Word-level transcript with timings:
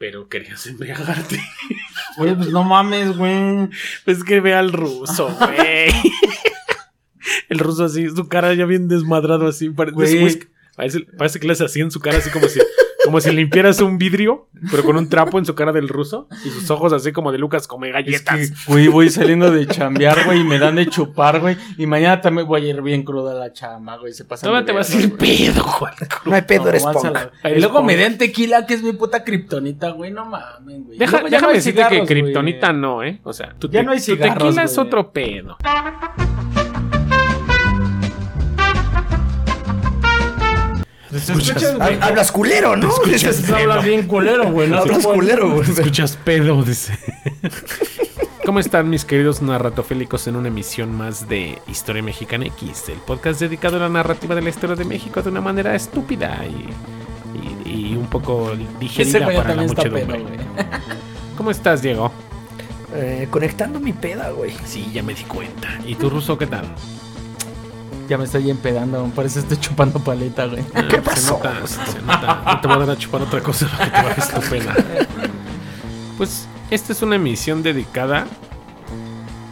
pero 0.00 0.28
querías 0.30 0.66
embriagarte. 0.66 1.38
Güey, 2.16 2.34
pues 2.34 2.48
no 2.48 2.64
mames, 2.64 3.16
güey. 3.16 3.68
Es 4.04 4.24
que 4.24 4.40
ve 4.40 4.52
al 4.52 4.72
ruso, 4.72 5.28
güey. 5.38 5.90
El 7.48 7.58
ruso 7.58 7.84
así, 7.84 8.08
su 8.08 8.26
cara 8.26 8.52
ya 8.54 8.64
bien 8.64 8.88
desmadrado 8.88 9.46
así. 9.46 9.70
Parece, 9.70 11.00
parece 11.16 11.38
que 11.38 11.46
le 11.46 11.52
hace 11.52 11.64
así 11.64 11.80
en 11.80 11.90
su 11.90 12.00
cara, 12.00 12.18
así 12.18 12.30
como 12.30 12.48
si, 12.48 12.58
como 13.04 13.20
si 13.20 13.30
limpiaras 13.32 13.80
un 13.80 13.98
vidrio, 13.98 14.48
pero 14.70 14.84
con 14.84 14.96
un 14.96 15.08
trapo 15.08 15.38
en 15.38 15.44
su 15.46 15.54
cara 15.54 15.72
del 15.72 15.88
ruso. 15.88 16.28
Y 16.44 16.50
sus 16.50 16.70
ojos 16.70 16.92
así 16.92 17.12
como 17.12 17.32
de 17.32 17.38
Lucas 17.38 17.66
come 17.66 17.88
Es 17.88 17.94
galletas. 17.94 18.50
que, 18.50 18.54
güey, 18.66 18.88
voy 18.88 19.08
saliendo 19.10 19.50
de 19.50 19.66
chambear, 19.66 20.24
güey, 20.26 20.40
y 20.40 20.44
me 20.44 20.58
dan 20.58 20.76
de 20.76 20.86
chupar, 20.86 21.40
güey. 21.40 21.56
Y 21.78 21.86
mañana 21.86 22.20
también 22.20 22.46
voy 22.46 22.66
a 22.66 22.68
ir 22.70 22.82
bien 22.82 23.02
cruda 23.02 23.32
a 23.32 23.34
la 23.34 23.52
chama, 23.52 23.96
güey. 23.96 24.12
Se 24.12 24.24
pasa. 24.24 24.46
Todavía 24.46 24.66
te 24.66 24.72
vas 24.72 24.94
a 24.94 24.98
ir 24.98 25.16
pedo, 25.16 25.64
güey. 25.80 25.92
No 26.26 26.34
hay 26.34 26.42
pedo, 26.42 26.68
eres 26.68 26.84
punk. 26.84 27.16
Y 27.44 27.60
luego 27.60 27.82
me 27.82 27.96
den 27.96 28.18
tequila, 28.18 28.66
que 28.66 28.74
es 28.74 28.82
mi 28.82 28.92
puta 28.92 29.24
kriptonita, 29.24 29.90
güey. 29.90 30.10
No 30.10 30.24
mames, 30.26 30.84
güey. 30.84 30.98
Deja, 30.98 31.22
no 31.22 31.28
déjame 31.30 31.48
hay 31.52 31.54
decirte 31.58 31.80
que 31.82 31.88
cigarros. 31.88 32.08
Kryptonita 32.08 32.72
no, 32.72 33.02
¿eh? 33.02 33.20
O 33.24 33.32
sea, 33.32 33.54
tu, 33.58 33.68
Ya 33.70 33.80
te- 33.80 33.86
no 33.86 33.92
hay 33.92 33.98
tu 33.98 34.04
cigarros, 34.04 34.38
tequila 34.44 34.62
es 34.64 34.76
otro 34.78 35.10
pedo. 35.12 35.56
Escuchas, 41.28 41.76
güey. 41.76 41.96
Hab- 41.98 42.02
Hablas 42.02 42.32
culero, 42.32 42.76
¿no? 42.76 42.88
Escuchas, 42.88 43.50
hablas 43.50 43.84
bien 43.84 44.06
culero, 44.06 44.50
güey. 44.50 44.68
No 44.68 44.78
Hablas 44.78 45.06
culero, 45.06 45.50
güey. 45.50 45.70
Escuchas 45.70 46.16
pedo, 46.16 46.62
dice. 46.62 46.98
¿Cómo 48.44 48.58
están 48.58 48.88
mis 48.88 49.04
queridos 49.04 49.42
narratofélicos 49.42 50.26
en 50.26 50.34
una 50.36 50.48
emisión 50.48 50.96
más 50.96 51.28
de 51.28 51.58
Historia 51.68 52.02
Mexicana 52.02 52.46
X, 52.46 52.88
el 52.88 52.98
podcast 52.98 53.38
dedicado 53.40 53.76
a 53.76 53.80
la 53.80 53.88
narrativa 53.88 54.34
de 54.34 54.42
la 54.42 54.48
historia 54.48 54.74
de 54.76 54.84
México 54.84 55.22
de 55.22 55.28
una 55.28 55.40
manera 55.40 55.74
estúpida 55.76 56.40
y, 56.46 57.68
y- 57.68 57.90
y 57.92 57.96
un 57.96 58.06
poco 58.06 58.52
digerida 58.80 59.26
para 59.26 59.54
la 59.54 59.62
muchedumbre. 59.62 60.04
güey. 60.04 60.24
¿Cómo 61.36 61.50
estás, 61.50 61.82
Diego? 61.82 62.10
Eh, 62.94 63.28
conectando 63.30 63.78
mi 63.78 63.92
peda, 63.92 64.30
güey. 64.30 64.52
Sí, 64.64 64.90
ya 64.92 65.02
me 65.02 65.14
di 65.14 65.22
cuenta. 65.22 65.68
¿Y 65.86 65.94
tú, 65.94 66.10
Ruso, 66.10 66.36
qué 66.36 66.46
tal? 66.46 66.64
Ya 68.10 68.18
me 68.18 68.24
estoy 68.24 68.50
empedando, 68.50 69.08
parece 69.14 69.34
que 69.34 69.40
estoy 69.54 69.58
chupando 69.58 70.00
paleta, 70.00 70.46
güey. 70.46 70.64
Ah, 70.74 70.82
¿Qué 70.90 70.96
Se 70.96 71.02
pasó? 71.02 71.34
nota, 71.34 71.64
se 71.68 72.02
nota. 72.02 72.42
No 72.44 72.60
te 72.60 72.66
voy 72.66 72.76
a 72.76 72.80
dar 72.80 72.90
a 72.90 72.98
chupar 72.98 73.22
otra 73.22 73.40
cosa 73.40 73.68
para 73.68 73.84
que 73.84 73.90
te 73.92 74.02
bajes 74.02 74.28
tu 74.34 74.40
pena. 74.50 74.74
Pues 76.18 76.48
esta 76.72 76.92
es 76.92 77.02
una 77.02 77.14
emisión 77.14 77.62
dedicada 77.62 78.26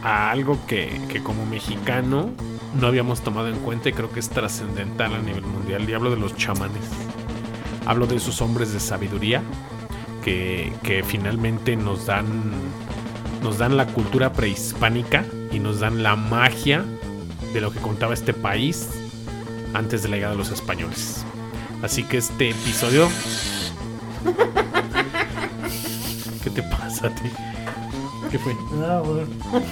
a 0.03 0.29
algo 0.29 0.59
que, 0.67 1.01
que 1.07 1.23
como 1.23 1.45
mexicano 1.45 2.31
no 2.77 2.87
habíamos 2.87 3.21
tomado 3.21 3.47
en 3.47 3.55
cuenta 3.59 3.87
y 3.87 3.93
creo 3.93 4.11
que 4.11 4.19
es 4.19 4.27
trascendental 4.27 5.13
a 5.15 5.19
nivel 5.19 5.45
mundial. 5.45 5.89
Y 5.89 5.93
hablo 5.93 6.09
de 6.09 6.17
los 6.17 6.35
chamanes. 6.35 6.83
Hablo 7.85 8.07
de 8.07 8.17
esos 8.17 8.41
hombres 8.41 8.73
de 8.73 8.81
sabiduría 8.81 9.41
que, 10.21 10.73
que 10.83 11.01
finalmente 11.03 11.77
nos 11.77 12.07
dan, 12.07 12.27
nos 13.41 13.57
dan 13.57 13.77
la 13.77 13.87
cultura 13.87 14.33
prehispánica 14.33 15.23
y 15.49 15.59
nos 15.59 15.79
dan 15.79 16.03
la 16.03 16.17
magia 16.17 16.83
de 17.53 17.61
lo 17.61 17.71
que 17.71 17.79
contaba 17.79 18.13
este 18.13 18.33
país 18.33 18.89
antes 19.73 20.03
de 20.03 20.09
la 20.09 20.17
llegada 20.17 20.33
de 20.33 20.39
los 20.39 20.51
españoles. 20.51 21.23
Así 21.81 22.03
que 22.03 22.17
este 22.17 22.51
episodio. 22.51 23.07
¿Qué 26.43 26.49
te 26.49 26.63
pasa 26.63 27.07
a 27.07 27.15
ti? 27.15 27.29
¿Qué 28.31 28.37
fue? 28.37 28.55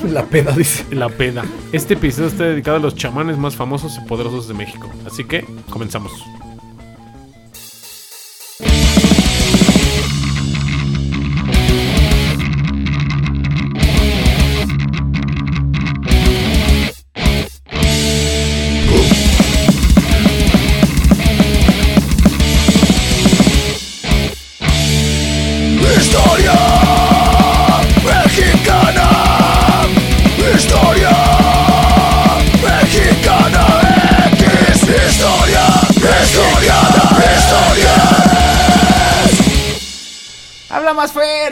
La 0.10 0.26
peda, 0.26 0.52
dice. 0.52 0.86
La 0.96 1.10
peda. 1.10 1.44
Este 1.72 1.94
episodio 1.94 2.28
está 2.28 2.46
dedicado 2.46 2.78
a 2.78 2.80
los 2.80 2.96
chamanes 2.96 3.38
más 3.38 3.56
famosos 3.56 3.98
y 3.98 4.08
poderosos 4.08 4.48
de 4.48 4.54
México. 4.54 4.90
Así 5.06 5.26
que 5.26 5.46
comenzamos. 5.70 6.12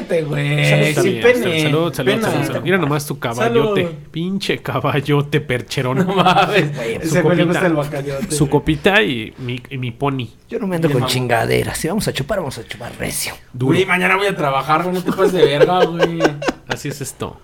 Fuerte, 0.05 0.23
güey. 0.23 0.93
Sin 0.93 1.03
bien, 1.03 1.21
pene. 1.23 1.61
Salud, 1.63 1.93
salud, 1.93 2.11
Pena. 2.11 2.31
salud, 2.31 2.45
salud. 2.45 2.61
Mira 2.63 2.77
nomás 2.77 3.05
tu 3.05 3.19
caballote. 3.19 3.83
Salud. 3.83 3.95
Pinche 4.11 4.57
caballote 4.59 5.41
percherón. 5.41 5.97
No 6.05 6.15
mames. 6.15 6.71
Su 6.75 6.81
Ese 6.81 7.21
güey 7.21 7.37
le 7.37 7.43
copita. 7.43 7.45
gusta 7.45 7.67
el 7.67 7.73
bacayote. 7.73 8.35
Su 8.35 8.49
copita 8.49 9.01
y 9.03 9.33
mi, 9.39 9.61
y 9.69 9.77
mi 9.77 9.91
pony. 9.91 10.27
Yo 10.49 10.59
no 10.59 10.67
me 10.67 10.75
ando 10.77 10.89
con 10.89 11.01
mamó. 11.01 11.11
chingaderas. 11.11 11.77
Si 11.77 11.87
vamos 11.87 12.07
a 12.07 12.13
chupar, 12.13 12.39
vamos 12.39 12.57
a 12.57 12.67
chupar 12.67 12.91
recio. 12.97 13.33
Duro. 13.53 13.77
Mañana 13.87 14.15
voy 14.15 14.27
a 14.27 14.35
trabajar, 14.35 14.83
güey. 14.83 14.95
No 14.95 15.03
te 15.03 15.11
pases 15.11 15.33
de 15.33 15.45
verga, 15.45 15.83
güey. 15.85 16.19
Así 16.67 16.87
es 16.89 17.01
esto. 17.01 17.39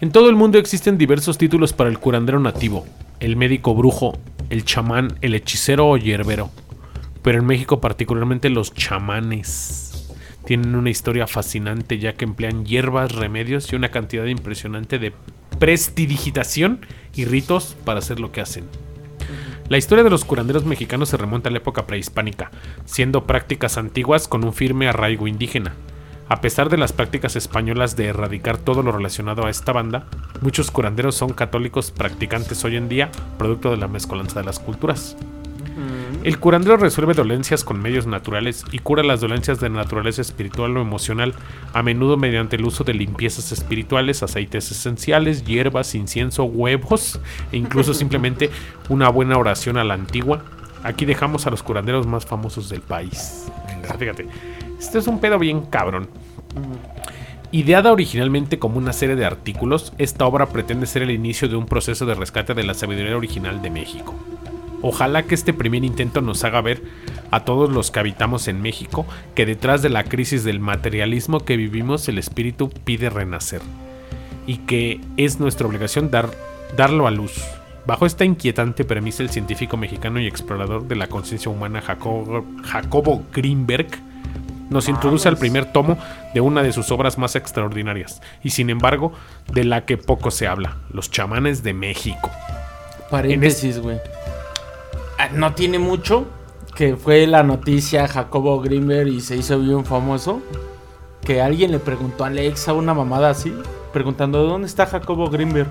En 0.00 0.10
todo 0.12 0.30
el 0.30 0.36
mundo 0.36 0.58
existen 0.58 0.96
diversos 0.96 1.36
títulos 1.36 1.72
para 1.74 1.90
el 1.90 1.98
curandero 1.98 2.40
nativo, 2.40 2.86
el 3.20 3.36
médico 3.36 3.74
brujo, 3.74 4.18
el 4.48 4.64
chamán, 4.64 5.18
el 5.20 5.34
hechicero 5.34 5.86
o 5.88 5.96
hierbero. 5.98 6.50
Pero 7.22 7.38
en 7.38 7.44
México 7.44 7.82
particularmente 7.82 8.48
los 8.48 8.72
chamanes 8.72 9.89
tienen 10.50 10.74
una 10.74 10.90
historia 10.90 11.28
fascinante 11.28 12.00
ya 12.00 12.14
que 12.14 12.24
emplean 12.24 12.66
hierbas, 12.66 13.12
remedios 13.12 13.72
y 13.72 13.76
una 13.76 13.92
cantidad 13.92 14.24
impresionante 14.24 14.98
de 14.98 15.12
prestidigitación 15.60 16.84
y 17.14 17.24
ritos 17.24 17.76
para 17.84 18.00
hacer 18.00 18.18
lo 18.18 18.32
que 18.32 18.40
hacen. 18.40 18.64
La 19.68 19.78
historia 19.78 20.02
de 20.02 20.10
los 20.10 20.24
curanderos 20.24 20.64
mexicanos 20.64 21.10
se 21.10 21.16
remonta 21.16 21.50
a 21.50 21.52
la 21.52 21.58
época 21.58 21.86
prehispánica, 21.86 22.50
siendo 22.84 23.28
prácticas 23.28 23.78
antiguas 23.78 24.26
con 24.26 24.42
un 24.42 24.52
firme 24.52 24.88
arraigo 24.88 25.28
indígena. 25.28 25.74
A 26.28 26.40
pesar 26.40 26.68
de 26.68 26.78
las 26.78 26.92
prácticas 26.92 27.36
españolas 27.36 27.94
de 27.94 28.06
erradicar 28.06 28.58
todo 28.58 28.82
lo 28.82 28.90
relacionado 28.90 29.46
a 29.46 29.50
esta 29.50 29.70
banda, 29.70 30.08
muchos 30.40 30.72
curanderos 30.72 31.14
son 31.14 31.32
católicos 31.32 31.92
practicantes 31.92 32.64
hoy 32.64 32.74
en 32.74 32.88
día, 32.88 33.12
producto 33.38 33.70
de 33.70 33.76
la 33.76 33.86
mezcolanza 33.86 34.40
de 34.40 34.46
las 34.46 34.58
culturas. 34.58 35.16
El 36.22 36.38
curandero 36.38 36.76
resuelve 36.76 37.14
dolencias 37.14 37.64
con 37.64 37.80
medios 37.80 38.06
naturales 38.06 38.66
y 38.72 38.80
cura 38.80 39.02
las 39.02 39.22
dolencias 39.22 39.58
de 39.58 39.70
naturaleza 39.70 40.20
espiritual 40.20 40.76
o 40.76 40.82
emocional, 40.82 41.32
a 41.72 41.82
menudo 41.82 42.18
mediante 42.18 42.56
el 42.56 42.66
uso 42.66 42.84
de 42.84 42.92
limpiezas 42.92 43.52
espirituales, 43.52 44.22
aceites 44.22 44.70
esenciales, 44.70 45.44
hierbas, 45.44 45.94
incienso, 45.94 46.44
huevos 46.44 47.18
e 47.52 47.56
incluso 47.56 47.94
simplemente 47.94 48.50
una 48.90 49.08
buena 49.08 49.38
oración 49.38 49.78
a 49.78 49.84
la 49.84 49.94
antigua. 49.94 50.44
Aquí 50.82 51.06
dejamos 51.06 51.46
a 51.46 51.50
los 51.50 51.62
curanderos 51.62 52.06
más 52.06 52.26
famosos 52.26 52.68
del 52.68 52.82
país. 52.82 53.46
Fíjate, 53.98 54.26
este 54.78 54.98
es 54.98 55.06
un 55.06 55.20
pedo 55.20 55.38
bien 55.38 55.62
cabrón. 55.62 56.06
Ideada 57.50 57.92
originalmente 57.92 58.58
como 58.58 58.76
una 58.76 58.92
serie 58.92 59.16
de 59.16 59.24
artículos, 59.24 59.94
esta 59.96 60.26
obra 60.26 60.46
pretende 60.46 60.86
ser 60.86 61.02
el 61.02 61.10
inicio 61.10 61.48
de 61.48 61.56
un 61.56 61.64
proceso 61.64 62.04
de 62.04 62.14
rescate 62.14 62.52
de 62.52 62.62
la 62.62 62.74
sabiduría 62.74 63.16
original 63.16 63.62
de 63.62 63.70
México. 63.70 64.14
Ojalá 64.82 65.24
que 65.24 65.34
este 65.34 65.52
primer 65.52 65.84
intento 65.84 66.20
nos 66.20 66.42
haga 66.44 66.60
ver 66.60 66.82
a 67.30 67.44
todos 67.44 67.70
los 67.70 67.90
que 67.90 68.00
habitamos 68.00 68.48
en 68.48 68.62
México 68.62 69.06
que 69.34 69.46
detrás 69.46 69.82
de 69.82 69.90
la 69.90 70.04
crisis 70.04 70.44
del 70.44 70.60
materialismo 70.60 71.40
que 71.40 71.56
vivimos 71.56 72.08
el 72.08 72.18
espíritu 72.18 72.70
pide 72.70 73.10
renacer 73.10 73.60
y 74.46 74.58
que 74.58 75.00
es 75.16 75.38
nuestra 75.38 75.66
obligación 75.66 76.10
dar, 76.10 76.30
darlo 76.76 77.06
a 77.06 77.10
luz. 77.10 77.42
Bajo 77.86 78.06
esta 78.06 78.24
inquietante 78.24 78.84
premisa, 78.84 79.22
el 79.22 79.30
científico 79.30 79.76
mexicano 79.76 80.20
y 80.20 80.26
explorador 80.26 80.86
de 80.86 80.96
la 80.96 81.08
conciencia 81.08 81.50
humana 81.50 81.80
Jacobo, 81.80 82.44
Jacobo 82.64 83.22
Greenberg 83.32 83.88
nos 84.70 84.88
introduce 84.88 85.28
al 85.28 85.36
primer 85.36 85.72
tomo 85.72 85.98
de 86.32 86.40
una 86.40 86.62
de 86.62 86.72
sus 86.72 86.90
obras 86.92 87.18
más 87.18 87.34
extraordinarias 87.36 88.22
y 88.42 88.50
sin 88.50 88.70
embargo 88.70 89.12
de 89.52 89.64
la 89.64 89.84
que 89.84 89.96
poco 89.96 90.30
se 90.30 90.46
habla, 90.46 90.76
Los 90.92 91.10
chamanes 91.10 91.62
de 91.62 91.74
México. 91.74 92.30
Paréntesis, 93.10 93.80
güey. 93.80 93.98
Ah, 95.20 95.28
No 95.34 95.54
tiene 95.54 95.78
mucho 95.78 96.26
que 96.74 96.96
fue 96.96 97.26
la 97.26 97.42
noticia 97.42 98.08
Jacobo 98.08 98.58
Grimber 98.60 99.06
y 99.06 99.20
se 99.20 99.36
hizo 99.36 99.58
bien 99.58 99.84
famoso. 99.84 100.40
Que 101.22 101.42
alguien 101.42 101.72
le 101.72 101.78
preguntó 101.78 102.24
a 102.24 102.28
Alexa 102.28 102.72
una 102.72 102.94
mamada 102.94 103.28
así, 103.28 103.52
preguntando 103.92 104.42
¿dónde 104.44 104.66
está 104.66 104.86
Jacobo 104.86 105.28
Grimber? 105.28 105.66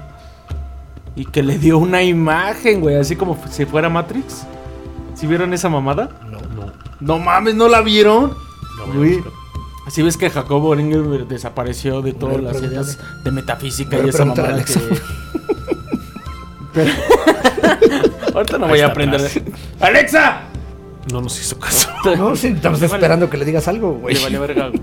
Y 1.15 1.25
que 1.25 1.41
le 1.41 1.57
dio 1.57 1.79
una 1.79 2.03
imagen, 2.03 2.79
güey, 2.81 2.95
así 2.97 3.15
como 3.15 3.37
si 3.49 3.65
fuera 3.65 3.89
Matrix. 3.89 4.43
¿Sí 5.15 5.25
vieron 5.25 5.51
esa 5.53 5.67
mamada? 5.67 6.09
No, 6.29 6.39
no, 6.39 6.71
No 6.99 7.17
mames, 7.17 7.55
¿no 7.55 7.67
la 7.67 7.81
vieron? 7.81 8.35
no. 8.77 9.39
Así 9.87 10.03
ves 10.03 10.17
que 10.17 10.29
Jacobo 10.29 10.69
Grimber 10.69 11.25
desapareció 11.25 12.03
de 12.03 12.13
todas 12.13 12.39
las 12.39 12.61
ideas 12.61 12.99
de 13.23 13.31
metafísica 13.31 13.97
y 13.97 14.09
esa 14.09 14.25
mamada 14.25 14.63
que... 14.63 14.73
Pero... 16.73 16.91
Ahorita 18.33 18.57
no 18.57 18.67
voy 18.67 18.79
a 18.79 18.87
aprender. 18.87 19.21
atrás. 19.21 19.39
¡Alexa! 19.79 20.41
No 21.11 21.21
nos 21.21 21.39
hizo 21.39 21.59
caso. 21.59 21.89
No, 22.17 22.35
sí, 22.35 22.47
estamos 22.47 22.81
esperando 22.81 23.29
que 23.29 23.37
le 23.37 23.45
digas 23.45 23.67
algo, 23.67 23.93
güey. 23.93 24.15
Le 24.15 24.21
vale 24.21 24.39
verga, 24.39 24.69
güey. 24.69 24.81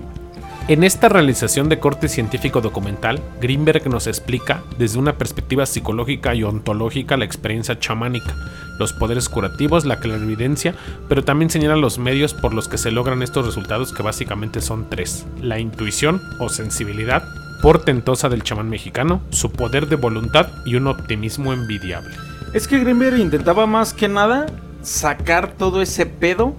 En 0.67 0.83
esta 0.83 1.07
realización 1.07 1.69
de 1.69 1.79
corte 1.79 2.09
científico 2.09 2.59
documental, 2.59 3.21
Greenberg 3.41 3.87
nos 3.89 4.05
explica 4.05 4.61
desde 4.77 4.99
una 4.99 5.17
perspectiva 5.17 5.65
psicológica 5.65 6.35
y 6.35 6.43
ontológica 6.43 7.15
la 7.15 7.23
experiencia 7.23 7.79
chamánica, 7.79 8.35
los 8.77 8.91
poderes 8.91 9.29
curativos, 9.29 9.85
la 9.85 9.99
clarividencia, 9.99 10.75
pero 11.07 11.23
también 11.23 11.49
señala 11.49 11.77
los 11.77 11.99
medios 11.99 12.33
por 12.33 12.53
los 12.53 12.67
que 12.67 12.77
se 12.77 12.91
logran 12.91 13.23
estos 13.23 13.45
resultados 13.45 13.93
que 13.93 14.03
básicamente 14.03 14.59
son 14.59 14.89
tres. 14.89 15.25
La 15.41 15.57
intuición 15.57 16.21
o 16.37 16.49
sensibilidad 16.49 17.23
portentosa 17.61 18.27
del 18.27 18.43
chamán 18.43 18.69
mexicano, 18.69 19.21
su 19.29 19.51
poder 19.51 19.87
de 19.87 19.95
voluntad 19.95 20.49
y 20.65 20.75
un 20.75 20.87
optimismo 20.87 21.53
envidiable. 21.53 22.13
Es 22.53 22.67
que 22.67 22.79
Greenberg 22.79 23.17
intentaba 23.19 23.65
más 23.65 23.93
que 23.93 24.07
nada 24.07 24.47
sacar 24.81 25.51
todo 25.53 25.81
ese 25.81 26.05
pedo. 26.05 26.55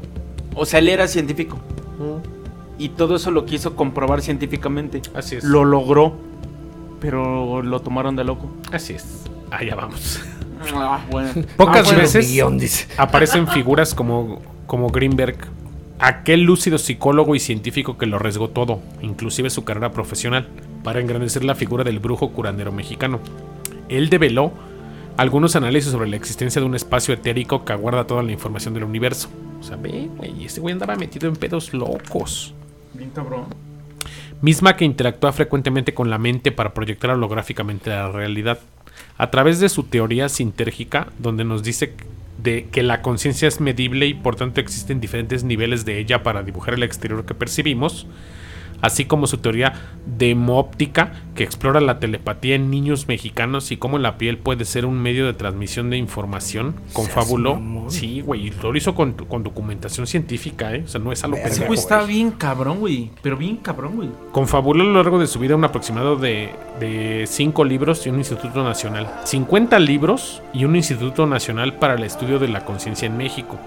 O 0.55 0.67
sea, 0.67 0.79
él 0.81 0.89
era 0.89 1.09
científico. 1.09 1.59
Y 2.79 2.91
todo 2.91 3.17
eso 3.17 3.31
lo 3.31 3.45
quiso 3.45 3.75
comprobar 3.75 4.21
científicamente. 4.23 5.03
Así 5.15 5.37
es. 5.37 5.45
Lo 5.45 5.65
logró. 5.65 6.17
Pero 7.01 7.63
lo 7.63 7.81
tomaron 7.81 8.17
de 8.17 8.25
loco. 8.25 8.51
Así 8.73 8.93
es. 8.93 9.23
Allá 9.51 9.75
vamos. 9.75 10.21
Ah, 10.75 11.01
bueno. 11.11 11.31
Pocas 11.57 11.79
Ah, 11.79 11.83
bueno. 11.85 11.99
veces 12.01 12.29
Guión, 12.31 12.59
dice. 12.59 12.87
aparecen 12.97 13.47
figuras 13.49 13.95
como, 13.95 14.43
como 14.67 14.89
Greenberg, 14.91 15.37
aquel 16.01 16.43
lúcido 16.43 16.79
psicólogo 16.79 17.35
y 17.37 17.41
científico 17.41 17.97
que 17.97 18.07
lo 18.07 18.17
arriesgó 18.17 18.49
todo, 18.51 18.81
inclusive 19.01 19.51
su 19.51 19.65
carrera 19.65 19.93
profesional, 19.93 20.49
para 20.83 21.01
engrandecer 21.01 21.45
la 21.45 21.55
figura 21.55 21.85
del 21.85 22.01
brujo 22.01 22.31
curandero 22.33 22.73
mexicano. 22.73 23.21
Él 23.89 24.11
develó 24.11 24.53
algunos 25.19 25.57
análisis 25.57 25.91
sobre 25.91 26.09
la 26.09 26.15
existencia 26.15 26.61
de 26.61 26.67
un 26.67 26.77
espacio 26.77 27.13
etérico 27.13 27.65
que 27.65 27.73
aguarda 27.73 28.07
toda 28.07 28.23
la 28.23 28.31
información 28.31 28.73
del 28.73 28.85
universo. 28.85 29.29
O 29.59 29.63
sea, 29.65 29.77
ve, 29.77 30.09
güey, 30.17 30.45
ese 30.45 30.61
güey 30.61 30.73
andaba 30.73 30.95
metido 30.95 31.29
en 31.29 31.35
pedos 31.35 31.75
locos. 31.75 32.55
Bien 32.95 33.11
cabrón. 33.11 33.47
misma 34.41 34.77
que 34.77 34.85
interactúa 34.85 35.33
frecuentemente 35.33 35.93
con 35.93 36.09
la 36.09 36.19
mente 36.19 36.53
para 36.53 36.73
proyectar 36.73 37.11
holográficamente 37.11 37.91
la 37.91 38.13
realidad. 38.13 38.61
A 39.17 39.31
través 39.31 39.59
de 39.59 39.69
su 39.69 39.83
teoría 39.83 40.29
sintérgica, 40.29 41.09
donde 41.19 41.45
nos 41.45 41.65
dice 41.65 41.95
de 42.41 42.69
que 42.71 42.85
la 42.85 43.03
conciencia 43.03 43.49
es 43.49 43.61
medible 43.61 44.07
y 44.07 44.15
por 44.15 44.37
tanto 44.37 44.61
existen 44.61 45.01
diferentes 45.01 45.43
niveles 45.43 45.85
de 45.85 45.99
ella 45.99 46.23
para 46.23 46.45
dibujar 46.45 46.75
el 46.75 46.85
exterior 46.85 47.27
que 47.27 47.35
percibimos, 47.35 48.07
así 48.81 49.05
como 49.05 49.27
su 49.27 49.39
teoría 49.39 49.75
demóptica 50.07 51.13
que 51.35 51.45
explora 51.45 51.81
la 51.81 51.99
telepatía 51.99 52.55
en 52.55 52.71
niños 52.71 53.09
mexicanos 53.09 53.71
y 53.71 53.77
cómo 53.77 53.99
la 53.99 54.19
piel 54.19 54.39
puede 54.39 54.65
ser 54.65 54.87
un 54.87 55.01
medio 55.01 55.27
de 55.27 55.35
transmisión 55.35 55.91
de 55.91 55.97
información, 55.97 56.75
confabuló. 56.93 57.61
Sí, 57.89 58.21
güey, 58.21 58.49
y 58.49 58.51
lo 58.51 58.77
hizo 58.77 58.95
con, 58.95 59.13
con 59.13 59.43
documentación 59.43 60.07
científica, 60.07 60.75
¿eh? 60.75 60.83
O 60.85 60.89
sea, 60.89 61.01
no 61.01 61.13
es 61.13 61.25
algo 61.25 61.37
pendejo, 61.37 61.67
güey 61.67 61.79
está 61.79 62.03
bien 62.03 62.31
cabrón, 62.33 62.81
güey. 62.81 63.11
Pero 63.23 63.37
bien 63.37 63.57
cabrón, 63.57 63.97
güey. 63.97 64.09
Confabuló 64.33 64.83
a 64.83 64.87
lo 64.87 64.95
largo 64.95 65.19
de 65.19 65.27
su 65.27 65.39
vida 65.39 65.57
un 65.57 65.65
aproximado 65.65 66.17
de, 66.17 66.51
de 66.79 67.25
cinco 67.27 67.65
libros 67.65 68.07
y 68.07 68.11
un 68.11 68.19
instituto 68.19 68.63
nacional. 68.63 69.09
50 69.25 69.79
libros 69.79 70.43
y 70.53 70.65
un 70.65 70.77
instituto 70.77 71.27
nacional 71.27 71.75
para 71.75 71.95
el 71.95 72.03
estudio 72.03 72.39
de 72.39 72.49
la 72.49 72.65
conciencia 72.65 73.07
en 73.07 73.17
México. 73.17 73.59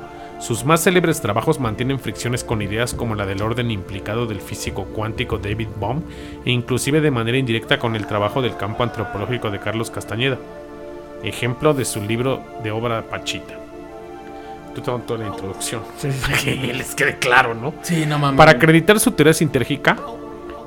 Sus 0.41 0.65
más 0.65 0.83
célebres 0.83 1.21
trabajos 1.21 1.59
mantienen 1.59 1.99
fricciones 1.99 2.43
con 2.43 2.63
ideas 2.63 2.95
como 2.95 3.13
la 3.13 3.27
del 3.27 3.43
orden 3.43 3.69
implicado 3.69 4.25
del 4.25 4.41
físico 4.41 4.85
cuántico 4.85 5.37
David 5.37 5.67
Bohm 5.79 6.01
e 6.43 6.49
inclusive 6.49 6.99
de 6.99 7.11
manera 7.11 7.37
indirecta 7.37 7.77
con 7.77 7.95
el 7.95 8.07
trabajo 8.07 8.41
del 8.41 8.57
campo 8.57 8.81
antropológico 8.81 9.51
de 9.51 9.59
Carlos 9.59 9.91
Castañeda. 9.91 10.39
Ejemplo 11.23 11.75
de 11.75 11.85
su 11.85 12.01
libro 12.01 12.41
de 12.63 12.71
obra 12.71 13.03
Pachita. 13.03 13.53
Tú 14.73 14.81
te 14.81 14.91
toda 15.05 15.19
la 15.19 15.27
introducción. 15.27 15.83
Para 16.23 16.37
que 16.37 16.55
les 16.73 16.95
quede 16.95 17.19
claro, 17.19 17.53
¿no? 17.53 17.75
Sí, 17.83 18.07
no 18.07 18.17
mames. 18.17 18.39
Para 18.39 18.53
acreditar 18.53 18.99
su 18.99 19.11
teoría 19.11 19.35
sintérgica, 19.35 19.97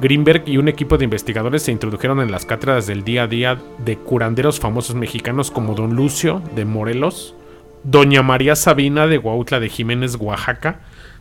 Greenberg 0.01 0.45
y 0.47 0.57
un 0.57 0.69
equipo 0.69 0.99
de 0.99 1.05
investigadores 1.05 1.65
se 1.65 1.73
introdujeron 1.73 2.21
en 2.21 2.31
las 2.31 2.47
cátedras 2.47 2.87
del 2.87 3.03
día 3.03 3.25
a 3.25 3.27
día 3.27 3.59
de 3.79 3.97
curanderos 3.97 4.61
famosos 4.61 4.95
mexicanos 4.95 5.51
como 5.51 5.75
Don 5.75 5.97
Lucio 5.97 6.43
de 6.55 6.65
Morelos, 6.65 7.35
Doña 7.85 8.23
María 8.23 8.57
Sabina 8.57 9.07
de 9.07 9.19
Huautla 9.19 9.61
de 9.61 9.69
Jiménez, 9.69 10.17
Oaxaca, 10.19 10.81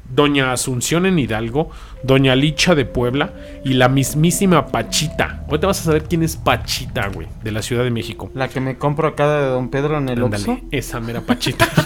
Doña 0.10 0.52
Asunción 0.52 1.06
en 1.06 1.20
Hidalgo, 1.20 1.70
Doña 2.04 2.36
Licha 2.36 2.76
de 2.76 2.86
Puebla 2.86 3.32
y 3.64 3.74
la 3.74 3.90
mismísima 3.90 4.68
Pachita. 4.68 5.44
Ahorita 5.48 5.68
vas 5.68 5.82
a 5.82 5.84
saber 5.84 6.04
quién 6.06 6.24
es 6.24 6.36
Pachita, 6.38 7.08
güey, 7.08 7.28
de 7.44 7.52
la 7.52 7.62
Ciudad 7.62 7.84
de 7.84 7.92
México. 7.92 8.32
La 8.34 8.48
que 8.48 8.60
me 8.60 8.78
compro 8.78 9.08
acá 9.10 9.28
de 9.28 9.48
Don 9.48 9.70
Pedro 9.70 9.98
en 9.98 10.10
el 10.10 10.24
Oxxo. 10.24 10.60
Esa 10.72 11.00
mera 11.00 11.22
Pachita. 11.22 11.68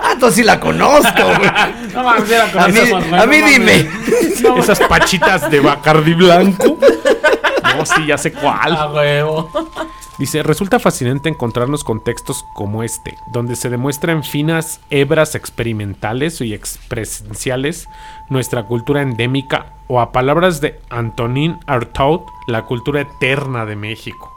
Ah, 0.00 0.12
entonces 0.14 0.36
sí 0.36 0.44
la 0.44 0.60
conozco, 0.60 1.22
güey. 1.24 1.50
No 1.94 2.04
mames, 2.04 2.30
era 2.30 2.50
con 2.52 2.62
A 2.62 2.68
mí, 2.68 2.78
esas, 2.78 3.12
a 3.12 3.26
mí 3.26 3.38
no 3.38 3.46
dime. 3.46 3.90
No, 4.44 4.56
Esas 4.56 4.78
pachitas 4.80 5.50
de 5.50 5.60
Bacardi 5.60 6.14
Blanco. 6.14 6.78
No, 7.76 7.84
sí, 7.84 8.06
ya 8.06 8.16
sé 8.16 8.32
cuál. 8.32 8.74
A 8.74 8.90
huevo. 8.90 9.50
Dice, 10.18 10.42
resulta 10.42 10.80
fascinante 10.80 11.28
encontrarnos 11.28 11.84
con 11.84 12.02
textos 12.02 12.44
como 12.54 12.82
este, 12.82 13.16
donde 13.32 13.54
se 13.54 13.70
demuestra 13.70 14.12
en 14.12 14.24
finas 14.24 14.80
hebras 14.90 15.36
experimentales 15.36 16.40
y 16.40 16.54
expresenciales 16.54 17.88
nuestra 18.28 18.64
cultura 18.64 19.02
endémica 19.02 19.74
o 19.86 20.00
a 20.00 20.10
palabras 20.10 20.60
de 20.60 20.80
Antonin 20.90 21.60
Artaud, 21.68 22.22
la 22.48 22.64
cultura 22.64 23.02
eterna 23.02 23.64
de 23.64 23.76
México. 23.76 24.32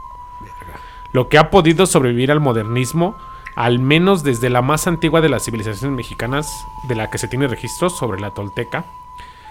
Lo 1.13 1.29
que 1.29 1.39
ha 1.39 1.49
podido 1.49 1.87
sobrevivir 1.87 2.31
al 2.31 2.39
modernismo, 2.39 3.17
al 3.55 3.79
menos 3.79 4.23
desde 4.23 4.51
la 4.51 4.61
más 4.61 4.85
antigua 4.85 5.19
de 5.19 5.29
las 5.29 5.45
civilizaciones 5.45 5.97
mexicanas 5.97 6.47
de 6.87 6.95
la 6.95 7.09
que 7.09 7.17
se 7.17 7.27
tiene 7.27 7.47
registros 7.47 7.97
sobre 7.97 8.21
la 8.21 8.29
tolteca, 8.35 8.85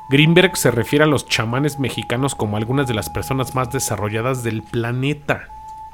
Greenberg 0.08 0.56
se 0.56 0.70
refiere 0.70 1.04
a 1.04 1.08
los 1.08 1.26
chamanes 1.26 1.80
mexicanos 1.80 2.36
como 2.36 2.56
algunas 2.56 2.86
de 2.86 2.94
las 2.94 3.10
personas 3.10 3.56
más 3.56 3.72
desarrolladas 3.72 4.44
del 4.44 4.62
planeta 4.62 5.48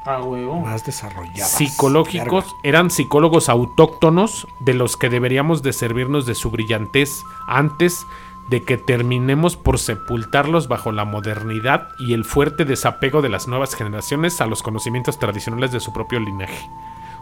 A 0.06 0.22
huevo. 0.22 0.60
Más 0.60 0.84
desarrolladas. 0.84 1.50
psicológicos 1.50 2.44
Verga. 2.44 2.60
eran 2.62 2.90
psicólogos 2.90 3.48
autóctonos 3.48 4.46
de 4.60 4.74
los 4.74 4.96
que 4.96 5.08
deberíamos 5.08 5.62
de 5.62 5.72
servirnos 5.72 6.26
de 6.26 6.34
su 6.34 6.50
brillantez 6.50 7.24
antes 7.46 8.06
de 8.48 8.62
que 8.62 8.76
terminemos 8.76 9.56
por 9.56 9.78
sepultarlos 9.78 10.68
bajo 10.68 10.92
la 10.92 11.04
modernidad 11.04 11.88
y 11.98 12.14
el 12.14 12.24
fuerte 12.24 12.64
desapego 12.64 13.20
de 13.20 13.28
las 13.28 13.48
nuevas 13.48 13.74
generaciones 13.74 14.40
a 14.40 14.46
los 14.46 14.62
conocimientos 14.62 15.18
tradicionales 15.18 15.72
de 15.72 15.80
su 15.80 15.92
propio 15.92 16.20
linaje. 16.20 16.70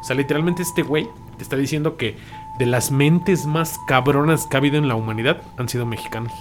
O 0.01 0.05
sea, 0.05 0.15
literalmente 0.17 0.63
este 0.63 0.83
güey 0.83 1.09
te 1.39 1.43
está 1.43 1.57
diciendo 1.57 1.97
que 1.97 2.19
de 2.59 2.67
las 2.67 2.91
mentes 2.91 3.47
más 3.47 3.81
cabronas 3.87 4.47
que 4.47 4.57
ha 4.57 4.59
habido 4.59 4.77
en 4.77 4.87
la 4.87 4.97
humanidad 4.97 5.41
han 5.57 5.71
sido 5.71 5.87
mexicanos. 5.87 6.33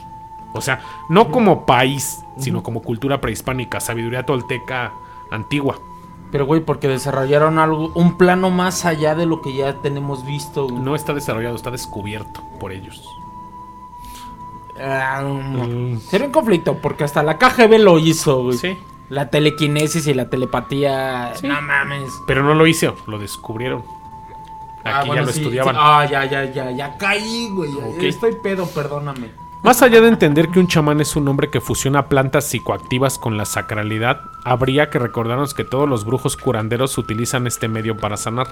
O 0.53 0.59
sea, 0.59 0.81
no 1.09 1.31
como 1.31 1.65
país, 1.65 2.19
sino 2.37 2.61
como 2.61 2.81
cultura 2.81 3.21
prehispánica, 3.21 3.79
sabiduría 3.79 4.25
tolteca 4.25 4.91
antigua. 5.31 5.79
Pero, 6.33 6.45
güey, 6.47 6.59
porque 6.61 6.87
desarrollaron 6.87 7.59
algo, 7.59 7.91
un 7.93 8.17
plano 8.17 8.49
más 8.49 8.83
allá 8.85 9.13
de 9.15 9.25
lo 9.27 9.41
que 9.41 9.53
ya 9.55 9.75
tenemos 9.81 10.25
visto. 10.25 10.67
güey. 10.67 10.81
No 10.81 10.95
está 10.95 11.13
desarrollado, 11.13 11.55
está 11.55 11.69
descubierto 11.71 12.41
por 12.59 12.73
ellos. 12.73 13.01
No. 14.75 15.99
Sería 15.99 16.25
un 16.27 16.33
conflicto, 16.33 16.77
porque 16.81 17.03
hasta 17.03 17.23
la 17.23 17.37
KGB 17.37 17.77
lo 17.79 17.99
hizo, 17.99 18.43
güey. 18.43 18.57
Sí. 18.57 18.75
La 19.09 19.29
telequinesis 19.29 20.07
y 20.07 20.13
la 20.13 20.29
telepatía. 20.29 21.33
Sí. 21.35 21.47
No 21.47 21.61
mames. 21.61 22.11
Pero 22.25 22.43
no 22.43 22.55
lo 22.55 22.65
hizo, 22.65 22.95
lo 23.05 23.19
descubrieron. 23.19 23.81
Aquí 24.79 24.85
Ah, 24.85 25.01
ya 25.01 25.05
bueno, 25.05 25.21
lo 25.25 25.31
sí, 25.31 25.39
estudiaban. 25.41 25.75
Ah, 25.77 26.05
ya, 26.09 26.25
ya, 26.25 26.45
ya, 26.45 26.71
ya 26.71 26.97
caí, 26.97 27.47
güey. 27.51 27.71
Ok. 27.73 28.01
Estoy 28.01 28.35
pedo, 28.41 28.65
perdóname. 28.65 29.29
Más 29.63 29.81
allá 29.81 30.01
de 30.01 30.09
entender 30.09 30.49
que 30.49 30.59
un 30.59 30.67
chamán 30.67 30.99
es 30.99 31.15
un 31.15 31.25
hombre 31.29 31.49
que 31.49 31.61
fusiona 31.61 32.09
plantas 32.09 32.43
psicoactivas 32.49 33.17
con 33.17 33.37
la 33.37 33.45
sacralidad, 33.45 34.19
habría 34.43 34.89
que 34.89 34.99
recordarnos 34.99 35.53
que 35.53 35.63
todos 35.63 35.87
los 35.87 36.03
brujos 36.03 36.35
curanderos 36.35 36.97
utilizan 36.97 37.47
este 37.47 37.69
medio 37.69 37.95
para 37.95 38.17
sanar. 38.17 38.47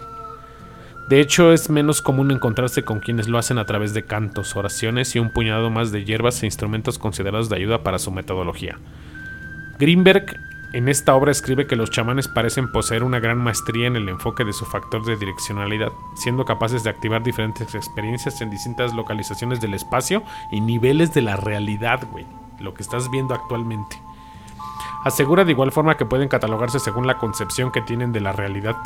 De 1.10 1.20
hecho, 1.20 1.52
es 1.52 1.70
menos 1.70 2.02
común 2.02 2.32
encontrarse 2.32 2.84
con 2.86 3.02
quienes 3.02 3.28
lo 3.28 3.38
hacen 3.38 3.58
a 3.58 3.66
través 3.66 3.94
de 3.94 4.06
cantos, 4.06 4.56
oraciones 4.56 5.14
y 5.14 5.20
un 5.20 5.32
puñado 5.32 5.70
más 5.70 5.92
de 5.92 6.06
hierbas 6.06 6.44
e 6.44 6.46
instrumentos 6.46 6.98
considerados 6.98 7.50
de 7.50 7.58
ayuda 7.58 7.84
para 7.84 8.00
su 8.00 8.10
metodología. 8.12 8.80
Greenberg 9.80 10.40
en 10.74 10.88
esta 10.88 11.16
obra 11.16 11.32
escribe 11.32 11.68
que 11.68 11.76
los 11.76 11.92
chamanes 11.92 12.30
parecen 12.30 12.72
poseer 12.72 13.04
una 13.04 13.20
gran 13.20 13.38
maestría 13.38 13.88
en 13.88 13.98
el 13.98 14.08
enfoque 14.08 14.46
de 14.46 14.54
su 14.54 14.66
factor 14.66 15.04
de 15.04 15.18
direccionalidad, 15.18 15.92
siendo 16.16 16.46
capaces 16.46 16.84
de 16.84 16.90
activar 16.90 17.24
diferentes 17.24 17.76
experiencias 17.76 18.40
en 18.40 18.50
distintas 18.50 18.94
localizaciones 18.94 19.60
del 19.60 19.74
espacio 19.74 20.24
y 20.50 20.62
niveles 20.62 21.14
de 21.14 21.24
la 21.24 21.36
realidad, 21.36 22.08
güey. 22.10 22.26
Lo 22.60 22.74
que 22.74 22.84
estás 22.84 23.12
viendo 23.12 23.34
actualmente. 23.34 24.02
Asegura 25.04 25.44
de 25.44 25.52
igual 25.52 25.72
forma 25.72 25.98
que 25.98 26.06
pueden 26.06 26.30
catalogarse 26.30 26.80
según 26.80 27.08
la 27.08 27.18
concepción 27.18 27.72
que 27.72 27.82
tienen 27.82 28.14
de 28.14 28.22
la 28.22 28.32
realidad, 28.32 28.78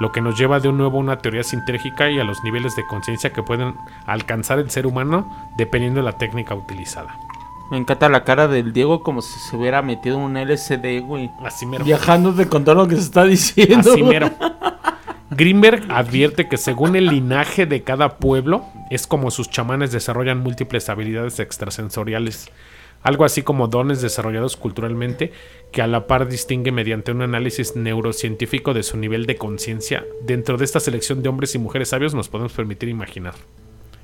lo 0.00 0.12
que 0.12 0.22
nos 0.22 0.38
lleva 0.38 0.60
de 0.60 0.72
nuevo 0.72 0.98
a 0.98 1.00
una 1.00 1.18
teoría 1.18 1.42
sintérgica 1.42 2.10
y 2.10 2.18
a 2.20 2.24
los 2.24 2.42
niveles 2.44 2.76
de 2.76 2.86
conciencia 2.86 3.32
que 3.32 3.42
pueden 3.42 3.74
alcanzar 4.06 4.60
el 4.60 4.70
ser 4.70 4.86
humano 4.86 5.28
dependiendo 5.56 6.00
de 6.00 6.04
la 6.04 6.16
técnica 6.16 6.54
utilizada. 6.54 7.18
Me 7.70 7.78
encanta 7.78 8.08
la 8.08 8.24
cara 8.24 8.46
del 8.46 8.72
Diego 8.72 9.02
como 9.02 9.22
si 9.22 9.38
se 9.38 9.56
hubiera 9.56 9.82
metido 9.82 10.16
en 10.16 10.22
un 10.22 10.36
LSD, 10.36 11.00
güey. 11.02 11.30
Así 11.44 11.66
mero. 11.66 11.84
Viajándote 11.84 12.46
con 12.48 12.64
todo 12.64 12.74
lo 12.74 12.88
que 12.88 12.96
se 12.96 13.02
está 13.02 13.24
diciendo. 13.24 13.92
Así 13.92 14.02
mero. 14.02 14.30
Greenberg 15.30 15.90
advierte 15.90 16.48
que 16.48 16.56
según 16.56 16.94
el 16.96 17.06
linaje 17.06 17.66
de 17.66 17.82
cada 17.82 18.18
pueblo, 18.18 18.64
es 18.90 19.06
como 19.06 19.30
sus 19.30 19.50
chamanes 19.50 19.90
desarrollan 19.90 20.38
múltiples 20.38 20.88
habilidades 20.88 21.40
extrasensoriales, 21.40 22.50
algo 23.02 23.24
así 23.24 23.42
como 23.42 23.66
dones 23.66 24.00
desarrollados 24.00 24.56
culturalmente 24.56 25.32
que 25.72 25.82
a 25.82 25.86
la 25.86 26.06
par 26.06 26.28
distingue 26.28 26.70
mediante 26.70 27.10
un 27.10 27.22
análisis 27.22 27.74
neurocientífico 27.74 28.74
de 28.74 28.82
su 28.82 28.96
nivel 28.96 29.26
de 29.26 29.36
conciencia. 29.36 30.04
Dentro 30.22 30.56
de 30.56 30.66
esta 30.66 30.78
selección 30.78 31.22
de 31.22 31.28
hombres 31.30 31.54
y 31.54 31.58
mujeres 31.58 31.88
sabios 31.88 32.14
nos 32.14 32.28
podemos 32.28 32.52
permitir 32.52 32.88
imaginar. 32.88 33.34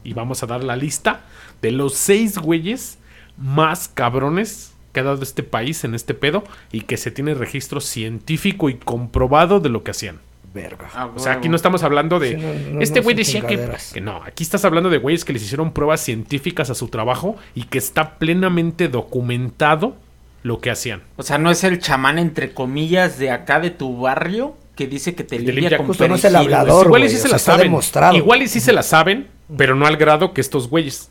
Y 0.02 0.14
vamos 0.14 0.42
a 0.42 0.46
dar 0.46 0.64
la 0.64 0.76
lista 0.76 1.26
de 1.62 1.70
los 1.70 1.94
seis 1.94 2.38
güeyes 2.38 2.98
más 3.40 3.88
cabrones 3.88 4.72
que 4.92 5.00
ha 5.00 5.04
dado 5.04 5.22
este 5.22 5.42
país 5.42 5.84
en 5.84 5.94
este 5.94 6.14
pedo 6.14 6.44
y 6.72 6.82
que 6.82 6.96
se 6.96 7.10
tiene 7.10 7.34
registro 7.34 7.80
científico 7.80 8.68
y 8.68 8.74
comprobado 8.74 9.60
de 9.60 9.68
lo 9.68 9.82
que 9.82 9.92
hacían. 9.92 10.20
Verga. 10.52 10.90
Ah, 10.94 11.08
O 11.14 11.18
sea, 11.20 11.32
aquí 11.34 11.48
no 11.48 11.54
estamos 11.54 11.84
hablando 11.84 12.18
de. 12.18 12.30
Sí, 12.30 12.36
no, 12.36 12.72
no, 12.74 12.80
este 12.80 13.00
güey 13.00 13.14
decía 13.14 13.46
que, 13.46 13.68
que 13.92 14.00
no. 14.00 14.20
Aquí 14.24 14.42
estás 14.42 14.64
hablando 14.64 14.90
de 14.90 14.98
güeyes 14.98 15.24
que 15.24 15.32
les 15.32 15.42
hicieron 15.42 15.72
pruebas 15.72 16.00
científicas 16.00 16.70
a 16.70 16.74
su 16.74 16.88
trabajo 16.88 17.36
y 17.54 17.64
que 17.64 17.78
está 17.78 18.18
plenamente 18.18 18.88
documentado 18.88 19.94
lo 20.42 20.60
que 20.60 20.70
hacían. 20.70 21.02
O 21.16 21.22
sea, 21.22 21.38
no 21.38 21.52
es 21.52 21.62
el 21.62 21.78
chamán, 21.78 22.18
entre 22.18 22.52
comillas, 22.52 23.18
de 23.18 23.30
acá 23.30 23.60
de 23.60 23.70
tu 23.70 24.00
barrio 24.00 24.56
que 24.74 24.88
dice 24.88 25.14
que 25.14 25.22
te 25.22 25.38
Te 25.38 25.52
limpia 25.52 25.76
con 25.76 25.86
justo 25.86 26.08
no 26.08 26.16
es 26.16 26.24
el 26.24 26.34
hablador. 26.34 26.86
Igual 26.86 27.04
y 27.04 27.10
sí 27.10 27.16
se 27.18 27.28
la 27.28 27.38
saben. 27.38 27.72
Igual 28.14 28.42
y 28.42 28.48
sí 28.48 28.60
se 28.60 28.72
la 28.72 28.82
saben, 28.82 29.28
pero 29.56 29.76
no 29.76 29.86
al 29.86 29.96
grado 29.96 30.32
que 30.32 30.40
estos 30.40 30.68
güeyes. 30.68 31.10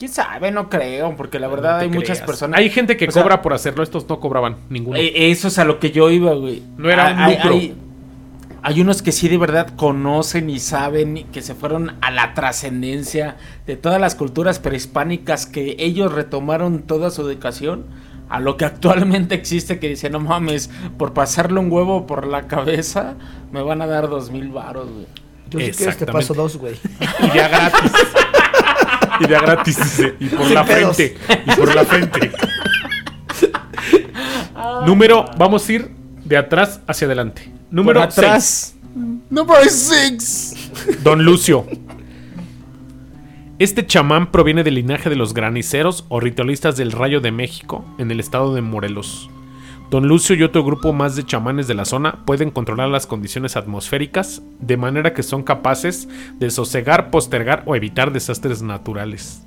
¿Quién 0.00 0.10
sabe? 0.10 0.50
No 0.50 0.70
creo, 0.70 1.14
porque 1.14 1.38
la 1.38 1.46
verdad 1.46 1.76
No 1.76 1.82
hay 1.82 1.90
muchas 1.90 2.22
personas... 2.22 2.58
Hay 2.58 2.70
gente 2.70 2.96
que 2.96 3.06
o 3.06 3.10
sea, 3.10 3.22
cobra 3.22 3.42
por 3.42 3.52
hacerlo. 3.52 3.82
Estos 3.82 4.08
no 4.08 4.18
cobraban 4.18 4.56
ninguno. 4.70 4.96
Eh, 4.96 5.30
Eso 5.30 5.48
es 5.48 5.58
a 5.58 5.66
lo 5.66 5.78
que 5.78 5.90
yo 5.90 6.10
iba, 6.10 6.32
güey. 6.32 6.62
No 6.78 6.88
era 6.90 7.12
un 7.12 7.18
Hay- 7.18 7.34
lucro. 7.36 7.50
Hay, 7.52 7.74
hay 8.62 8.80
unos 8.80 9.02
que 9.02 9.12
sí 9.12 9.28
de 9.28 9.36
verdad 9.36 9.74
conocen 9.76 10.48
y 10.48 10.58
saben 10.58 11.26
que 11.30 11.42
se 11.42 11.54
fueron 11.54 11.96
a 12.00 12.10
la 12.10 12.32
trascendencia 12.32 13.36
de 13.66 13.76
todas 13.76 14.00
las 14.00 14.14
culturas 14.14 14.58
prehispánicas 14.58 15.44
que 15.44 15.76
ellos 15.78 16.12
retomaron 16.14 16.80
toda 16.84 17.10
su 17.10 17.20
educación 17.20 17.84
a 18.30 18.40
lo 18.40 18.56
que 18.56 18.64
actualmente 18.64 19.34
existe 19.34 19.78
que 19.78 19.88
dice, 19.90 20.08
no 20.08 20.18
mames, 20.20 20.70
por 20.96 21.12
pasarle 21.12 21.60
un 21.60 21.70
huevo 21.70 22.06
por 22.06 22.26
la 22.26 22.46
cabeza 22.48 23.16
me 23.52 23.60
van 23.60 23.82
a 23.82 23.86
dar 23.86 24.08
dos 24.08 24.30
mil 24.30 24.48
varos, 24.48 24.88
güey. 24.90 25.06
Yo 25.50 25.58
si 25.60 25.72
quieres 25.72 25.98
te 25.98 26.06
paso 26.06 26.32
dos, 26.32 26.56
güey. 26.56 26.74
Y 27.22 27.30
de 27.32 27.40
a 27.42 27.48
gratis. 27.48 27.92
y 29.20 29.26
de 29.26 29.36
a 29.36 29.40
gratis, 29.40 29.76
dice. 29.76 30.14
Y 30.18 30.28
por 30.28 30.46
Sin 30.46 30.54
la 30.54 30.64
pedos. 30.64 30.96
frente. 30.96 31.16
Y 31.46 31.50
por 31.56 31.74
la 31.74 31.84
frente. 31.84 32.30
Número, 34.86 35.24
vamos 35.38 35.68
a 35.68 35.72
ir 35.72 35.90
de 36.24 36.36
atrás 36.36 36.80
hacia 36.86 37.06
adelante. 37.06 37.50
Número 37.70 38.00
Por 38.00 38.08
atrás. 38.08 38.74
6. 38.74 38.76
Number 39.30 39.64
six. 39.68 40.54
Don 41.04 41.24
Lucio. 41.24 41.64
Este 43.58 43.86
chamán 43.86 44.32
proviene 44.32 44.64
del 44.64 44.74
linaje 44.74 45.10
de 45.10 45.16
los 45.16 45.34
graniceros 45.34 46.06
o 46.08 46.18
ritualistas 46.18 46.76
del 46.76 46.92
Rayo 46.92 47.20
de 47.20 47.30
México 47.30 47.84
en 47.98 48.10
el 48.10 48.18
estado 48.18 48.54
de 48.54 48.62
Morelos. 48.62 49.30
Don 49.90 50.06
Lucio 50.06 50.36
y 50.36 50.44
otro 50.44 50.62
grupo 50.62 50.92
más 50.92 51.16
de 51.16 51.24
chamanes 51.24 51.66
de 51.66 51.74
la 51.74 51.84
zona 51.84 52.24
pueden 52.24 52.52
controlar 52.52 52.88
las 52.88 53.08
condiciones 53.08 53.56
atmosféricas 53.56 54.40
de 54.60 54.76
manera 54.76 55.14
que 55.14 55.24
son 55.24 55.42
capaces 55.42 56.08
de 56.38 56.48
sosegar, 56.50 57.10
postergar 57.10 57.64
o 57.66 57.74
evitar 57.74 58.12
desastres 58.12 58.62
naturales. 58.62 59.44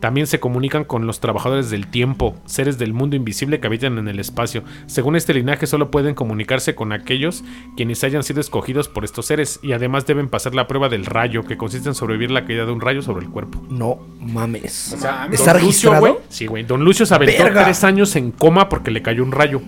También 0.00 0.26
se 0.26 0.40
comunican 0.40 0.84
con 0.84 1.06
los 1.06 1.20
trabajadores 1.20 1.68
del 1.68 1.86
tiempo, 1.86 2.34
seres 2.46 2.78
del 2.78 2.94
mundo 2.94 3.16
invisible 3.16 3.60
que 3.60 3.66
habitan 3.66 3.98
en 3.98 4.08
el 4.08 4.18
espacio. 4.18 4.62
Según 4.86 5.14
este 5.14 5.34
linaje, 5.34 5.66
solo 5.66 5.90
pueden 5.90 6.14
comunicarse 6.14 6.74
con 6.74 6.92
aquellos 6.92 7.44
quienes 7.76 8.02
hayan 8.02 8.22
sido 8.22 8.40
escogidos 8.40 8.88
por 8.88 9.04
estos 9.04 9.26
seres 9.26 9.60
y 9.62 9.72
además 9.72 10.06
deben 10.06 10.28
pasar 10.30 10.54
la 10.54 10.66
prueba 10.66 10.88
del 10.88 11.04
rayo, 11.04 11.44
que 11.44 11.58
consiste 11.58 11.88
en 11.90 11.94
sobrevivir 11.94 12.30
la 12.30 12.46
caída 12.46 12.64
de 12.64 12.72
un 12.72 12.80
rayo 12.80 13.02
sobre 13.02 13.26
el 13.26 13.30
cuerpo. 13.30 13.62
No 13.68 13.98
mames. 14.20 14.94
O 14.94 14.96
sea, 14.96 15.28
¿Está 15.30 15.52
Don 15.52 15.62
Lucio, 15.62 15.90
registrado? 15.90 16.00
güey, 16.00 16.14
sí, 16.30 16.46
güey. 16.46 16.64
Don 16.64 16.82
Lucio 16.82 17.04
se 17.04 17.14
aventó 17.14 17.44
Verga. 17.44 17.64
tres 17.64 17.84
años 17.84 18.16
en 18.16 18.30
coma 18.30 18.70
porque 18.70 18.90
le 18.90 19.02
cayó 19.02 19.22
un 19.22 19.32
rayo. 19.32 19.60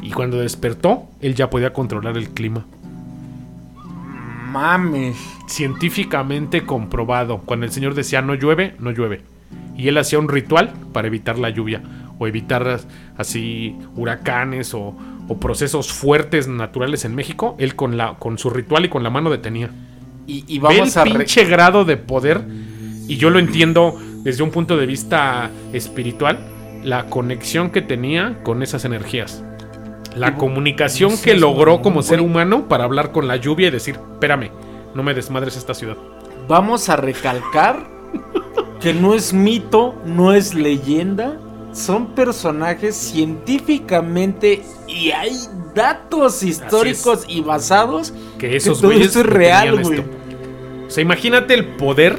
Y 0.00 0.10
cuando 0.12 0.38
despertó, 0.38 1.04
él 1.20 1.34
ya 1.34 1.50
podía 1.50 1.74
controlar 1.74 2.16
el 2.16 2.30
clima. 2.30 2.64
Mames. 4.50 5.16
Científicamente 5.46 6.64
comprobado. 6.64 7.38
Cuando 7.44 7.66
el 7.66 7.72
señor 7.72 7.94
decía 7.94 8.22
no 8.22 8.34
llueve, 8.34 8.74
no 8.78 8.90
llueve. 8.90 9.22
Y 9.76 9.88
él 9.88 9.98
hacía 9.98 10.18
un 10.18 10.28
ritual 10.28 10.72
para 10.92 11.08
evitar 11.08 11.38
la 11.38 11.50
lluvia. 11.50 11.82
O 12.18 12.26
evitar 12.26 12.80
así 13.16 13.76
huracanes 13.96 14.72
o, 14.74 14.94
o 15.28 15.40
procesos 15.40 15.92
fuertes 15.92 16.46
naturales 16.46 17.04
en 17.04 17.14
México. 17.14 17.56
Él 17.58 17.74
con, 17.74 17.96
la, 17.96 18.14
con 18.14 18.38
su 18.38 18.50
ritual 18.50 18.84
y 18.84 18.88
con 18.88 19.02
la 19.02 19.10
mano 19.10 19.30
detenía. 19.30 19.70
Y, 20.26 20.44
y 20.46 20.58
Ve 20.58 20.78
vamos 20.78 20.96
el 20.96 21.02
a... 21.02 21.04
pinche 21.04 21.44
grado 21.44 21.84
de 21.84 21.96
poder. 21.96 22.42
Y 23.08 23.16
yo 23.16 23.30
lo 23.30 23.38
entiendo 23.38 23.98
desde 24.22 24.42
un 24.42 24.50
punto 24.50 24.76
de 24.76 24.86
vista 24.86 25.50
espiritual. 25.72 26.38
La 26.84 27.06
conexión 27.06 27.70
que 27.70 27.82
tenía 27.82 28.42
con 28.42 28.62
esas 28.62 28.84
energías. 28.84 29.42
La 30.16 30.36
comunicación 30.36 31.10
no 31.10 31.20
que 31.20 31.34
logró 31.34 31.82
como 31.82 32.02
ser 32.02 32.20
humano 32.20 32.68
para 32.68 32.84
hablar 32.84 33.10
con 33.10 33.26
la 33.26 33.36
lluvia 33.36 33.66
y 33.66 33.70
decir, 33.72 33.98
espérame, 34.12 34.50
no 34.94 35.02
me 35.02 35.12
desmadres 35.12 35.56
esta 35.56 35.74
ciudad. 35.74 35.96
Vamos 36.46 36.88
a 36.88 36.94
recalcar 36.94 37.88
que 38.84 38.92
no 38.94 39.14
es 39.14 39.32
mito, 39.32 39.94
no 40.04 40.34
es 40.34 40.54
leyenda, 40.54 41.38
son 41.72 42.08
personajes 42.08 42.94
científicamente 42.94 44.62
y 44.86 45.10
hay 45.10 45.32
datos 45.74 46.42
históricos 46.42 47.24
y 47.26 47.40
basados 47.40 48.12
Que 48.38 48.56
esos 48.56 48.78
todo 48.80 48.90
güeyes 48.90 49.08
esto 49.08 49.20
es 49.20 49.26
real, 49.26 49.82
güey. 49.82 50.00
O 50.86 50.90
sea, 50.90 51.02
imagínate 51.02 51.54
el 51.54 51.64
poder 51.64 52.18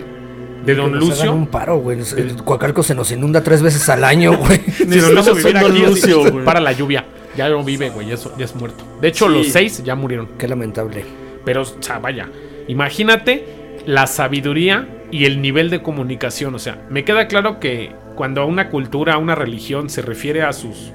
de 0.66 0.74
Que 0.74 0.82
Don 0.82 0.98
Lucio. 0.98 1.32
un 1.32 1.46
paro, 1.46 1.78
güey. 1.78 2.00
El 2.18 2.36
Coacalco 2.44 2.82
se 2.82 2.96
nos 2.96 3.12
inunda 3.12 3.44
tres 3.44 3.62
veces 3.62 3.88
al 3.88 4.04
año, 4.04 4.36
güey. 4.36 4.60
Si 4.76 4.86
Don 4.86 5.14
Lucio 5.14 5.36
Don 5.36 5.58
aquí, 5.58 5.80
Lucio, 5.80 6.32
güey. 6.32 6.44
para 6.46 6.60
la 6.60 6.72
lluvia. 6.72 7.06
Ya 7.38 7.48
no 7.48 7.64
vive, 7.64 7.92
güey, 7.92 8.08
ya 8.08 8.16
es, 8.16 8.28
ya 8.38 8.46
es 8.46 8.56
muerto. 8.56 8.84
De 9.00 9.10
hecho, 9.10 9.28
Sí. 9.28 9.34
los 9.36 9.48
seis 9.50 9.84
ya 9.84 9.94
murieron. 9.94 10.30
Qué 10.40 10.48
lamentable. 10.48 11.06
Pero, 11.46 11.62
o 11.62 11.66
sea, 11.80 12.00
vaya, 12.00 12.28
imagínate 12.68 13.46
la 13.86 14.08
sabiduría 14.08 14.88
y 15.12 15.26
el 15.26 15.42
nivel 15.42 15.70
de 15.70 15.82
comunicación. 15.82 16.56
O 16.56 16.60
sea, 16.60 16.86
me 16.90 17.04
queda 17.04 17.28
claro 17.28 17.60
que 17.60 17.92
cuando 18.16 18.42
a 18.42 18.46
una 18.46 18.70
cultura, 18.70 19.14
a 19.16 19.18
una 19.18 19.36
religión 19.36 19.90
se 19.90 20.02
refiere 20.02 20.44
a 20.44 20.54
sus, 20.54 20.92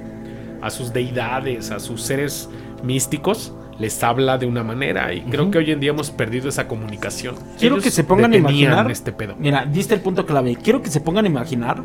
a 0.62 0.70
sus 0.70 0.92
deidades, 0.92 1.70
a 1.70 1.80
sus 1.80 2.02
seres 2.02 2.48
místicos, 2.82 3.54
les 3.78 4.02
habla 4.04 4.36
de 4.38 4.46
una 4.46 4.62
manera. 4.62 5.12
Y 5.14 5.22
creo 5.22 5.50
que 5.50 5.58
hoy 5.58 5.70
en 5.70 5.80
día 5.80 5.90
hemos 5.90 6.10
perdido 6.10 6.48
esa 6.48 6.68
comunicación. 6.68 7.34
Quiero 7.58 7.76
Ellos 7.76 7.84
que 7.84 7.90
se 7.90 8.04
pongan 8.04 8.32
a 8.32 8.36
imaginar. 8.36 8.90
este 8.90 9.12
pedo. 9.12 9.34
Mira, 9.38 9.64
diste 9.64 9.94
el 9.94 10.00
punto 10.00 10.26
clave. 10.26 10.56
Quiero 10.56 10.82
que 10.82 10.90
se 10.90 11.00
pongan 11.00 11.24
a 11.24 11.28
imaginar. 11.28 11.82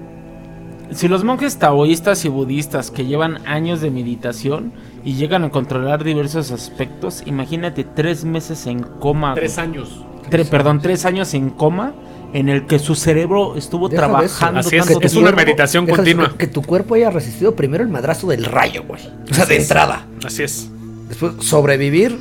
Si 0.91 1.07
los 1.07 1.23
monjes 1.23 1.57
taoístas 1.57 2.25
y 2.25 2.29
budistas 2.29 2.91
que 2.91 3.05
llevan 3.05 3.39
años 3.47 3.81
de 3.81 3.89
meditación 3.91 4.71
y 5.03 5.13
llegan 5.15 5.43
a 5.43 5.49
controlar 5.49 6.03
diversos 6.03 6.51
aspectos, 6.51 7.23
imagínate 7.25 7.83
tres 7.83 8.23
meses 8.23 8.67
en 8.67 8.81
coma. 8.81 9.33
Tres 9.33 9.57
años. 9.57 10.03
Tre- 10.29 10.47
perdón, 10.47 10.81
tres 10.81 11.05
años 11.05 11.33
en 11.33 11.49
coma 11.49 11.93
en 12.37 12.49
el 12.49 12.65
que 12.67 12.79
su 12.79 12.95
cerebro 12.95 13.55
estuvo 13.57 13.87
Deja 13.89 14.03
trabajando 14.07 14.59
Así 14.59 14.75
es, 14.75 14.85
tanto 14.85 14.99
es 15.05 15.15
una 15.15 15.31
meditación 15.31 15.85
deja 15.85 15.95
continua. 15.97 16.31
Que, 16.31 16.37
que 16.37 16.47
tu 16.47 16.61
cuerpo 16.61 16.95
haya 16.95 17.09
resistido 17.09 17.55
primero 17.55 17.83
el 17.83 17.89
madrazo 17.89 18.27
del 18.27 18.43
rayo, 18.45 18.83
güey. 18.87 19.01
O 19.31 19.33
sea, 19.33 19.45
de 19.45 19.55
entrada. 19.57 20.05
Así 20.23 20.43
es. 20.43 20.69
Después, 21.07 21.33
sobrevivir 21.39 22.17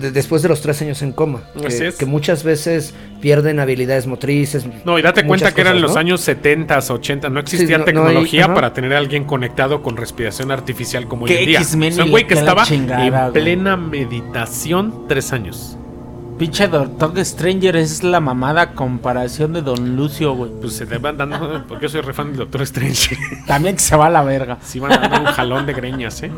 de- 0.00 0.10
después 0.10 0.42
de 0.42 0.48
los 0.48 0.60
tres 0.60 0.80
años 0.82 1.02
en 1.02 1.12
coma. 1.12 1.42
Así 1.56 1.78
Que, 1.78 1.88
es. 1.88 1.94
que 1.96 2.06
muchas 2.06 2.44
veces 2.44 2.94
pierden 3.20 3.58
habilidades 3.58 4.06
motrices. 4.06 4.64
No, 4.84 4.98
y 4.98 5.02
date 5.02 5.24
cuenta 5.24 5.52
que 5.52 5.60
eran 5.60 5.74
cosas, 5.74 5.82
los 5.82 5.92
¿no? 5.94 5.98
años 6.00 6.20
70, 6.20 6.78
80. 6.78 7.28
No 7.28 7.40
existía 7.40 7.78
no- 7.78 7.78
no 7.78 7.82
hay- 7.82 7.84
tecnología 7.86 8.52
para 8.54 8.72
tener 8.72 8.94
a 8.94 8.98
alguien 8.98 9.24
conectado 9.24 9.82
con 9.82 9.96
respiración 9.96 10.50
artificial 10.52 11.08
como 11.08 11.24
hoy 11.24 11.32
en 11.32 11.46
día. 11.46 11.60
O 11.60 11.64
sea, 11.64 12.04
un 12.04 12.10
güey 12.10 12.26
que 12.28 12.34
estaba 12.34 12.64
chingada, 12.64 13.06
en 13.06 13.12
güey. 13.12 13.32
plena 13.32 13.76
meditación 13.76 15.06
tres 15.08 15.32
años. 15.32 15.76
Pinche 16.42 16.66
Doctor 16.66 17.24
Stranger 17.24 17.76
es 17.76 18.02
la 18.02 18.18
mamada 18.18 18.62
a 18.62 18.72
comparación 18.72 19.52
de 19.52 19.62
Don 19.62 19.94
Lucio, 19.94 20.34
güey. 20.34 20.50
Pues 20.60 20.72
se 20.72 20.86
te 20.86 20.98
van 20.98 21.16
dando. 21.16 21.64
Porque 21.68 21.84
yo 21.84 21.88
soy 21.88 22.00
re 22.00 22.12
fan 22.12 22.30
del 22.30 22.38
Doctor 22.38 22.62
Strange. 22.62 23.16
También 23.46 23.76
que 23.76 23.80
se 23.80 23.94
va 23.94 24.06
a 24.06 24.10
la 24.10 24.24
verga. 24.24 24.58
Sí, 24.60 24.80
van 24.80 24.90
dando 24.90 25.20
un 25.20 25.26
jalón 25.26 25.66
de 25.66 25.72
greñas, 25.72 26.20
¿eh? 26.24 26.32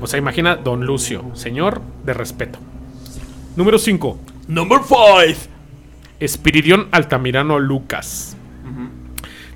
O 0.00 0.06
sea, 0.06 0.20
imagina 0.20 0.54
Don 0.54 0.86
Lucio, 0.86 1.24
señor 1.34 1.82
de 2.06 2.14
respeto. 2.14 2.60
Número 3.56 3.78
5. 3.80 4.16
Number 4.46 4.78
5. 4.86 4.98
Espiridión 6.20 6.86
Altamirano 6.92 7.58
Lucas. 7.58 8.36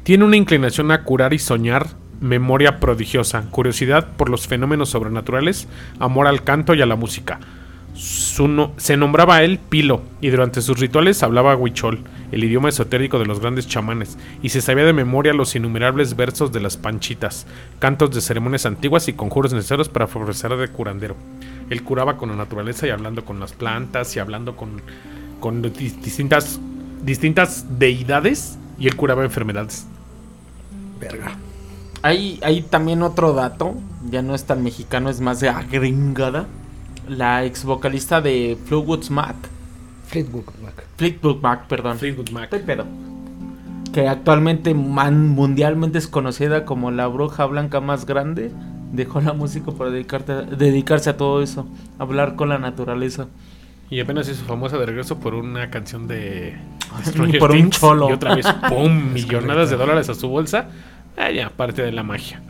Tiene 0.02 0.24
una 0.24 0.36
inclinación 0.36 0.90
a 0.90 1.04
curar 1.04 1.32
y 1.32 1.38
soñar, 1.38 1.90
memoria 2.20 2.80
prodigiosa, 2.80 3.42
curiosidad 3.52 4.16
por 4.16 4.30
los 4.30 4.48
fenómenos 4.48 4.88
sobrenaturales, 4.88 5.68
amor 6.00 6.26
al 6.26 6.42
canto 6.42 6.74
y 6.74 6.82
a 6.82 6.86
la 6.86 6.96
música. 6.96 7.38
Su 7.96 8.46
no- 8.46 8.72
se 8.76 8.96
nombraba 8.98 9.36
a 9.36 9.42
él 9.42 9.58
Pilo 9.58 10.02
y 10.20 10.28
durante 10.28 10.60
sus 10.60 10.78
rituales 10.78 11.22
hablaba 11.22 11.56
huichol, 11.56 12.00
el 12.30 12.44
idioma 12.44 12.68
esotérico 12.68 13.18
de 13.18 13.24
los 13.24 13.40
grandes 13.40 13.66
chamanes, 13.66 14.18
y 14.42 14.50
se 14.50 14.60
sabía 14.60 14.84
de 14.84 14.92
memoria 14.92 15.32
los 15.32 15.56
innumerables 15.56 16.14
versos 16.14 16.52
de 16.52 16.60
las 16.60 16.76
panchitas, 16.76 17.46
cantos 17.78 18.10
de 18.10 18.20
ceremonias 18.20 18.66
antiguas 18.66 19.08
y 19.08 19.14
conjuros 19.14 19.54
necesarios 19.54 19.88
para 19.88 20.04
ofrecer 20.04 20.54
de 20.56 20.68
curandero. 20.68 21.16
Él 21.70 21.82
curaba 21.82 22.18
con 22.18 22.28
la 22.28 22.36
naturaleza 22.36 22.86
y 22.86 22.90
hablando 22.90 23.24
con 23.24 23.40
las 23.40 23.52
plantas 23.54 24.14
y 24.14 24.18
hablando 24.18 24.56
con, 24.56 24.82
con 25.40 25.62
di- 25.62 25.70
distintas, 25.70 26.60
distintas 27.02 27.78
deidades 27.78 28.58
y 28.78 28.88
él 28.88 28.96
curaba 28.96 29.24
enfermedades. 29.24 29.86
Verga. 31.00 31.36
Hay, 32.02 32.38
hay 32.42 32.60
también 32.60 33.02
otro 33.02 33.32
dato, 33.32 33.74
ya 34.10 34.20
no 34.20 34.34
es 34.34 34.44
tan 34.44 34.62
mexicano, 34.62 35.08
es 35.08 35.20
más 35.20 35.40
de 35.40 35.48
agringada. 35.48 36.46
La 37.08 37.44
ex 37.44 37.64
vocalista 37.64 38.20
de 38.20 38.56
Fleetwood 38.66 39.08
Mac, 39.10 39.36
Fleetwood 40.08 40.44
Mac. 40.62 40.84
Fleetwood 40.96 41.40
Mac, 41.40 41.66
perdón. 41.66 41.98
Fleetwood 41.98 42.30
Mac. 42.30 42.44
Estoy 42.44 42.60
pedo. 42.60 42.84
Que 43.92 44.08
actualmente 44.08 44.74
man- 44.74 45.28
mundialmente 45.28 45.98
es 45.98 46.06
conocida 46.08 46.64
como 46.64 46.90
la 46.90 47.06
bruja 47.06 47.46
blanca 47.46 47.80
más 47.80 48.06
grande. 48.06 48.50
Dejó 48.92 49.20
la 49.20 49.32
música 49.32 49.72
para 49.72 49.90
dedicarte- 49.90 50.46
dedicarse 50.56 51.10
a 51.10 51.16
todo 51.16 51.42
eso, 51.42 51.66
hablar 51.98 52.36
con 52.36 52.48
la 52.48 52.58
naturaleza. 52.58 53.26
Y 53.90 54.00
apenas 54.00 54.28
hizo 54.28 54.44
famosa 54.44 54.78
de 54.78 54.86
regreso 54.86 55.18
por 55.18 55.34
una 55.34 55.70
canción 55.70 56.06
de 56.08 56.56
Y 57.28 57.38
por 57.38 57.50
un 57.52 57.56
Things, 57.56 57.80
cholo. 57.80 58.08
Y 58.10 58.12
otra 58.12 58.34
vez, 58.34 58.46
¡pum! 58.68 59.12
millonadas 59.12 59.70
de 59.70 59.76
dólares 59.76 60.08
a 60.08 60.14
su 60.14 60.28
bolsa. 60.28 60.68
Ah, 61.16 61.30
ya, 61.30 61.50
parte 61.50 61.82
de 61.82 61.92
la 61.92 62.02
magia. 62.02 62.40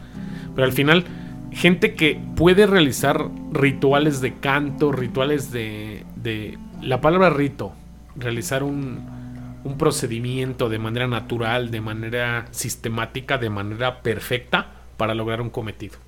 Pero 0.54 0.64
al 0.66 0.72
final, 0.72 1.04
gente 1.52 1.94
que 1.94 2.20
puede 2.36 2.66
realizar 2.66 3.28
rituales 3.52 4.20
de 4.20 4.34
canto, 4.34 4.92
rituales 4.92 5.50
de. 5.50 6.04
de 6.16 6.58
la 6.82 7.00
palabra 7.00 7.30
rito, 7.30 7.72
realizar 8.16 8.62
un, 8.62 9.60
un 9.64 9.78
procedimiento 9.78 10.68
de 10.68 10.78
manera 10.78 11.08
natural, 11.08 11.70
de 11.70 11.80
manera 11.80 12.46
sistemática, 12.50 13.38
de 13.38 13.50
manera 13.50 14.02
perfecta 14.02 14.72
para 14.96 15.14
lograr 15.14 15.40
un 15.40 15.50
cometido. 15.50 15.98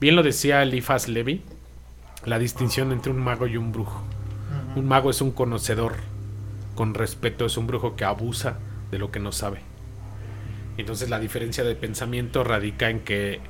Bien 0.00 0.16
lo 0.16 0.22
decía 0.22 0.62
Eliphas 0.62 1.08
Levi, 1.08 1.42
la 2.24 2.38
distinción 2.38 2.90
entre 2.92 3.12
un 3.12 3.18
mago 3.18 3.46
y 3.46 3.56
un 3.56 3.72
brujo. 3.72 4.02
Un 4.74 4.88
mago 4.88 5.10
es 5.10 5.20
un 5.20 5.30
conocedor, 5.30 5.94
con 6.74 6.94
respeto 6.94 7.44
es 7.46 7.56
un 7.56 7.66
brujo 7.66 7.96
que 7.96 8.04
abusa 8.04 8.58
de 8.90 8.98
lo 8.98 9.10
que 9.10 9.20
no 9.20 9.32
sabe. 9.32 9.60
Entonces 10.76 11.10
la 11.10 11.20
diferencia 11.20 11.64
de 11.64 11.74
pensamiento 11.74 12.42
radica 12.44 12.90
en 12.90 13.00
que 13.00 13.40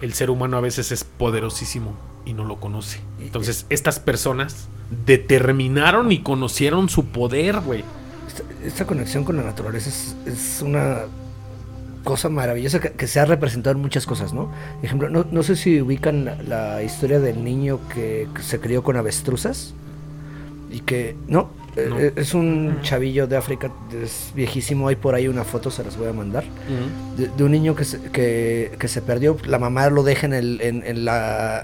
el 0.00 0.14
ser 0.14 0.30
humano 0.30 0.56
a 0.56 0.60
veces 0.60 0.92
es 0.92 1.04
poderosísimo 1.04 1.94
y 2.24 2.32
no 2.32 2.44
lo 2.44 2.60
conoce. 2.60 3.00
Entonces 3.20 3.66
estas 3.68 3.98
personas 3.98 4.68
determinaron 5.06 6.12
y 6.12 6.22
conocieron 6.22 6.88
su 6.88 7.06
poder, 7.06 7.60
güey. 7.60 7.84
Esta, 8.26 8.42
esta 8.64 8.86
conexión 8.86 9.24
con 9.24 9.36
la 9.36 9.42
naturaleza 9.42 9.88
es, 9.88 10.16
es 10.26 10.62
una 10.62 11.00
cosa 12.04 12.28
maravillosa 12.28 12.80
que, 12.80 12.92
que 12.92 13.06
se 13.06 13.20
ha 13.20 13.24
representado 13.24 13.76
en 13.76 13.82
muchas 13.82 14.06
cosas, 14.06 14.32
¿no? 14.32 14.50
Por 14.76 14.84
ejemplo, 14.84 15.10
no, 15.10 15.26
no 15.30 15.42
sé 15.42 15.56
si 15.56 15.80
ubican 15.80 16.24
la, 16.24 16.36
la 16.42 16.82
historia 16.82 17.20
del 17.20 17.44
niño 17.44 17.80
que, 17.92 18.28
que 18.34 18.42
se 18.42 18.60
crió 18.60 18.82
con 18.82 18.96
avestruzas 18.96 19.74
y 20.70 20.80
que, 20.80 21.16
no, 21.26 21.50
eh, 21.69 21.69
No. 21.88 21.98
eh, 21.98 22.12
es 22.16 22.34
un 22.34 22.78
chavillo 22.82 23.26
de 23.26 23.36
África, 23.36 23.70
es 24.02 24.32
viejísimo, 24.34 24.88
hay 24.88 24.96
por 24.96 25.14
ahí 25.14 25.28
una 25.28 25.44
foto, 25.44 25.70
se 25.70 25.82
las 25.84 25.96
voy 25.96 26.08
a 26.08 26.12
mandar, 26.12 26.44
de, 27.16 27.28
de 27.28 27.44
un 27.44 27.50
niño 27.52 27.74
que 27.74 27.84
se, 27.84 28.00
que, 28.10 28.72
que 28.78 28.88
se 28.88 29.02
perdió, 29.02 29.36
la 29.46 29.58
mamá 29.58 29.88
lo 29.90 30.02
deja 30.02 30.26
en, 30.26 30.32
el, 30.34 30.60
en, 30.60 30.82
en 30.86 31.04
la, 31.04 31.62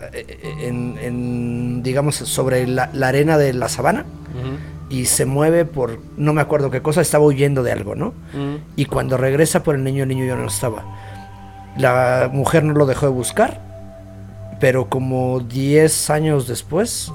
en, 0.60 0.96
en, 1.00 1.82
digamos, 1.82 2.16
sobre 2.16 2.66
la, 2.66 2.90
la 2.92 3.08
arena 3.08 3.38
de 3.38 3.52
la 3.52 3.68
sabana 3.68 4.04
y 4.88 5.06
se 5.06 5.24
mueve 5.26 5.64
por 5.64 5.98
no 6.16 6.32
me 6.32 6.40
acuerdo 6.40 6.70
qué 6.70 6.80
cosa, 6.82 7.00
estaba 7.00 7.24
huyendo 7.24 7.62
de 7.62 7.72
algo, 7.72 7.94
¿no? 7.94 8.14
Y 8.76 8.84
cuando 8.84 9.16
regresa 9.16 9.62
por 9.64 9.74
el 9.74 9.82
niño, 9.82 10.04
el 10.04 10.08
niño 10.10 10.24
ya 10.26 10.36
no 10.36 10.46
estaba. 10.46 10.84
La 11.76 12.30
mujer 12.32 12.62
no 12.64 12.72
lo 12.72 12.86
dejó 12.86 13.06
de 13.06 13.12
buscar, 13.12 13.60
pero 14.60 14.88
como 14.88 15.40
10 15.40 16.10
años 16.10 16.46
después 16.46 17.12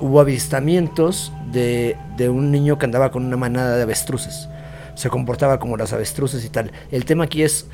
hubo 0.00 0.20
avistamientos 0.20 1.32
de, 1.52 1.96
de 2.16 2.28
un 2.28 2.50
niño 2.50 2.78
que 2.78 2.86
andaba 2.86 3.10
con 3.10 3.24
una 3.24 3.36
manada 3.36 3.76
de 3.76 3.82
avestruces. 3.82 4.48
Se 4.94 5.10
comportaba 5.10 5.58
como 5.58 5.76
las 5.76 5.92
avestruces 5.92 6.44
y 6.44 6.48
tal. 6.48 6.72
El 6.90 7.04
tema 7.04 7.24
aquí 7.24 7.42
es, 7.42 7.66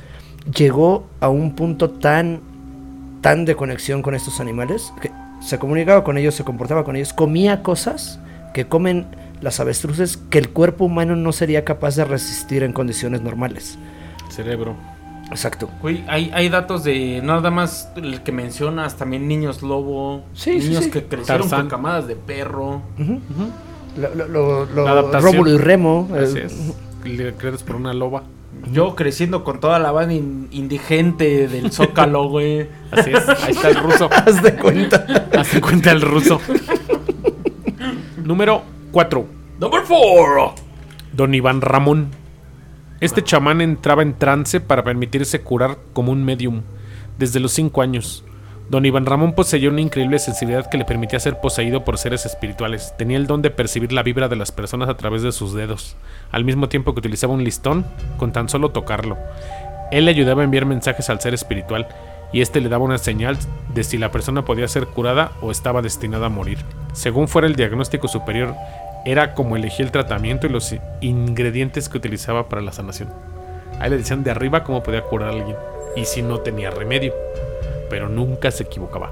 llegó 0.53 1.07
a 1.19 1.29
un 1.29 1.55
punto 1.55 1.89
tan, 1.89 2.41
tan 3.21 3.45
de 3.45 3.55
conexión 3.55 4.01
con 4.01 4.15
estos 4.15 4.39
animales, 4.39 4.93
que 5.01 5.11
se 5.41 5.59
comunicaba 5.59 6.03
con 6.03 6.17
ellos, 6.17 6.35
se 6.35 6.43
comportaba 6.43 6.83
con 6.83 6.95
ellos, 6.95 7.13
comía 7.13 7.63
cosas 7.63 8.19
que 8.53 8.67
comen 8.67 9.07
las 9.41 9.59
avestruces 9.59 10.17
que 10.17 10.37
el 10.37 10.49
cuerpo 10.49 10.85
humano 10.85 11.15
no 11.15 11.31
sería 11.31 11.65
capaz 11.65 11.95
de 11.95 12.05
resistir 12.05 12.63
en 12.63 12.73
condiciones 12.73 13.21
normales. 13.21 13.77
Cerebro. 14.29 14.94
Exacto. 15.31 15.69
Güey, 15.81 16.03
hay, 16.07 16.31
hay 16.33 16.49
datos 16.49 16.83
de 16.83 17.19
nada 17.23 17.49
más 17.51 17.89
el 17.95 18.21
que 18.21 18.31
mencionas, 18.31 18.95
también 18.95 19.27
niños 19.27 19.61
lobo, 19.63 20.23
Sí, 20.33 20.61
sí, 20.61 20.67
niños 20.69 20.85
sí. 20.85 20.91
que 20.91 21.03
crecieron 21.05 21.49
Tarzán. 21.49 21.61
con 21.61 21.69
camadas 21.69 22.07
de 22.07 22.15
perro. 22.15 22.81
Ujú. 22.99 23.19
Lo, 23.97 24.13
lo- 24.15 24.27
lo- 24.27 24.65
lo- 24.65 24.83
La 24.85 24.91
adaptación. 24.91 25.31
Rómulo 25.33 25.51
y 25.51 25.57
Remo. 25.57 26.09
Así 26.21 26.37
es. 26.39 26.73
Le 27.03 27.33
crees 27.33 27.63
por 27.63 27.75
una 27.77 27.93
loba. 27.93 28.23
Yo 28.71 28.95
creciendo 28.95 29.43
con 29.43 29.59
toda 29.59 29.79
la 29.79 29.91
banda 29.91 30.13
in- 30.13 30.47
indigente 30.51 31.47
del 31.47 31.71
Zócalo, 31.71 32.29
güey. 32.29 32.67
Así 32.91 33.11
es. 33.11 33.27
Ahí 33.27 33.51
está 33.51 33.69
el 33.69 33.75
ruso. 33.77 34.09
Haz 34.11 34.41
de 34.43 34.55
cuenta. 34.55 35.05
Hace 35.37 35.59
cuenta 35.61 35.91
el 35.91 36.01
ruso. 36.01 36.39
Número 38.23 38.61
4. 38.91 39.25
Number 39.59 39.81
four. 39.83 40.51
Don 41.13 41.33
Iván 41.33 41.61
Ramón. 41.61 42.09
Este 43.05 43.23
chamán 43.23 43.61
entraba 43.61 44.01
en 44.01 44.17
trance 44.17 44.59
para 44.59 44.83
permitirse 44.83 45.41
curar 45.41 45.77
como 45.93 46.11
un 46.11 46.25
medium 46.25 46.63
desde 47.19 47.39
los 47.39 47.51
5 47.51 47.83
años. 47.83 48.23
Don 48.71 48.83
Iván 48.83 49.05
Ramón 49.05 49.33
poseía 49.33 49.69
una 49.69 49.81
increíble 49.81 50.17
sensibilidad 50.17 50.67
que 50.71 50.79
le 50.79 50.85
permitía 50.85 51.19
ser 51.19 51.39
poseído 51.39 51.85
por 51.85 51.99
seres 51.99 52.25
espirituales. 52.25 52.95
Tenía 52.97 53.17
el 53.17 53.27
don 53.27 53.43
de 53.43 53.51
percibir 53.51 53.91
la 53.93 54.01
vibra 54.01 54.27
de 54.27 54.37
las 54.37 54.51
personas 54.51 54.89
a 54.89 54.97
través 54.97 55.21
de 55.21 55.31
sus 55.31 55.53
dedos, 55.53 55.95
al 56.31 56.45
mismo 56.45 56.67
tiempo 56.67 56.95
que 56.95 56.99
utilizaba 57.01 57.35
un 57.35 57.43
listón 57.43 57.85
con 58.17 58.31
tan 58.31 58.49
solo 58.49 58.69
tocarlo. 58.69 59.19
Él 59.91 60.05
le 60.05 60.11
ayudaba 60.11 60.41
a 60.41 60.45
enviar 60.45 60.65
mensajes 60.65 61.07
al 61.11 61.21
ser 61.21 61.35
espiritual 61.35 61.87
y 62.33 62.41
este 62.41 62.59
le 62.59 62.69
daba 62.69 62.85
una 62.85 62.97
señal 62.97 63.37
de 63.75 63.83
si 63.83 63.99
la 63.99 64.09
persona 64.09 64.45
podía 64.45 64.67
ser 64.67 64.87
curada 64.87 65.31
o 65.41 65.51
estaba 65.51 65.83
destinada 65.83 66.25
a 66.25 66.29
morir. 66.29 66.57
Según 66.93 67.27
fuera 67.27 67.47
el 67.47 67.55
diagnóstico 67.55 68.07
superior, 68.07 68.55
era 69.05 69.33
como 69.33 69.55
elegía 69.55 69.85
el 69.85 69.91
tratamiento 69.91 70.47
y 70.47 70.49
los 70.49 70.75
ingredientes 71.01 71.89
que 71.89 71.97
utilizaba 71.97 72.49
para 72.49 72.61
la 72.61 72.71
sanación. 72.71 73.09
Ahí 73.79 73.89
le 73.89 73.97
decían 73.97 74.23
de 74.23 74.31
arriba 74.31 74.63
cómo 74.63 74.81
podía 74.83 75.01
curar 75.01 75.29
a 75.29 75.33
alguien 75.33 75.55
y 75.95 76.05
si 76.05 76.21
no 76.21 76.39
tenía 76.39 76.71
remedio, 76.71 77.13
pero 77.89 78.09
nunca 78.09 78.51
se 78.51 78.63
equivocaba. 78.63 79.11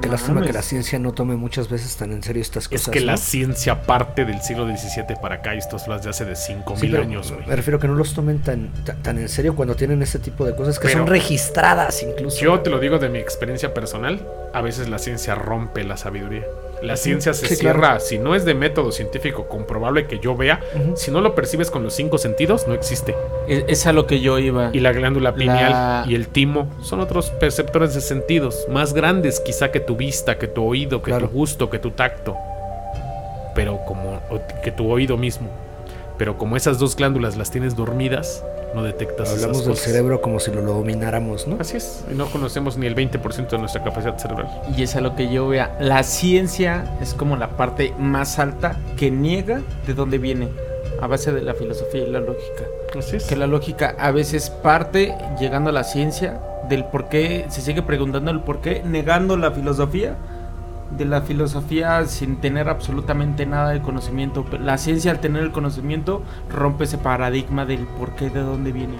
Qué 0.00 0.08
lástima 0.08 0.42
que 0.42 0.52
la 0.52 0.62
ciencia 0.62 0.96
no 1.00 1.10
tome 1.12 1.34
muchas 1.34 1.68
veces 1.68 1.96
tan 1.96 2.12
en 2.12 2.22
serio 2.22 2.40
estas 2.40 2.64
Es 2.64 2.68
cosas. 2.68 2.90
que 2.92 3.00
¿no? 3.00 3.06
la 3.06 3.16
ciencia 3.16 3.82
parte 3.82 4.24
del 4.24 4.40
siglo 4.42 4.64
XVII 4.64 5.16
para 5.20 5.36
acá 5.36 5.56
y 5.56 5.58
estos 5.58 5.88
las 5.88 6.04
de 6.04 6.10
hace 6.10 6.24
de 6.24 6.36
5000 6.36 6.90
Sí, 6.92 6.96
años, 6.96 7.32
güey. 7.32 7.44
Me 7.48 7.56
refiero 7.56 7.78
a 7.78 7.80
que 7.80 7.88
no 7.88 7.94
los 7.94 8.14
tomen 8.14 8.38
tan, 8.40 8.68
tan, 8.84 9.02
tan 9.02 9.18
en 9.18 9.28
serio 9.28 9.56
cuando 9.56 9.74
tienen 9.74 10.00
ese 10.00 10.20
tipo 10.20 10.44
de 10.46 10.54
cosas 10.54 10.78
que 10.78 10.86
Pero- 10.86 11.00
son 11.00 11.08
registradas 11.08 12.00
incluso. 12.04 12.38
Yo 12.40 12.60
te 12.60 12.70
lo 12.70 12.78
digo 12.78 12.98
de 13.00 13.08
mi 13.08 13.18
experiencia 13.18 13.74
personal, 13.74 14.24
a 14.54 14.60
veces 14.60 14.88
la 14.88 14.98
ciencia 15.00 15.34
rompe 15.34 15.82
la 15.82 15.96
sabiduría. 15.96 16.44
La 16.82 16.96
ciencia 16.96 17.34
se 17.34 17.46
Sí, 17.48 17.56
cierra, 17.56 17.78
claro. 17.80 18.00
si 18.00 18.18
no 18.18 18.34
es 18.34 18.44
de 18.44 18.54
método 18.54 18.92
científico 18.92 19.48
comprobable 19.48 20.06
que 20.06 20.18
yo 20.20 20.36
vea, 20.36 20.60
si 20.94 21.10
no 21.10 21.20
lo 21.20 21.34
percibes 21.34 21.70
con 21.70 21.82
los 21.82 21.92
cinco 21.94 22.18
sentidos, 22.18 22.66
no 22.68 22.74
existe. 22.74 23.16
Es, 23.48 23.64
es 23.66 23.86
a 23.86 23.92
lo 23.92 24.06
que 24.06 24.20
yo 24.20 24.38
iba. 24.38 24.70
Y 24.72 24.80
la 24.80 24.92
glándula 24.92 25.34
pineal 25.34 25.70
La- 25.72 26.04
y 26.06 26.14
el 26.14 26.28
timo 26.28 26.68
son 26.82 27.00
otros 27.00 27.30
perceptores 27.30 27.94
de 27.94 28.00
sentidos, 28.00 28.66
más 28.70 28.92
grandes 28.94 29.40
quizá 29.40 29.70
que 29.72 29.80
tu 29.80 29.96
vista, 29.96 30.38
que 30.38 30.46
tu 30.46 30.64
oído, 30.64 31.02
que 31.02 31.10
Claro. 31.10 31.26
tu 31.28 31.32
gusto, 31.34 31.68
que 31.68 31.78
tu 31.78 31.90
tacto. 31.90 32.36
Pero 33.54 33.80
como 33.86 34.20
que 34.62 34.70
tu 34.70 34.88
oído 34.90 35.16
mismo. 35.16 35.48
Pero 36.16 36.36
como 36.38 36.56
esas 36.56 36.78
dos 36.78 36.94
glándulas 36.96 37.36
las 37.36 37.50
tienes 37.50 37.74
dormidas, 37.76 38.44
no 38.74 38.82
detectas 38.82 39.28
esas 39.28 39.44
Hablamos 39.44 39.66
del 39.66 39.76
cerebro 39.76 40.20
como 40.20 40.40
si 40.40 40.50
lo 40.50 40.62
domináramos, 40.62 41.46
¿no? 41.46 41.56
Así 41.60 41.76
es, 41.76 42.04
y 42.10 42.14
no 42.14 42.26
conocemos 42.26 42.76
ni 42.76 42.86
el 42.86 42.94
20% 42.94 43.48
de 43.48 43.58
nuestra 43.58 43.82
capacidad 43.82 44.18
cerebral. 44.18 44.48
Y 44.76 44.82
es 44.82 44.96
a 44.96 45.00
lo 45.00 45.16
que 45.16 45.32
yo 45.32 45.48
vea. 45.48 45.76
La 45.80 46.02
ciencia 46.02 46.84
es 47.00 47.14
como 47.14 47.36
la 47.36 47.50
parte 47.50 47.94
más 47.98 48.38
alta 48.38 48.76
que 48.96 49.10
niega 49.10 49.62
de 49.86 49.94
dónde 49.94 50.18
viene. 50.18 50.48
A 51.00 51.06
base 51.06 51.30
de 51.30 51.42
la 51.42 51.54
filosofía 51.54 52.02
y 52.02 52.10
la 52.10 52.18
lógica. 52.18 52.64
Así 52.98 53.16
es. 53.16 53.24
Que 53.24 53.36
la 53.36 53.46
lógica 53.46 53.94
a 54.00 54.10
veces 54.10 54.50
parte 54.50 55.14
llegando 55.38 55.70
a 55.70 55.72
la 55.72 55.84
ciencia 55.84 56.40
del 56.68 56.84
por 56.84 57.08
qué, 57.08 57.46
se 57.50 57.60
sigue 57.60 57.82
preguntando 57.82 58.30
el 58.30 58.40
por 58.40 58.60
qué, 58.60 58.82
negando 58.84 59.36
la 59.36 59.52
filosofía. 59.52 60.16
De 60.96 61.04
la 61.04 61.20
filosofía 61.20 62.04
sin 62.06 62.36
tener 62.36 62.68
absolutamente 62.68 63.44
nada 63.44 63.70
de 63.70 63.82
conocimiento. 63.82 64.46
La 64.60 64.78
ciencia 64.78 65.10
al 65.10 65.20
tener 65.20 65.42
el 65.42 65.52
conocimiento 65.52 66.22
rompe 66.50 66.84
ese 66.84 66.96
paradigma 66.98 67.66
del 67.66 67.80
por 67.86 68.14
qué, 68.16 68.30
de 68.30 68.40
dónde 68.40 68.72
viene. 68.72 68.94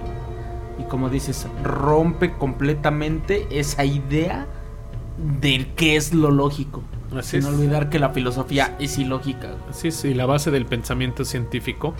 Y 0.77 0.83
como 0.83 1.09
dices, 1.09 1.47
rompe 1.63 2.33
completamente 2.37 3.47
esa 3.51 3.85
idea 3.85 4.45
del 5.41 5.67
qué 5.73 5.95
es 5.95 6.13
lo 6.13 6.31
lógico. 6.31 6.83
Así 7.17 7.31
sin 7.31 7.39
es. 7.39 7.45
olvidar 7.47 7.89
que 7.89 7.97
la 7.99 8.09
filosofía 8.09 8.75
es 8.79 8.97
ilógica. 8.99 9.49
Así 9.69 9.87
es, 9.87 10.05
y 10.05 10.13
la 10.13 10.27
base 10.27 10.51
del 10.51 10.65
pensamiento 10.67 11.25
científico 11.25 11.95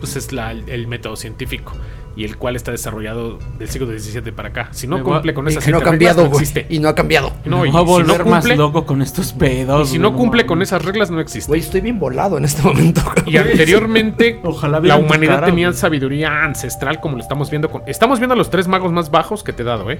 pues 0.00 0.16
es 0.16 0.32
la- 0.32 0.52
el, 0.52 0.68
el 0.68 0.86
método 0.86 1.16
científico. 1.16 1.72
Y 2.20 2.24
el 2.24 2.36
cual 2.36 2.54
está 2.54 2.70
desarrollado 2.70 3.38
del 3.58 3.66
siglo 3.70 3.86
XVII 3.86 4.32
para 4.32 4.50
acá. 4.50 4.68
Si 4.72 4.86
no 4.86 4.98
Me 4.98 5.04
cumple 5.04 5.32
con 5.32 5.48
esas 5.48 5.66
no 5.66 5.78
ha 5.78 5.82
cambiado, 5.82 6.24
reglas, 6.24 6.32
no 6.32 6.38
existe. 6.38 6.66
Y 6.68 6.78
no 6.78 6.90
ha 6.90 6.94
cambiado. 6.94 7.32
No, 7.46 7.64
y 7.64 7.72
Me 7.72 7.80
voy 7.80 8.02
a 8.02 8.04
si 8.04 8.08
no 8.08 8.12
volver 8.12 8.26
más 8.26 8.42
cumple, 8.42 8.56
loco 8.58 8.84
con 8.84 9.00
estos 9.00 9.32
pedos. 9.32 9.88
y 9.88 9.92
si 9.92 9.98
no 9.98 10.14
cumple 10.14 10.44
con 10.44 10.60
esas 10.60 10.84
reglas, 10.84 11.10
no 11.10 11.18
existe. 11.18 11.48
Güey, 11.48 11.62
estoy 11.62 11.80
bien 11.80 11.98
volado 11.98 12.36
en 12.36 12.44
este 12.44 12.60
momento. 12.60 13.00
Y 13.24 13.38
anteriormente, 13.38 14.38
Ojalá 14.44 14.80
la 14.80 14.98
humanidad 14.98 15.36
cara, 15.36 15.46
tenía 15.46 15.72
sabiduría 15.72 16.44
ancestral, 16.44 17.00
como 17.00 17.16
lo 17.16 17.22
estamos 17.22 17.48
viendo. 17.48 17.70
Con... 17.70 17.84
Estamos 17.86 18.18
viendo 18.18 18.34
a 18.34 18.36
los 18.36 18.50
tres 18.50 18.68
magos 18.68 18.92
más 18.92 19.10
bajos 19.10 19.42
que 19.42 19.54
te 19.54 19.62
he 19.62 19.64
dado, 19.64 19.90
¿eh? 19.90 19.98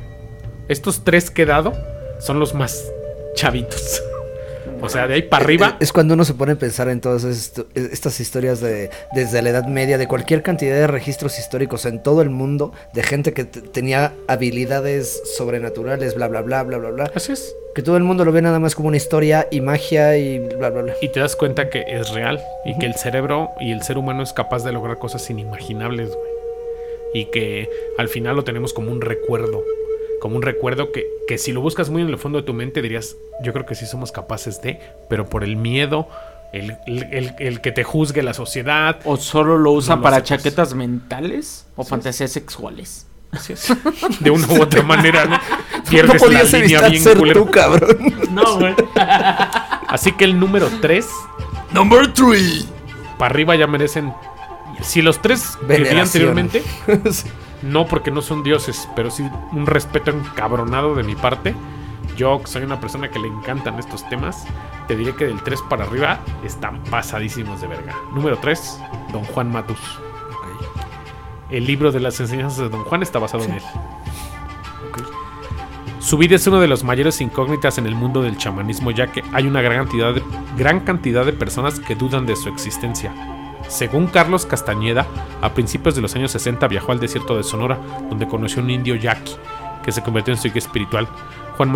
Estos 0.68 1.04
tres 1.04 1.30
que 1.30 1.42
he 1.42 1.46
dado 1.46 1.72
son 2.18 2.38
los 2.38 2.54
más 2.54 2.84
chavitos. 3.34 4.02
O 4.82 4.88
sea, 4.88 5.06
de 5.06 5.14
ahí 5.14 5.22
para 5.22 5.44
arriba. 5.44 5.76
Es 5.80 5.92
cuando 5.92 6.14
uno 6.14 6.24
se 6.24 6.34
pone 6.34 6.52
a 6.52 6.56
pensar 6.56 6.88
en 6.88 7.00
todas 7.00 7.24
esto- 7.24 7.66
estas 7.74 8.18
historias 8.20 8.60
de 8.60 8.90
desde 9.14 9.42
la 9.42 9.50
Edad 9.50 9.66
Media, 9.66 9.98
de 9.98 10.06
cualquier 10.08 10.42
cantidad 10.42 10.74
de 10.74 10.86
registros 10.86 11.38
históricos 11.38 11.86
en 11.86 12.02
todo 12.02 12.22
el 12.22 12.30
mundo, 12.30 12.72
de 12.94 13.02
gente 13.02 13.32
que 13.32 13.44
tenía 13.44 14.12
habilidades 14.28 15.22
sobrenaturales, 15.36 16.14
bla, 16.14 16.28
bla, 16.28 16.40
bla, 16.42 16.62
bla, 16.62 16.78
bla, 16.78 16.90
bla. 16.90 17.10
Así 17.14 17.32
es. 17.32 17.54
Que 17.74 17.82
todo 17.82 17.96
el 17.96 18.02
mundo 18.02 18.24
lo 18.24 18.32
ve 18.32 18.42
nada 18.42 18.58
más 18.58 18.74
como 18.74 18.88
una 18.88 18.96
historia 18.96 19.46
y 19.50 19.60
magia 19.60 20.16
y 20.16 20.38
bla, 20.40 20.70
bla, 20.70 20.82
bla. 20.82 20.94
Y 21.00 21.08
te 21.08 21.20
das 21.20 21.36
cuenta 21.36 21.70
que 21.70 21.84
es 21.86 22.10
real. 22.10 22.40
Y 22.64 22.76
que 22.78 22.86
el 22.86 22.94
cerebro 22.94 23.50
y 23.60 23.72
el 23.72 23.82
ser 23.82 23.96
humano 23.98 24.22
es 24.22 24.32
capaz 24.32 24.64
de 24.64 24.72
lograr 24.72 24.98
cosas 24.98 25.28
inimaginables, 25.30 26.08
güey. 26.08 26.30
Y 27.14 27.24
que 27.26 27.68
al 27.98 28.08
final 28.08 28.36
lo 28.36 28.44
tenemos 28.44 28.72
como 28.72 28.90
un 28.90 29.00
recuerdo. 29.00 29.62
Como 30.20 30.36
un 30.36 30.42
recuerdo 30.42 30.92
que, 30.92 31.06
que 31.26 31.38
si 31.38 31.52
lo 31.52 31.60
buscas 31.60 31.90
muy 31.90 32.02
en 32.02 32.08
el 32.08 32.18
fondo 32.18 32.38
de 32.40 32.44
tu 32.44 32.52
mente 32.54 32.82
dirías, 32.82 33.16
yo 33.42 33.52
creo 33.52 33.64
que 33.66 33.74
sí 33.74 33.86
somos 33.86 34.12
capaces 34.12 34.60
de, 34.62 34.78
pero 35.08 35.28
por 35.28 35.42
el 35.44 35.56
miedo, 35.56 36.08
el, 36.52 36.76
el- 36.86 37.04
el- 37.12 37.34
el 37.38 37.60
que 37.60 37.72
te 37.72 37.84
juzgue 37.84 38.22
la 38.22 38.34
sociedad. 38.34 38.98
¿O 39.04 39.16
solo 39.16 39.56
lo 39.58 39.72
usan 39.72 39.96
No 39.96 40.00
lo 40.00 40.02
para 40.04 40.16
hacemos. 40.18 40.42
chaquetas 40.42 40.74
mentales 40.74 41.66
o 41.76 41.84
fantasías 41.84 42.30
sexuales? 42.30 43.06
Así 43.32 43.52
es. 43.52 43.72
De 44.18 44.30
una 44.30 44.46
u 44.48 44.60
otra 44.60 44.82
manera, 44.82 45.24
¿no? 45.24 45.38
Pierdes 45.88 46.14
la 46.20 46.26
podías 46.26 46.52
línea 46.52 46.88
bien 46.88 47.02
ser 47.02 47.16
culero. 47.16 47.44
tú, 47.44 47.50
cabrón. 47.50 47.96
No, 48.32 48.58
güey. 48.58 48.74
Así 49.88 50.12
que 50.12 50.24
el 50.24 50.38
número 50.38 50.68
3, 50.80 51.06
Number 51.72 52.12
3. 52.12 52.66
para 53.18 53.30
arriba 53.32 53.54
ya 53.56 53.66
merecen. 53.68 54.12
Si 54.82 55.00
los 55.02 55.20
tres 55.22 55.56
que 55.68 55.78
vi 55.78 55.98
anteriormente, 55.98 56.62
no 57.62 57.86
porque 57.86 58.10
no 58.10 58.22
son 58.22 58.42
dioses, 58.42 58.88
pero 58.96 59.10
sí 59.10 59.28
un 59.52 59.66
respeto 59.66 60.10
encabronado 60.10 60.94
de 60.94 61.02
mi 61.02 61.14
parte. 61.14 61.54
Yo, 62.16 62.40
que 62.40 62.46
soy 62.46 62.62
una 62.62 62.80
persona 62.80 63.10
que 63.10 63.18
le 63.18 63.28
encantan 63.28 63.78
estos 63.78 64.08
temas, 64.08 64.46
te 64.88 64.96
diré 64.96 65.14
que 65.14 65.26
del 65.26 65.42
3 65.42 65.62
para 65.68 65.84
arriba 65.84 66.20
están 66.44 66.82
pasadísimos 66.84 67.60
de 67.60 67.68
verga. 67.68 67.94
Número 68.12 68.38
3, 68.38 68.80
Don 69.12 69.24
Juan 69.24 69.50
Matus. 69.50 70.00
El 71.50 71.66
libro 71.66 71.92
de 71.92 72.00
las 72.00 72.20
enseñanzas 72.20 72.58
de 72.58 72.68
Don 72.68 72.84
Juan 72.84 73.02
está 73.02 73.18
basado 73.18 73.44
en 73.44 73.52
él. 73.52 73.62
Su 75.98 76.16
vida 76.16 76.36
es 76.36 76.46
una 76.46 76.60
de 76.60 76.66
las 76.66 76.82
mayores 76.82 77.20
incógnitas 77.20 77.76
en 77.78 77.86
el 77.86 77.94
mundo 77.94 78.22
del 78.22 78.38
chamanismo, 78.38 78.90
ya 78.90 79.12
que 79.12 79.22
hay 79.32 79.46
una 79.46 79.60
gran 79.62 79.84
cantidad, 79.84 80.14
de, 80.14 80.22
gran 80.56 80.80
cantidad 80.80 81.26
de 81.26 81.32
personas 81.32 81.78
que 81.78 81.94
dudan 81.94 82.24
de 82.24 82.36
su 82.36 82.48
existencia. 82.48 83.12
Según 83.70 84.08
Carlos 84.08 84.46
Castañeda, 84.46 85.06
a 85.40 85.54
principios 85.54 85.94
de 85.94 86.02
los 86.02 86.14
años 86.16 86.32
60 86.32 86.66
viajó 86.66 86.90
al 86.90 86.98
desierto 86.98 87.36
de 87.36 87.44
Sonora, 87.44 87.78
donde 88.10 88.26
conoció 88.26 88.60
a 88.60 88.64
un 88.64 88.70
indio 88.70 88.96
yaqui, 88.96 89.36
que 89.84 89.92
se 89.92 90.02
convirtió 90.02 90.34
en 90.34 90.38
su 90.40 90.48
guía 90.48 90.58
espiritual. 90.58 91.06
Juan 91.56 91.72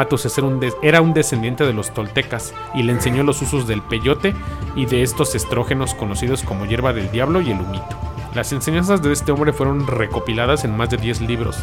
des- 0.61 0.75
era 0.83 1.01
un 1.01 1.15
descendiente 1.15 1.65
de 1.65 1.73
los 1.73 1.95
toltecas 1.95 2.53
y 2.75 2.83
le 2.83 2.93
enseñó 2.93 3.23
los 3.23 3.41
usos 3.43 3.67
del 3.69 3.81
peyote 3.81 4.35
y 4.75 4.87
de 4.87 5.03
estos 5.03 5.35
estrógenos 5.37 5.95
conocidos 5.95 6.43
como 6.43 6.67
hierba 6.67 6.93
del 6.93 7.11
diablo 7.13 7.41
y 7.41 7.51
el 7.53 7.61
humito. 7.61 7.97
Las 8.35 8.53
enseñanzas 8.53 9.01
de 9.01 9.13
este 9.13 9.31
hombre 9.31 9.53
fueron 9.53 9.87
recopiladas 9.87 10.65
en 10.65 10.77
más 10.77 10.91
de 10.91 10.97
10 10.97 11.21
libros, 11.23 11.57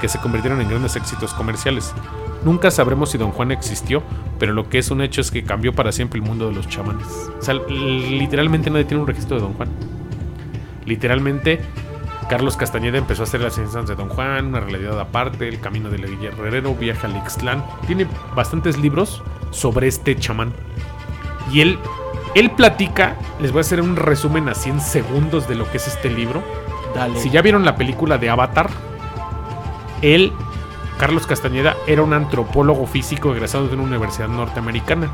que 0.00 0.08
se 0.08 0.20
convirtieron 0.20 0.60
en 0.60 0.68
grandes 0.68 0.94
éxitos 0.94 1.34
comerciales. 1.34 1.92
Nunca 2.44 2.70
sabremos 2.70 3.10
si 3.10 3.18
Don 3.18 3.32
Juan 3.32 3.50
existió, 3.50 4.02
pero 4.38 4.52
lo 4.52 4.68
que 4.68 4.78
es 4.78 4.90
un 4.90 5.00
hecho 5.00 5.20
es 5.20 5.30
que 5.30 5.42
cambió 5.42 5.72
para 5.72 5.90
siempre 5.90 6.20
el 6.20 6.26
mundo 6.26 6.48
de 6.48 6.54
los 6.54 6.68
chamanes. 6.68 7.06
O 7.38 7.42
sea, 7.42 7.54
literalmente 7.54 8.70
nadie 8.70 8.84
tiene 8.84 9.00
un 9.02 9.06
registro 9.06 9.36
de 9.36 9.42
Don 9.42 9.54
Juan. 9.54 9.68
Literalmente, 10.86 11.60
Carlos 12.28 12.56
Castañeda 12.56 12.98
empezó 12.98 13.22
a 13.22 13.24
hacer 13.24 13.40
las 13.40 13.58
enseñanzas 13.58 13.96
de 13.96 14.02
Don 14.02 14.08
Juan, 14.08 14.46
una 14.46 14.60
realidad 14.60 14.98
aparte, 14.98 15.48
el 15.48 15.60
camino 15.60 15.90
del 15.90 16.18
guerrero, 16.18 16.74
viaje 16.74 17.06
al 17.06 17.16
Ixtlán. 17.16 17.64
Tiene 17.86 18.06
bastantes 18.34 18.78
libros 18.78 19.22
sobre 19.50 19.88
este 19.88 20.16
chamán. 20.16 20.52
Y 21.52 21.60
él, 21.60 21.78
él 22.34 22.50
platica, 22.52 23.16
les 23.40 23.52
voy 23.52 23.58
a 23.58 23.62
hacer 23.62 23.80
un 23.80 23.96
resumen 23.96 24.48
a 24.48 24.54
100 24.54 24.80
segundos 24.80 25.48
de 25.48 25.54
lo 25.54 25.70
que 25.70 25.76
es 25.76 25.86
este 25.86 26.10
libro. 26.10 26.42
Dale. 26.94 27.18
Si 27.20 27.30
ya 27.30 27.42
vieron 27.42 27.64
la 27.64 27.76
película 27.76 28.18
de 28.18 28.30
Avatar, 28.30 28.70
él, 30.02 30.32
Carlos 30.98 31.26
Castañeda, 31.26 31.76
era 31.86 32.02
un 32.02 32.12
antropólogo 32.12 32.86
físico 32.86 33.32
egresado 33.32 33.68
de 33.68 33.74
una 33.74 33.84
universidad 33.84 34.28
norteamericana, 34.28 35.08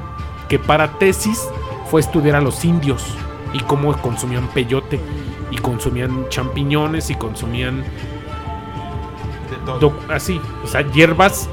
que 0.49 0.59
para 0.59 0.99
tesis 0.99 1.49
fue 1.91 2.01
estudiar 2.01 2.37
a 2.37 2.41
los 2.41 2.65
indios 2.65 3.05
y 3.53 3.61
cómo 3.61 3.97
consumían 4.01 4.49
peyote, 4.49 5.01
y 5.51 5.57
consumían 5.57 6.29
champiñones, 6.29 7.11
y 7.11 7.15
consumían 7.15 7.85
así, 10.09 10.41
o 10.65 10.67
sea, 10.67 10.83
hierbas 10.83 11.49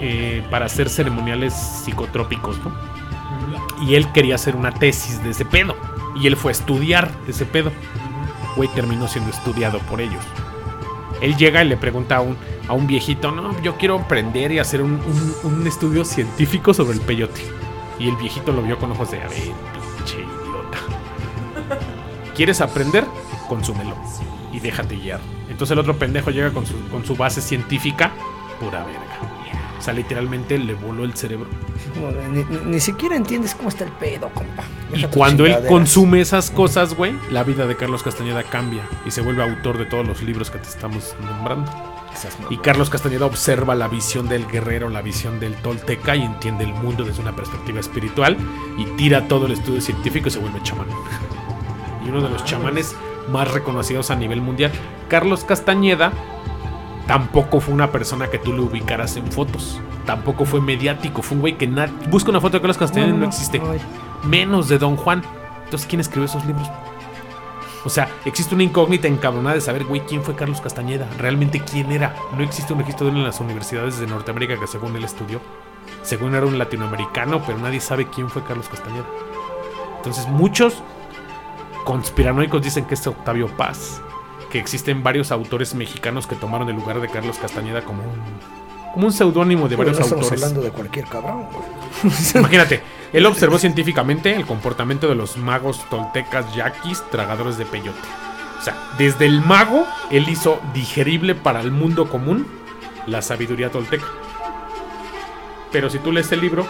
eh, 0.00 0.42
para 0.50 0.66
hacer 0.66 0.88
ceremoniales 0.88 1.54
psicotrópicos, 1.54 2.58
¿no? 2.58 2.72
Y 3.82 3.94
él 3.94 4.10
quería 4.12 4.34
hacer 4.34 4.56
una 4.56 4.72
tesis 4.72 5.22
de 5.22 5.30
ese 5.30 5.44
pedo. 5.44 5.76
Y 6.16 6.26
él 6.26 6.36
fue 6.36 6.50
a 6.50 6.52
estudiar 6.52 7.10
ese 7.28 7.46
pedo. 7.46 7.70
Güey, 8.56 8.68
terminó 8.74 9.08
siendo 9.08 9.30
estudiado 9.30 9.78
por 9.80 10.00
ellos. 10.00 10.22
Él 11.20 11.36
llega 11.36 11.62
y 11.62 11.68
le 11.68 11.76
pregunta 11.76 12.16
a 12.16 12.20
un, 12.20 12.36
a 12.66 12.72
un 12.72 12.86
viejito, 12.86 13.30
no, 13.30 13.60
yo 13.62 13.76
quiero 13.76 13.98
aprender 13.98 14.52
y 14.52 14.58
hacer 14.58 14.80
un, 14.82 15.00
un- 15.44 15.66
estudio 15.66 16.04
científico 16.04 16.72
sobre 16.74 16.94
el 16.94 17.00
peyote. 17.00 17.42
Y 17.98 18.08
el 18.08 18.16
viejito 18.16 18.52
lo 18.52 18.62
vio 18.62 18.78
con 18.78 18.90
ojos 18.92 19.10
de, 19.10 19.20
a 19.22 19.28
ver, 19.28 19.38
pinche 19.38 20.16
idiota. 20.16 20.78
¿Quieres 22.34 22.60
aprender? 22.60 23.04
Consúmelo. 23.48 23.94
Y 24.52 24.60
déjate 24.60 24.96
guiar. 24.96 25.20
Entonces 25.48 25.72
el 25.72 25.78
otro 25.78 25.96
pendejo 25.98 26.30
llega 26.30 26.50
con 26.52 26.66
su, 26.66 26.74
con 26.88 27.04
su 27.04 27.14
base 27.16 27.40
científica, 27.40 28.12
pura 28.58 28.84
verga. 28.84 29.00
O 29.80 29.82
sea, 29.82 29.94
literalmente 29.94 30.58
le 30.58 30.74
voló 30.74 31.04
el 31.04 31.14
cerebro. 31.14 31.46
Ni, 32.30 32.44
ni- 32.44 32.64
ni 32.66 32.80
siquiera 32.80 33.16
entiendes 33.16 33.54
cómo 33.54 33.70
está 33.70 33.84
el 33.84 33.92
pedo, 33.92 34.28
compa. 34.34 34.62
Y 34.90 34.96
Deja 34.96 35.08
tus 35.08 35.16
cuando 35.16 35.46
él 35.46 35.56
consume 35.66 36.20
esas 36.20 36.50
cosas, 36.50 36.94
güey, 36.94 37.14
la 37.30 37.42
vida 37.44 37.66
de 37.66 37.76
Carlos 37.76 38.02
Castañeda 38.02 38.42
cambia 38.42 38.82
y 39.06 39.10
se 39.10 39.22
vuelve 39.22 39.42
autor 39.42 39.78
de 39.78 39.86
todos 39.86 40.06
los 40.06 40.22
libros 40.22 40.50
que 40.50 40.58
te 40.58 40.68
estamos 40.68 41.14
nombrando. 41.24 41.72
Y. 42.50 42.58
Carlos 42.58 42.90
Castañeda 42.90 43.24
observa 43.24 43.74
la 43.74 43.88
visión 43.88 44.28
del 44.28 44.46
guerrero, 44.46 44.90
la 44.90 45.00
visión 45.00 45.40
del 45.40 45.54
tolteca 45.54 46.14
y 46.14 46.22
entiende 46.22 46.64
el 46.64 46.74
mundo 46.74 47.04
desde 47.04 47.22
una 47.22 47.34
perspectiva 47.34 47.80
espiritual 47.80 48.36
y 48.76 48.84
tira 48.96 49.26
todo 49.28 49.46
el 49.46 49.52
estudio 49.52 49.80
científico 49.80 50.28
y 50.28 50.30
se 50.30 50.38
vuelve 50.40 50.62
chamán. 50.62 50.88
Y 52.04 52.10
uno 52.10 52.20
de 52.20 52.28
los 52.28 52.44
chamanes 52.44 52.94
más 53.30 53.50
reconocidos 53.50 54.10
a 54.10 54.16
nivel 54.16 54.42
mundial. 54.42 54.72
Carlos 55.08 55.44
Castañeda 55.44 56.12
tampoco 57.10 57.58
fue 57.58 57.74
una 57.74 57.90
persona 57.90 58.28
que 58.30 58.38
tú 58.38 58.52
le 58.52 58.60
ubicaras 58.60 59.16
en 59.16 59.26
fotos. 59.32 59.80
Tampoco 60.06 60.44
fue 60.44 60.60
mediático. 60.60 61.22
Fue 61.22 61.34
un 61.34 61.40
güey 61.40 61.58
que 61.58 61.66
nadie... 61.66 61.92
Busca 62.08 62.30
una 62.30 62.40
foto 62.40 62.52
de 62.52 62.60
Carlos 62.60 62.78
Castañeda 62.78 63.08
y 63.08 63.18
no, 63.18 63.26
existe. 63.26 63.60
ay. 63.68 63.80
Menos 64.22 64.68
de 64.68 64.78
Don 64.78 64.94
Juan. 64.94 65.24
Entonces, 65.64 65.88
¿quién 65.88 65.98
escribió 65.98 66.26
esos 66.26 66.44
libros? 66.46 66.70
O 67.84 67.88
sea, 67.88 68.08
existe 68.24 68.54
una 68.54 68.62
incógnita 68.62 69.08
encabronada 69.08 69.56
de 69.56 69.60
saber, 69.60 69.86
güey, 69.86 70.02
quién 70.02 70.22
fue 70.22 70.36
Carlos 70.36 70.60
Castañeda. 70.60 71.08
Realmente 71.18 71.58
quién 71.58 71.90
era. 71.90 72.14
No 72.36 72.44
existe 72.44 72.72
un 72.74 72.78
registro 72.78 73.06
de 73.06 73.10
él 73.10 73.18
en 73.18 73.24
las 73.24 73.40
universidades 73.40 73.98
de 73.98 74.06
Norteamérica 74.06 74.60
que 74.60 74.68
según 74.68 74.94
él 74.94 75.02
estudió. 75.02 75.40
Según 76.02 76.36
era 76.36 76.46
un 76.46 76.58
latinoamericano, 76.58 77.42
pero 77.44 77.58
nadie 77.58 77.80
sabe 77.80 78.06
quién 78.06 78.30
fue 78.30 78.44
Carlos 78.44 78.68
Castañeda. 78.68 79.06
Entonces, 79.96 80.28
muchos 80.28 80.80
conspiranoicos 81.84 82.62
dicen 82.62 82.84
que 82.84 82.94
es 82.94 83.04
Octavio 83.04 83.48
Paz. 83.56 84.00
Que 84.50 84.58
existen 84.58 85.02
varios 85.02 85.30
autores 85.30 85.74
mexicanos 85.74 86.26
que 86.26 86.36
tomaron 86.36 86.68
el 86.68 86.76
lugar 86.76 87.00
de 87.00 87.08
Carlos 87.08 87.38
Castañeda 87.38 87.82
como 87.82 88.02
un, 88.02 88.10
como 88.92 89.06
un 89.06 89.12
seudónimo 89.12 89.68
de 89.68 89.76
varios 89.76 89.98
no 89.98 90.04
estamos 90.04 90.24
autores. 90.24 90.42
hablando 90.42 90.62
de 90.62 90.72
cualquier 90.72 91.04
cabrón, 91.06 91.46
güey. 91.52 92.12
Imagínate, 92.34 92.82
él 93.12 93.26
observó 93.26 93.58
científicamente 93.58 94.34
el 94.34 94.46
comportamiento 94.46 95.08
de 95.08 95.14
los 95.14 95.36
magos 95.36 95.84
toltecas 95.88 96.54
yaquis 96.54 97.02
tragadores 97.10 97.58
de 97.58 97.66
peyote. 97.66 97.98
O 98.58 98.62
sea, 98.62 98.76
desde 98.98 99.26
el 99.26 99.40
mago, 99.40 99.86
él 100.10 100.28
hizo 100.28 100.60
digerible 100.74 101.34
para 101.34 101.60
el 101.60 101.70
mundo 101.70 102.08
común 102.08 102.46
la 103.06 103.22
sabiduría 103.22 103.70
tolteca. 103.70 104.04
Pero 105.72 105.88
si 105.88 105.98
tú 105.98 106.12
lees 106.12 106.30
el 106.32 106.40
libro 106.40 106.66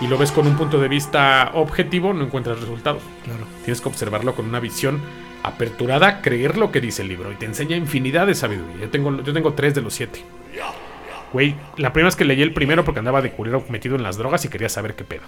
y 0.00 0.06
lo 0.06 0.18
ves 0.18 0.30
con 0.30 0.46
un 0.46 0.56
punto 0.56 0.78
de 0.78 0.88
vista 0.88 1.50
objetivo, 1.54 2.12
no 2.12 2.24
encuentras 2.24 2.60
resultados. 2.60 3.02
Claro. 3.24 3.44
Tienes 3.64 3.80
que 3.80 3.88
observarlo 3.88 4.34
con 4.34 4.46
una 4.46 4.60
visión 4.60 5.00
aperturada, 5.46 6.22
creer 6.22 6.58
lo 6.58 6.72
que 6.72 6.80
dice 6.80 7.02
el 7.02 7.08
libro 7.08 7.30
y 7.30 7.36
te 7.36 7.46
enseña 7.46 7.76
infinidad 7.76 8.26
de 8.26 8.34
sabiduría. 8.34 8.80
Yo 8.80 8.90
tengo, 8.90 9.22
yo 9.22 9.32
tengo 9.32 9.54
tres 9.54 9.74
de 9.74 9.80
los 9.80 9.94
siete. 9.94 10.24
Güey, 11.32 11.54
la 11.76 11.92
primera 11.92 12.08
vez 12.08 12.16
que 12.16 12.24
leí 12.24 12.42
el 12.42 12.52
primero 12.52 12.84
porque 12.84 12.98
andaba 12.98 13.22
de 13.22 13.30
culero 13.30 13.64
metido 13.68 13.94
en 13.94 14.02
las 14.02 14.16
drogas 14.16 14.44
y 14.44 14.48
quería 14.48 14.68
saber 14.68 14.94
qué 14.94 15.04
pedo. 15.04 15.22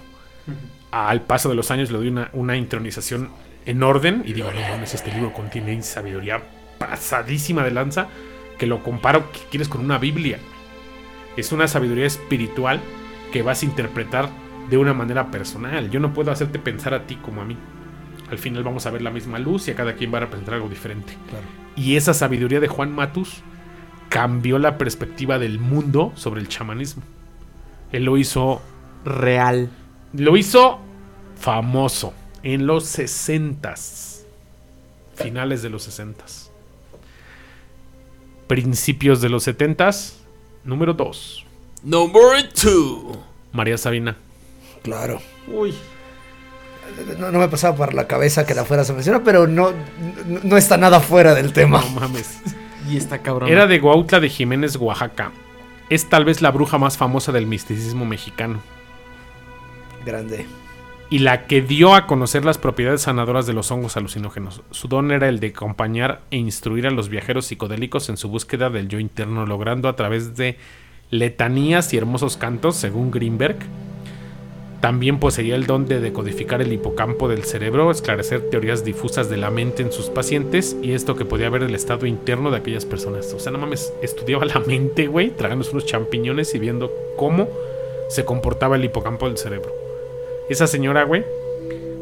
Al 0.91 1.21
paso 1.21 1.47
de 1.47 1.55
los 1.55 1.71
años 1.71 1.89
le 1.91 1.97
doy 1.97 2.07
una, 2.09 2.29
una 2.33 2.57
intronización 2.57 3.29
en 3.65 3.81
orden 3.81 4.23
y 4.25 4.33
digo, 4.33 4.51
no 4.51 4.59
mames, 4.59 4.93
este 4.93 5.11
libro 5.11 5.31
contiene 5.31 5.81
sabiduría 5.83 6.41
pasadísima 6.77 7.63
de 7.63 7.71
lanza. 7.71 8.07
que 8.57 8.67
lo 8.67 8.83
comparo, 8.83 9.31
que 9.31 9.39
quieres 9.49 9.69
con 9.69 9.79
una 9.79 9.97
Biblia. 9.97 10.37
Es 11.37 11.53
una 11.53 11.69
sabiduría 11.69 12.05
espiritual 12.05 12.81
que 13.31 13.41
vas 13.41 13.61
a 13.61 13.65
interpretar 13.65 14.29
de 14.69 14.77
una 14.77 14.93
manera 14.93 15.31
personal. 15.31 15.89
Yo 15.89 16.01
no 16.01 16.13
puedo 16.13 16.29
hacerte 16.31 16.59
pensar 16.59 16.93
a 16.93 17.07
ti 17.07 17.15
como 17.15 17.41
a 17.41 17.45
mí. 17.45 17.55
Al 18.31 18.37
final 18.37 18.63
vamos 18.63 18.85
a 18.85 18.91
ver 18.91 19.01
la 19.01 19.11
misma 19.11 19.39
luz 19.39 19.67
y 19.67 19.71
a 19.71 19.75
cada 19.75 19.93
quien 19.95 20.13
va 20.13 20.17
a 20.17 20.21
representar 20.21 20.55
algo 20.55 20.69
diferente. 20.69 21.17
Claro. 21.29 21.45
Y 21.75 21.95
esa 21.95 22.13
sabiduría 22.13 22.59
de 22.59 22.67
Juan 22.67 22.93
Matus 22.93 23.41
cambió 24.09 24.59
la 24.59 24.77
perspectiva 24.77 25.39
del 25.39 25.59
mundo 25.59 26.11
sobre 26.15 26.41
el 26.41 26.47
chamanismo. 26.47 27.03
Él 27.91 28.05
lo 28.05 28.17
hizo, 28.17 28.61
Real. 29.05 29.69
lo 30.13 30.37
hizo 30.37 30.79
famoso 31.39 32.13
en 32.43 32.67
los 32.67 32.85
60 32.85 33.75
finales 35.15 35.61
de 35.61 35.69
los 35.69 35.83
60 35.83 36.23
principios 38.47 39.21
de 39.21 39.29
los 39.29 39.43
70 39.43 39.91
número 40.63 40.93
2, 40.93 41.45
Number 41.83 42.49
two. 42.51 43.17
María 43.53 43.77
Sabina. 43.77 44.17
Claro. 44.83 45.21
Uy. 45.47 45.73
No, 47.17 47.31
no 47.31 47.39
me 47.39 47.47
pasaba 47.47 47.75
por 47.75 47.93
la 47.93 48.07
cabeza 48.07 48.45
que 48.45 48.53
la 48.55 48.65
fueras 48.65 48.89
a 48.89 48.93
mencionar, 48.93 49.23
pero 49.23 49.47
no, 49.47 49.71
no, 50.27 50.39
no 50.43 50.57
está 50.57 50.77
nada 50.77 50.99
fuera 50.99 51.33
del 51.35 51.53
tema. 51.53 51.81
No 51.81 52.01
mames. 52.01 52.39
Y 52.89 52.97
está 52.97 53.19
cabrón. 53.19 53.49
Era 53.49 53.67
de 53.67 53.79
Guautla 53.79 54.19
de 54.19 54.29
Jiménez, 54.29 54.75
Oaxaca. 54.77 55.31
Es 55.89 56.07
tal 56.09 56.25
vez 56.25 56.41
la 56.41 56.51
bruja 56.51 56.77
más 56.77 56.97
famosa 56.97 57.31
del 57.31 57.45
misticismo 57.47 58.05
mexicano. 58.05 58.61
Grande. 60.05 60.45
y 61.11 61.19
la 61.19 61.47
que 61.47 61.61
dio 61.61 61.95
a 61.95 62.05
conocer 62.05 62.45
las 62.45 62.59
propiedades 62.59 63.01
sanadoras 63.01 63.47
de 63.47 63.53
los 63.53 63.71
hongos 63.71 63.97
alucinógenos. 63.97 64.61
Su 64.69 64.87
don 64.87 65.11
era 65.11 65.27
el 65.27 65.39
de 65.39 65.47
acompañar 65.47 66.21
e 66.29 66.37
instruir 66.37 66.85
a 66.85 66.91
los 66.91 67.09
viajeros 67.09 67.47
psicodélicos 67.47 68.09
en 68.09 68.17
su 68.17 68.29
búsqueda 68.29 68.69
del 68.69 68.87
yo 68.87 68.99
interno, 68.99 69.45
logrando 69.47 69.89
a 69.89 69.95
través 69.95 70.35
de 70.37 70.57
letanías 71.09 71.91
y 71.93 71.97
hermosos 71.97 72.37
cantos, 72.37 72.75
según 72.75 73.09
Greenberg. 73.09 73.57
También 74.81 75.19
poseía 75.19 75.55
el 75.55 75.65
don 75.65 75.87
de 75.87 75.99
decodificar 75.99 76.61
el 76.61 76.71
hipocampo 76.71 77.27
del 77.27 77.43
cerebro, 77.43 77.91
esclarecer 77.91 78.49
teorías 78.49 78.85
difusas 78.85 79.29
de 79.29 79.35
la 79.35 79.49
mente 79.49 79.83
en 79.83 79.91
sus 79.91 80.09
pacientes 80.09 80.77
y 80.81 80.93
esto 80.93 81.17
que 81.17 81.25
podía 81.25 81.49
ver 81.49 81.63
el 81.63 81.75
estado 81.75 82.05
interno 82.05 82.49
de 82.49 82.57
aquellas 82.57 82.85
personas. 82.85 83.33
O 83.33 83.39
sea, 83.39 83.51
no 83.51 83.57
mames, 83.57 83.93
estudiaba 84.01 84.45
la 84.45 84.59
mente, 84.61 85.07
güey, 85.07 85.31
tragándose 85.31 85.71
unos 85.71 85.85
champiñones 85.85 86.55
y 86.55 86.59
viendo 86.59 86.93
cómo 87.17 87.49
se 88.07 88.23
comportaba 88.23 88.77
el 88.77 88.85
hipocampo 88.85 89.27
del 89.27 89.37
cerebro. 89.37 89.73
Esa 90.49 90.65
señora, 90.65 91.03
güey, 91.03 91.25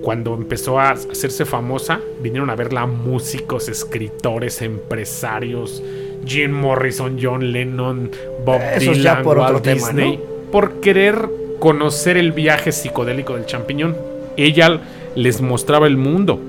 cuando 0.02 0.36
empezó 0.36 0.80
a 0.80 0.92
hacerse 0.92 1.46
famosa, 1.46 2.00
vinieron 2.22 2.52
a 2.52 2.56
verla 2.56 2.86
músicos, 2.86 3.70
escritores, 3.70 4.62
empresarios, 4.62 5.82
Jim 6.26 6.52
Morrison, 6.52 7.18
John 7.20 7.52
Lennon, 7.52 8.12
Bob 8.46 8.62
Eso 8.76 8.92
es 8.92 8.98
Dylan, 9.00 9.18
ya 9.18 9.24
por 9.24 9.40
Walt 9.40 9.50
otro 9.50 9.62
tema, 9.64 9.88
Disney, 9.88 10.20
por 10.52 10.80
querer 10.80 11.28
conocer 11.60 12.18
el 12.18 12.32
viaje 12.32 12.72
psicodélico 12.72 13.36
del 13.36 13.46
champiñón. 13.46 13.96
Ella 14.38 14.80
les 15.16 15.42
mostraba 15.42 15.88
el 15.88 15.98
mundo. 15.98 16.40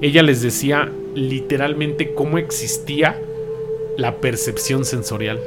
Ella 0.00 0.22
les 0.22 0.42
decía 0.42 0.90
literalmente 1.14 2.12
cómo 2.14 2.38
existía 2.38 3.18
la 3.96 4.16
percepción 4.16 4.84
sensorial. 4.84 5.40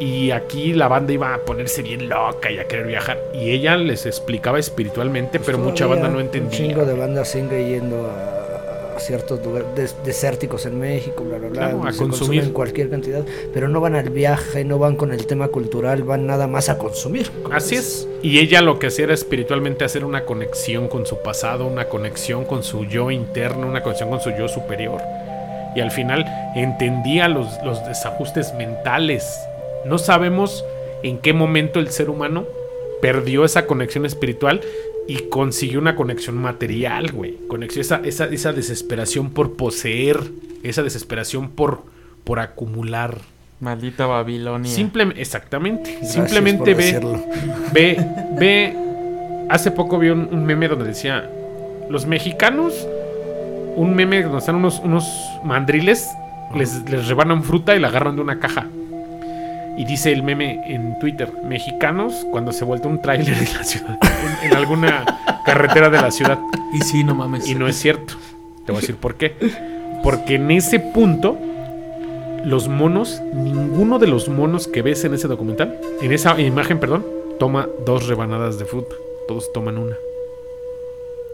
Y 0.00 0.30
aquí 0.30 0.74
la 0.74 0.86
banda 0.86 1.12
iba 1.12 1.34
a 1.34 1.38
ponerse 1.38 1.82
bien 1.82 2.08
loca 2.08 2.52
y 2.52 2.58
a 2.58 2.68
querer 2.68 2.86
viajar. 2.86 3.18
Y 3.34 3.50
ella 3.50 3.76
les 3.76 4.06
explicaba 4.06 4.58
espiritualmente, 4.58 5.40
pero 5.40 5.58
mucha 5.58 5.84
Todavía 5.84 6.04
banda 6.04 6.08
no 6.08 6.20
Un 6.20 6.26
entendía. 6.26 6.56
chingo 6.58 6.84
de 6.84 6.94
bandas 6.94 7.28
siguen 7.30 7.66
yendo 7.68 8.06
a 8.08 8.37
ciertos 9.00 9.44
lugares 9.44 9.68
des- 9.74 9.96
desérticos 10.04 10.66
en 10.66 10.78
México, 10.78 11.24
bla, 11.24 11.38
bla, 11.38 11.48
bla. 11.48 11.58
Claro, 11.70 11.84
a 11.86 11.92
se 11.92 11.98
consumir. 11.98 12.08
consumen 12.40 12.52
cualquier 12.52 12.90
cantidad, 12.90 13.22
pero 13.52 13.68
no 13.68 13.80
van 13.80 13.94
al 13.94 14.10
viaje, 14.10 14.64
no 14.64 14.78
van 14.78 14.96
con 14.96 15.12
el 15.12 15.26
tema 15.26 15.48
cultural, 15.48 16.02
van 16.02 16.26
nada 16.26 16.46
más 16.46 16.68
a 16.68 16.78
consumir. 16.78 17.30
Así 17.52 17.74
es. 17.76 18.08
Y 18.22 18.38
ella 18.38 18.60
lo 18.62 18.78
que 18.78 18.88
hacía 18.88 19.04
era 19.04 19.14
espiritualmente 19.14 19.84
hacer 19.84 20.04
una 20.04 20.24
conexión 20.24 20.88
con 20.88 21.06
su 21.06 21.18
pasado, 21.22 21.66
una 21.66 21.88
conexión 21.88 22.44
con 22.44 22.62
su 22.62 22.84
yo 22.84 23.10
interno, 23.10 23.66
una 23.66 23.82
conexión 23.82 24.10
con 24.10 24.20
su 24.20 24.30
yo 24.30 24.48
superior. 24.48 25.00
Y 25.76 25.80
al 25.80 25.90
final 25.90 26.24
entendía 26.56 27.28
los, 27.28 27.46
los 27.64 27.84
desajustes 27.86 28.54
mentales. 28.54 29.38
No 29.84 29.98
sabemos 29.98 30.64
en 31.02 31.18
qué 31.18 31.32
momento 31.32 31.78
el 31.78 31.90
ser 31.90 32.10
humano 32.10 32.44
perdió 33.00 33.44
esa 33.44 33.66
conexión 33.66 34.04
espiritual 34.06 34.60
y 35.08 35.30
consiguió 35.30 35.80
una 35.80 35.96
conexión 35.96 36.36
material, 36.36 37.10
güey. 37.10 37.38
Conexión, 37.48 37.80
esa, 37.80 37.96
esa, 38.04 38.26
esa 38.26 38.52
desesperación 38.52 39.30
por 39.30 39.54
poseer, 39.56 40.20
esa 40.62 40.82
desesperación 40.82 41.48
por, 41.48 41.82
por 42.24 42.40
acumular. 42.40 43.16
Maldita 43.58 44.06
Babilonia. 44.06 44.70
Simplemente, 44.70 45.22
exactamente. 45.22 45.92
Gracias 45.92 46.12
Simplemente 46.12 46.74
por 47.00 47.18
ve, 47.72 47.96
ve, 47.96 48.06
ve. 48.38 48.76
Hace 49.48 49.70
poco 49.70 49.98
vi 49.98 50.10
un, 50.10 50.28
un 50.30 50.44
meme 50.44 50.68
donde 50.68 50.84
decía: 50.84 51.28
Los 51.88 52.06
mexicanos, 52.06 52.86
un 53.76 53.94
meme 53.96 54.22
donde 54.22 54.38
están 54.38 54.56
unos, 54.56 54.78
unos 54.80 55.08
mandriles, 55.42 56.06
les, 56.54 56.88
les 56.90 57.08
rebanan 57.08 57.42
fruta 57.42 57.74
y 57.74 57.80
la 57.80 57.88
agarran 57.88 58.14
de 58.14 58.20
una 58.20 58.38
caja. 58.38 58.66
Y 59.78 59.84
dice 59.84 60.12
el 60.12 60.22
meme 60.22 60.60
en 60.66 60.98
Twitter: 60.98 61.32
Mexicanos, 61.44 62.26
cuando 62.30 62.52
se 62.52 62.64
vuelve 62.64 62.88
un 62.88 63.00
tráiler 63.00 63.32
en 63.32 63.54
la 63.54 63.64
ciudad, 63.64 63.98
en, 64.42 64.50
en 64.50 64.56
alguna 64.56 65.04
carretera 65.46 65.88
de 65.88 66.02
la 66.02 66.10
ciudad. 66.10 66.38
Y 66.74 66.80
sí, 66.82 67.04
no 67.04 67.14
mames. 67.14 67.48
Y 67.48 67.54
no 67.54 67.68
es 67.68 67.76
cierto. 67.76 68.14
Te 68.66 68.72
voy 68.72 68.78
a 68.78 68.80
decir 68.80 68.96
por 68.96 69.14
qué. 69.14 69.36
Porque 70.02 70.34
en 70.34 70.50
ese 70.50 70.80
punto, 70.80 71.38
los 72.44 72.68
monos, 72.68 73.22
ninguno 73.32 73.98
de 73.98 74.08
los 74.08 74.28
monos 74.28 74.68
que 74.68 74.82
ves 74.82 75.04
en 75.04 75.14
ese 75.14 75.28
documental, 75.28 75.78
en 76.02 76.12
esa 76.12 76.38
imagen, 76.40 76.78
perdón, 76.78 77.06
toma 77.38 77.68
dos 77.86 78.08
rebanadas 78.08 78.58
de 78.58 78.64
fruta. 78.64 78.94
Todos 79.26 79.52
toman 79.52 79.78
una. 79.78 79.94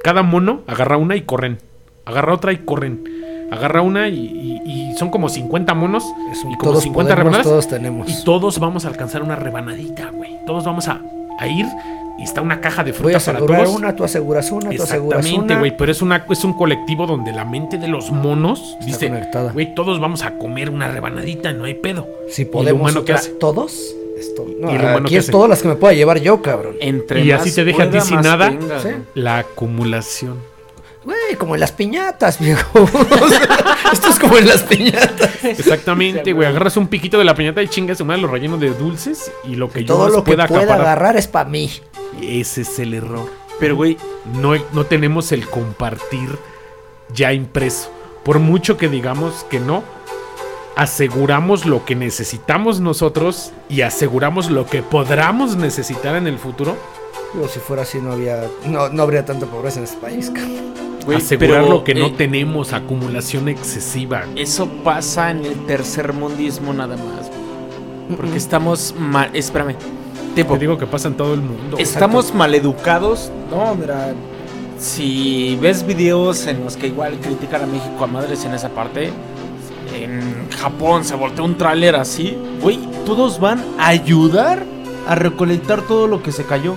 Cada 0.02 0.22
mono 0.22 0.60
agarra 0.66 0.96
una 0.98 1.16
y 1.16 1.22
corren. 1.22 1.58
Agarra 2.04 2.34
otra 2.34 2.52
y 2.52 2.58
corren. 2.58 3.04
Agarra 3.50 3.82
una 3.82 4.08
y, 4.08 4.14
y- 4.64 4.70
y 4.90 4.94
son 4.98 5.10
como 5.10 5.28
50 5.28 5.74
monos 5.74 6.04
Es 6.32 6.42
un 6.44 6.52
y 6.52 6.56
como 6.56 6.72
todos 6.72 6.82
50 6.84 7.14
podemos, 7.14 7.18
rebanadas. 7.18 7.46
todos 7.46 7.68
tenemos. 7.68 8.08
Y 8.08 8.24
todos 8.24 8.58
vamos 8.58 8.84
a 8.84 8.88
alcanzar 8.88 9.22
una 9.22 9.36
rebanadita, 9.36 10.10
güey. 10.12 10.38
Todos 10.46 10.64
vamos 10.64 10.88
a, 10.88 11.00
a 11.38 11.46
ir 11.48 11.66
y 12.18 12.22
está 12.22 12.40
una 12.42 12.60
caja 12.60 12.84
de 12.84 12.92
Voy 12.92 13.12
a 13.12 13.18
fruta 13.18 13.24
para 13.26 13.38
asegurar 13.38 13.64
todos. 13.64 13.76
una, 13.76 13.96
tú 13.96 14.04
aseguras 14.04 14.50
una, 14.52 14.70
tú 14.70 14.82
aseguras 14.82 15.18
Exactamente, 15.20 15.52
una. 15.54 15.58
güey, 15.58 15.76
pero 15.76 15.90
es, 15.92 16.00
una, 16.00 16.24
es 16.30 16.44
un 16.44 16.52
colectivo 16.52 17.06
donde 17.06 17.32
la 17.32 17.44
mente 17.44 17.76
de 17.76 17.88
los 17.88 18.10
monos 18.12 18.76
dice, 18.86 19.08
conectada. 19.08 19.50
güey, 19.52 19.74
todos 19.74 19.98
vamos 20.00 20.22
a 20.22 20.38
comer 20.38 20.70
una 20.70 20.88
rebanadita, 20.88 21.52
no 21.52 21.64
hay 21.64 21.74
pedo. 21.74 22.06
Si 22.30 22.42
¿Y 22.42 22.44
el 22.44 22.50
podemos 22.50 22.80
humano 22.82 23.04
qué 23.04 23.12
otra- 23.12 23.16
hace? 23.16 23.30
todos, 23.32 23.72
es 24.18 24.32
todo. 24.36 24.46
No, 24.60 24.72
¿Y 24.72 24.76
aquí 24.76 25.04
qué 25.08 25.16
es 25.16 25.24
hace? 25.24 25.32
todas 25.32 25.50
las 25.50 25.60
que 25.62 25.68
me 25.68 25.74
pueda 25.74 25.92
llevar 25.92 26.20
yo, 26.20 26.40
cabrón. 26.40 26.76
Entre 26.80 27.24
Y 27.24 27.32
más 27.32 27.40
así 27.40 27.52
te 27.52 27.64
deja 27.64 27.82
a 27.82 27.90
ti 27.90 28.00
sin 28.00 28.20
nada. 28.20 28.48
tenga, 28.50 28.78
Sí. 28.80 28.88
güey. 28.88 29.00
La 29.14 29.38
acumulación. 29.38 30.38
Güey, 31.26 31.36
como 31.36 31.54
en 31.54 31.60
las 31.60 31.72
piñatas, 31.72 32.38
viejo. 32.38 32.80
Esto 33.92 34.08
es 34.08 34.18
como 34.18 34.36
en 34.36 34.46
las 34.46 34.62
piñatas. 34.62 35.44
Exactamente, 35.44 36.32
güey. 36.32 36.48
Agarras 36.48 36.76
un 36.76 36.88
piquito 36.88 37.18
de 37.18 37.24
la 37.24 37.34
piñata 37.34 37.62
y 37.62 37.68
chingas 37.68 37.98
su 37.98 38.04
madre 38.04 38.22
lo 38.22 38.28
relleno 38.28 38.56
de 38.56 38.70
dulces 38.70 39.30
y 39.44 39.56
lo 39.56 39.70
que 39.70 39.84
yo 39.84 39.94
Todo 39.94 40.04
más 40.04 40.12
lo 40.12 40.24
que 40.24 40.36
pueda 40.36 40.74
agarrar 40.74 41.16
es 41.16 41.26
para 41.26 41.48
mí. 41.48 41.70
Ese 42.20 42.62
es 42.62 42.78
el 42.78 42.94
error. 42.94 43.30
Pero, 43.60 43.76
güey, 43.76 43.96
no, 44.40 44.54
no 44.72 44.84
tenemos 44.84 45.32
el 45.32 45.48
compartir 45.48 46.38
ya 47.12 47.32
impreso. 47.32 47.90
Por 48.24 48.38
mucho 48.38 48.76
que 48.76 48.88
digamos 48.88 49.44
que 49.50 49.60
no, 49.60 49.84
aseguramos 50.76 51.66
lo 51.66 51.84
que 51.84 51.94
necesitamos 51.94 52.80
nosotros 52.80 53.52
y 53.68 53.82
aseguramos 53.82 54.50
lo 54.50 54.66
que 54.66 54.82
podamos 54.82 55.56
necesitar 55.56 56.16
en 56.16 56.26
el 56.26 56.38
futuro. 56.38 56.76
Digo, 57.32 57.48
si 57.48 57.60
fuera 57.60 57.82
así 57.82 57.98
no 57.98 58.12
había 58.12 58.44
no, 58.66 58.88
no 58.88 59.02
habría 59.02 59.24
tanta 59.24 59.46
pobreza 59.46 59.78
en 59.78 59.84
este 59.84 59.98
país. 59.98 60.30
Güey, 61.04 61.18
asegurar 61.18 61.62
pero, 61.62 61.68
lo 61.68 61.84
que 61.84 61.94
no 61.94 62.06
eh, 62.06 62.14
tenemos, 62.16 62.72
acumulación 62.72 63.48
excesiva. 63.48 64.24
Eso 64.36 64.68
pasa 64.82 65.30
en 65.30 65.44
el 65.44 65.66
tercer 65.66 66.12
mundismo 66.12 66.72
nada 66.72 66.96
más. 66.96 67.30
Porque 68.16 68.36
estamos 68.36 68.94
mal. 68.98 69.30
Espérame. 69.32 69.76
Tipo, 70.34 70.54
Te 70.54 70.60
digo 70.60 70.76
que 70.78 70.86
pasa 70.86 71.08
en 71.08 71.14
todo 71.14 71.34
el 71.34 71.40
mundo. 71.40 71.76
estamos 71.78 72.34
maleducados. 72.34 73.30
No, 73.50 73.74
mira. 73.74 74.14
Si 74.78 75.56
ves 75.62 75.86
videos 75.86 76.46
en 76.46 76.64
los 76.64 76.76
que 76.76 76.88
igual 76.88 77.18
critican 77.20 77.62
a 77.62 77.66
México 77.66 78.02
a 78.02 78.06
madres 78.06 78.44
en 78.44 78.52
esa 78.54 78.68
parte, 78.70 79.12
en 79.94 80.50
Japón 80.50 81.04
se 81.04 81.14
volteó 81.14 81.44
un 81.44 81.56
tráiler 81.56 81.94
así, 81.94 82.36
güey, 82.60 82.80
todos 83.06 83.38
van 83.38 83.64
a 83.78 83.88
ayudar 83.88 84.64
a 85.06 85.14
recolectar 85.14 85.82
todo 85.82 86.08
lo 86.08 86.22
que 86.22 86.32
se 86.32 86.44
cayó. 86.44 86.74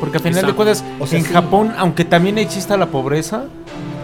Porque 0.00 0.18
al 0.18 0.22
final 0.22 0.38
Exacto. 0.44 0.52
de 0.52 0.56
cuentas, 0.56 0.84
O 1.00 1.06
sea, 1.06 1.18
en 1.18 1.24
sí. 1.24 1.32
Japón, 1.32 1.72
aunque 1.76 2.04
también 2.04 2.38
exista 2.38 2.76
la 2.76 2.86
pobreza, 2.86 3.44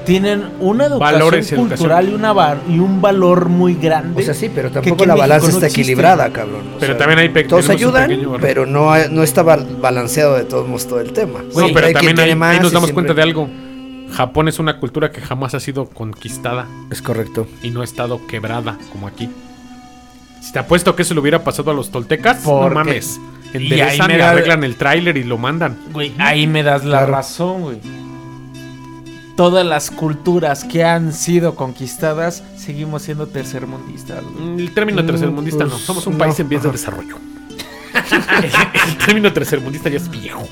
tienen 0.04 0.44
una 0.60 0.84
educación 0.84 1.12
Valores 1.20 1.50
y 1.50 1.54
educación. 1.54 1.68
cultural 1.78 2.08
y, 2.10 2.14
una 2.14 2.32
va- 2.34 2.56
y 2.68 2.78
un 2.78 3.00
valor 3.00 3.48
muy 3.48 3.74
grande. 3.74 4.20
O 4.20 4.24
sea, 4.24 4.34
sí, 4.34 4.50
pero 4.54 4.70
tampoco 4.70 5.06
la 5.06 5.14
balanza 5.14 5.46
no 5.46 5.52
está 5.54 5.66
existe. 5.66 5.80
equilibrada, 5.92 6.30
cabrón. 6.30 6.60
O 6.76 6.78
Pero 6.78 6.92
sea, 6.92 6.98
también 6.98 7.18
hay 7.20 7.44
Todos 7.44 7.70
ayudan, 7.70 8.10
pero 8.40 8.66
no, 8.66 8.92
hay- 8.92 9.06
no 9.10 9.22
está 9.22 9.42
ba- 9.42 9.64
balanceado 9.80 10.36
de 10.36 10.44
todos 10.44 10.66
modos 10.68 10.86
todo 10.86 11.00
el 11.00 11.12
tema. 11.12 11.38
No, 11.42 11.50
Siempre 11.52 11.72
pero 11.74 11.86
hay 11.86 11.92
también 11.94 12.16
tiene 12.16 12.30
ahí, 12.32 12.36
más 12.36 12.54
ahí 12.56 12.60
nos 12.62 12.72
damos 12.72 12.88
siempre- 12.90 13.06
cuenta 13.06 13.14
de 13.14 13.22
algo. 13.22 13.48
Japón 14.12 14.46
es 14.48 14.58
una 14.58 14.78
cultura 14.78 15.10
que 15.10 15.20
jamás 15.22 15.54
ha 15.54 15.60
sido 15.60 15.86
conquistada 15.86 16.66
Es 16.90 17.00
correcto. 17.00 17.46
y 17.62 17.70
no 17.70 17.80
ha 17.80 17.84
estado 17.84 18.26
quebrada 18.26 18.76
como 18.92 19.06
aquí. 19.08 19.28
Si 20.42 20.52
te 20.52 20.58
apuesto 20.58 20.94
que 20.94 21.02
eso 21.02 21.14
le 21.14 21.20
hubiera 21.20 21.42
pasado 21.42 21.70
a 21.70 21.74
los 21.74 21.90
toltecas, 21.90 22.44
no 22.44 22.68
mames. 22.68 23.18
Y 23.54 23.80
ahí 23.80 23.98
me 24.08 24.14
y 24.14 24.18
da- 24.18 24.30
arreglan 24.30 24.64
el 24.64 24.76
tráiler 24.76 25.16
y 25.16 25.24
lo 25.24 25.38
mandan. 25.38 25.76
Güey, 25.92 26.12
ahí 26.18 26.46
me 26.46 26.62
das 26.62 26.84
la 26.84 26.98
Claro. 26.98 27.12
razón, 27.12 27.62
güey. 27.62 27.78
Todas 29.36 29.66
las 29.66 29.90
culturas 29.90 30.62
que 30.64 30.84
han 30.84 31.12
sido 31.12 31.56
conquistadas, 31.56 32.44
seguimos 32.56 33.02
siendo 33.02 33.26
tercermundistas. 33.26 34.22
güey. 34.22 34.44
Mm, 34.46 34.58
El 34.60 34.74
término 34.74 35.02
Mm, 35.02 35.06
tercermundista 35.06 35.64
no. 35.64 35.70
pues, 35.70 35.82
Somos 35.82 36.06
un 36.06 36.12
no. 36.14 36.18
país 36.20 36.38
en 36.38 36.48
vías 36.48 36.62
de 36.62 36.70
desarrollo. 36.70 37.16
el 38.88 38.96
término 39.06 39.32
tercermundista 39.32 39.88
ya 39.88 39.96
es 39.96 40.08
viejo. 40.10 40.42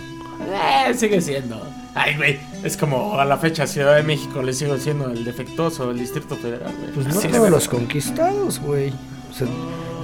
Eh, 0.89 0.95
sigue 0.95 1.21
siendo. 1.21 1.65
Ay, 1.95 2.17
güey, 2.17 2.41
es 2.65 2.77
como 2.77 3.19
a 3.21 3.25
la 3.25 3.37
fecha 3.37 3.67
Ciudad 3.67 3.95
de 3.97 4.03
México 4.03 4.43
le 4.43 4.53
sigo 4.53 4.77
siendo 4.79 5.11
el 5.11 5.25
defectuoso 5.25 5.89
del 5.89 5.99
Distrito 5.99 6.37
Federal, 6.37 6.73
güey. 6.79 6.93
Pues 6.93 7.07
no 7.07 7.21
es. 7.21 7.29
todos 7.31 7.51
los 7.51 7.69
conquistados, 7.69 8.59
güey. 8.61 8.93
O 9.33 9.35
sea, 9.35 9.47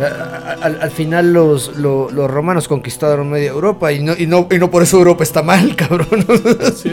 a- 0.00 0.50
a- 0.50 0.64
al, 0.64 0.80
al 0.80 0.90
final 0.90 1.32
los, 1.32 1.76
lo- 1.76 2.10
los 2.10 2.30
romanos 2.30 2.66
conquistaron 2.68 3.28
media 3.30 3.50
Europa 3.50 3.92
y 3.92 4.00
no, 4.00 4.14
y, 4.16 4.26
no, 4.26 4.46
y 4.50 4.58
no 4.58 4.70
por 4.70 4.82
eso 4.82 4.96
Europa 4.98 5.22
está 5.24 5.42
mal, 5.42 5.76
cabrón. 5.76 6.08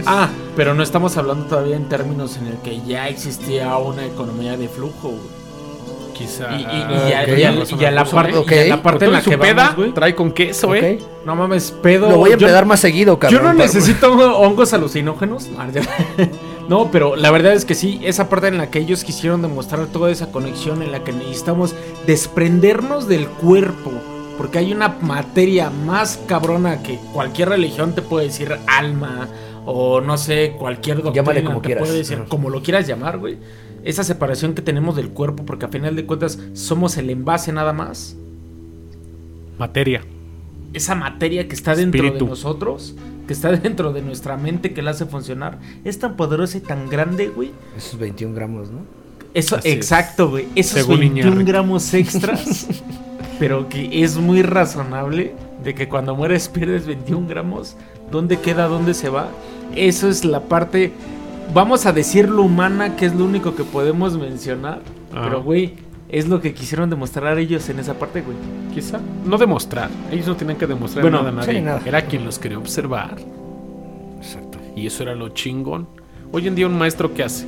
Ah, 0.06 0.30
pero 0.56 0.74
no 0.74 0.84
estamos 0.84 1.16
hablando 1.18 1.46
todavía 1.46 1.76
en 1.76 1.88
términos 1.88 2.38
en 2.38 2.48
el 2.48 2.58
que 2.58 2.82
ya 2.82 3.08
existía 3.08 3.78
una 3.78 4.06
economía 4.06 4.58
de 4.58 4.68
flujo, 4.68 5.10
güey. 5.10 5.46
Quizá. 6.14 6.50
Y, 6.58 6.62
y- 6.62 6.66
Ah, 6.72 7.26
ya 7.78 7.92
la 7.92 8.06
parte, 8.06 8.32
¿eh? 8.32 8.38
ok. 8.38 8.52
y 8.52 8.56
ya 8.56 8.66
la 8.78 8.82
parte 8.82 9.06
en 9.06 9.12
la 9.12 9.22
que 9.22 9.38
peda 9.38 9.54
vamos, 9.54 9.76
güey. 9.76 9.92
trae 9.94 10.16
con 10.16 10.32
queso, 10.32 10.68
Ok. 10.70 10.76
¿eh? 10.76 11.00
No 11.26 11.36
mames, 11.36 11.72
pedo. 11.72 12.10
Lo 12.10 12.18
voy 12.18 12.32
a 12.32 12.38
yo- 12.38 12.48
empedar 12.48 12.66
más 12.66 12.80
seguido, 12.80 13.20
cabrón. 13.20 13.42
Yo 13.42 13.46
no 13.48 13.54
necesito 13.54 14.14
hongos 14.14 14.74
alucinógenos. 14.74 15.50
No, 16.68 16.90
pero 16.92 17.16
la 17.16 17.32
verdad 17.32 17.54
es 17.54 17.66
que 17.66 17.76
sí, 17.76 18.00
esa 18.04 18.28
parte 18.28 18.48
en 18.48 18.58
la 18.58 18.70
que 18.72 18.80
ellos 18.80 19.04
quisieron 19.04 19.42
demostrar 19.42 19.86
toda 19.88 20.10
esa 20.12 20.32
conexión 20.32 20.82
en 20.82 20.92
la 20.92 21.04
que 21.04 21.12
necesitamos 21.12 21.76
desprendernos 22.08 23.08
del 23.08 23.28
cuerpo. 23.28 23.92
Porque 24.38 24.58
hay 24.58 24.74
una 24.74 24.98
materia 25.02 25.70
más 25.70 26.20
cabrona 26.28 26.82
que 26.84 27.00
cualquier 27.14 27.50
religión 27.50 27.94
te 27.94 28.02
puede 28.02 28.26
decir 28.26 28.56
alma. 28.68 29.30
O 29.66 30.02
no 30.02 30.18
sé, 30.18 30.56
cualquier 30.60 30.98
doctrina 30.98 31.24
Llámale 31.24 31.44
como 31.44 31.62
te 31.62 31.68
quieras. 31.68 31.84
puede 31.84 31.98
decir, 32.00 32.24
como 32.28 32.50
lo 32.50 32.62
quieras 32.62 32.88
llamar, 32.88 33.18
güey. 33.18 33.38
Esa 33.84 34.04
separación 34.04 34.54
que 34.56 34.62
tenemos 34.62 34.96
del 34.96 35.10
cuerpo, 35.10 35.46
porque 35.46 35.66
a 35.66 35.70
final 35.70 35.96
de 35.96 36.06
cuentas 36.06 36.40
somos 36.54 36.98
el 36.98 37.10
envase 37.12 37.52
nada 37.54 37.72
más. 37.74 38.16
Materia. 39.58 40.02
esa 40.74 40.96
materia 40.96 41.48
que 41.48 41.56
está 41.56 41.74
dentro 41.76 42.02
Espíritu. 42.02 42.26
de 42.26 42.32
nosotros, 42.32 42.96
que 43.28 43.34
está 43.34 43.52
dentro 43.56 43.94
de 43.94 44.02
nuestra 44.02 44.38
mente, 44.38 44.74
que 44.74 44.82
la 44.82 44.92
hace 44.92 45.06
funcionar, 45.06 45.60
es 45.84 46.00
tan 46.00 46.16
poderosa 46.16 46.58
y 46.58 46.62
tan 46.62 46.90
grande, 46.90 47.28
güey. 47.28 47.52
Esos 47.78 48.00
21 48.00 48.34
gramos, 48.36 48.70
¿no? 48.72 48.80
Eso, 49.34 49.58
Así 49.58 49.70
es. 49.70 49.76
exacto, 49.76 50.30
güey. 50.30 50.48
Esos 50.56 50.80
Según 50.80 51.00
21 51.00 51.28
Iñárritu. 51.28 51.52
gramos 51.52 51.94
extras, 51.94 52.68
pero 53.40 53.68
que 53.68 54.04
es 54.04 54.18
muy 54.18 54.42
razonable 54.42 55.34
de 55.64 55.74
que 55.76 55.90
cuando 55.90 56.16
mueres 56.16 56.48
pierdes 56.48 56.86
21 56.86 57.28
gramos. 57.28 57.76
¿Dónde 58.12 58.40
queda? 58.40 58.68
¿Dónde 58.68 58.94
se 58.94 59.10
va? 59.10 59.30
Eso 59.76 60.08
es 60.08 60.24
la 60.24 60.42
parte, 60.42 60.94
vamos 61.54 61.86
a 61.86 61.92
decirlo 61.92 62.44
humana, 62.44 62.96
que 62.96 63.08
es 63.08 63.16
lo 63.16 63.26
único 63.26 63.56
que 63.56 63.64
podemos 63.64 64.18
mencionar. 64.18 64.82
Ah. 65.14 65.22
Pero, 65.26 65.44
güey, 65.44 65.74
es 66.10 66.28
lo 66.28 66.40
que 66.42 66.54
quisieron 66.54 66.90
demostrar 66.90 67.38
ellos 67.40 67.68
en 67.70 67.80
esa 67.80 67.96
parte, 67.96 68.22
güey. 68.22 68.38
Quizá. 68.74 69.00
No 69.26 69.38
demostrar. 69.38 69.90
Ellos 70.12 70.28
no 70.28 70.36
tenían 70.36 70.58
que 70.58 70.68
demostrar 70.68 71.02
Bueno, 71.02 71.18
nada 71.18 71.30
a 71.30 71.32
nadie. 71.34 71.54
sí, 71.56 71.62
nada. 71.62 71.82
Era 71.86 72.06
quien 72.06 72.26
los 72.26 72.38
quería 72.40 72.58
observar. 72.58 73.16
Exacto. 74.18 74.60
Y 74.76 74.86
eso 74.88 75.04
era 75.04 75.16
lo 75.16 75.30
chingón. 75.30 75.88
Hoy 76.32 76.48
en 76.48 76.56
día 76.56 76.68
un 76.68 76.78
maestro 76.78 77.14
¿qué 77.14 77.24
hace? 77.24 77.48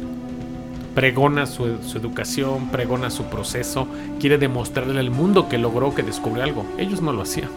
Pregona 0.96 1.46
su, 1.46 1.78
su 1.84 1.98
educación, 2.00 2.70
pregona 2.70 3.12
su 3.12 3.26
proceso, 3.26 3.88
quiere 4.20 4.38
demostrarle 4.39 5.00
al 5.00 5.12
mundo 5.12 5.48
que 5.48 5.60
logró, 5.60 5.93
que 5.93 6.02
descubrió 6.02 6.43
algo. 6.43 6.65
Ellos 6.80 7.02
no 7.02 7.13
lo 7.13 7.22
hacían. 7.22 7.50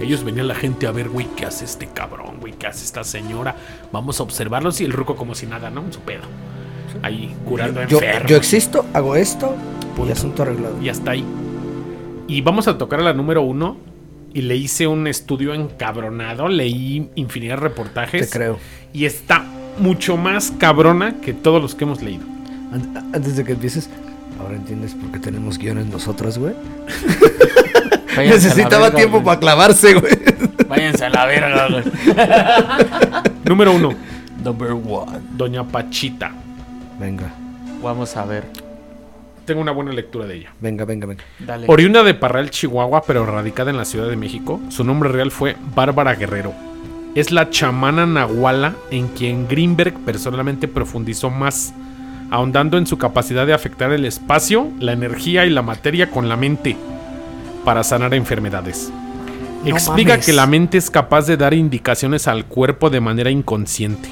Ellos 0.00 0.24
venían 0.24 0.48
la 0.48 0.54
gente 0.54 0.86
a 0.86 0.92
ver, 0.92 1.10
güey, 1.10 1.26
¿qué 1.36 1.44
hace 1.44 1.66
este 1.66 1.86
cabrón, 1.88 2.36
güey? 2.40 2.54
¿Qué 2.54 2.66
hace 2.66 2.84
esta 2.84 3.04
señora? 3.04 3.56
Vamos 3.92 4.20
a 4.20 4.22
observarlos 4.22 4.80
y 4.80 4.84
el 4.84 4.92
ruco 4.92 5.16
como 5.16 5.34
si 5.34 5.46
nada, 5.46 5.68
¿no? 5.68 5.82
En 5.82 5.92
su 5.92 6.00
pedo. 6.00 6.22
Ahí, 7.02 7.34
curando 7.44 7.84
Yo, 7.88 7.98
enfermos. 7.98 8.30
yo 8.30 8.36
existo, 8.36 8.86
hago 8.94 9.16
esto 9.16 9.54
y 9.92 9.96
Punto. 9.96 10.12
asunto 10.12 10.42
arreglado. 10.42 10.80
Y 10.82 10.88
hasta 10.88 11.12
ahí. 11.12 11.24
Y 12.28 12.40
vamos 12.40 12.68
a 12.68 12.78
tocar 12.78 13.00
a 13.00 13.02
la 13.02 13.12
número 13.12 13.42
uno. 13.42 13.76
Y 14.34 14.40
le 14.42 14.56
hice 14.56 14.86
un 14.86 15.06
estudio 15.06 15.52
encabronado. 15.52 16.48
Leí 16.48 17.10
infinidad 17.16 17.56
de 17.56 17.60
reportajes. 17.60 18.30
Te 18.30 18.38
creo. 18.38 18.58
Y 18.92 19.04
está 19.04 19.44
mucho 19.78 20.16
más 20.16 20.52
cabrona 20.58 21.20
que 21.20 21.34
todos 21.34 21.60
los 21.60 21.74
que 21.74 21.84
hemos 21.84 22.02
leído. 22.02 22.24
An- 22.72 23.10
Antes 23.14 23.36
de 23.36 23.44
que 23.44 23.52
empieces, 23.52 23.90
ahora 24.40 24.56
entiendes 24.56 24.94
por 24.94 25.10
qué 25.12 25.18
tenemos 25.18 25.58
guiones 25.58 25.86
nosotras, 25.86 26.38
güey. 26.38 26.54
Necesitaba 28.16 28.84
verga, 28.84 28.96
tiempo 28.96 29.16
güey. 29.18 29.24
para 29.24 29.40
clavarse, 29.40 29.94
güey. 29.94 30.12
Váyanse 30.68 31.04
a 31.06 31.10
la 31.10 31.26
verga, 31.26 31.68
güey. 31.68 31.84
Número 33.44 33.72
uno. 33.72 33.90
Number 34.42 34.72
one. 34.72 35.18
Doña 35.36 35.64
Pachita. 35.64 36.30
Venga, 36.98 37.32
Vamos 37.82 38.16
a 38.16 38.24
ver. 38.24 38.44
Tengo 39.44 39.60
una 39.60 39.72
buena 39.72 39.92
lectura 39.92 40.26
de 40.26 40.36
ella. 40.36 40.52
venga, 40.60 40.84
venga, 40.84 41.06
venga. 41.06 41.24
Dale. 41.40 41.66
Oriunda 41.68 42.04
de 42.04 42.14
Parral, 42.14 42.50
Chihuahua, 42.50 43.02
pero 43.06 43.26
radicada 43.26 43.70
en 43.70 43.76
la 43.76 43.84
Ciudad 43.84 44.08
de 44.08 44.16
México, 44.16 44.60
su 44.68 44.84
nombre 44.84 45.10
real 45.10 45.30
fue 45.30 45.56
Bárbara 45.74 46.14
Guerrero. 46.14 46.52
Es 47.14 47.30
la 47.32 47.50
chamana 47.50 48.06
nahuala 48.06 48.74
en 48.90 49.08
quien 49.08 49.48
Greenberg 49.48 49.94
personalmente 50.04 50.68
profundizó 50.68 51.28
más, 51.28 51.74
ahondando 52.30 52.78
en 52.78 52.86
su 52.86 52.98
capacidad 52.98 53.46
de 53.46 53.52
afectar 53.52 53.92
el 53.92 54.04
espacio, 54.04 54.68
la 54.78 54.92
energía 54.92 55.44
y 55.44 55.50
la 55.50 55.62
materia 55.62 56.08
con 56.08 56.28
la 56.28 56.36
mente 56.36 56.76
para 57.64 57.82
sanar 57.82 58.14
enfermedades. 58.14 58.90
No 59.64 59.70
Explica 59.70 60.12
mames. 60.12 60.26
que 60.26 60.32
la 60.32 60.46
mente 60.46 60.78
es 60.78 60.90
capaz 60.90 61.26
de 61.26 61.36
dar 61.36 61.52
indicaciones 61.52 62.28
al 62.28 62.46
cuerpo 62.46 62.90
de 62.90 63.00
manera 63.00 63.30
inconsciente, 63.30 64.08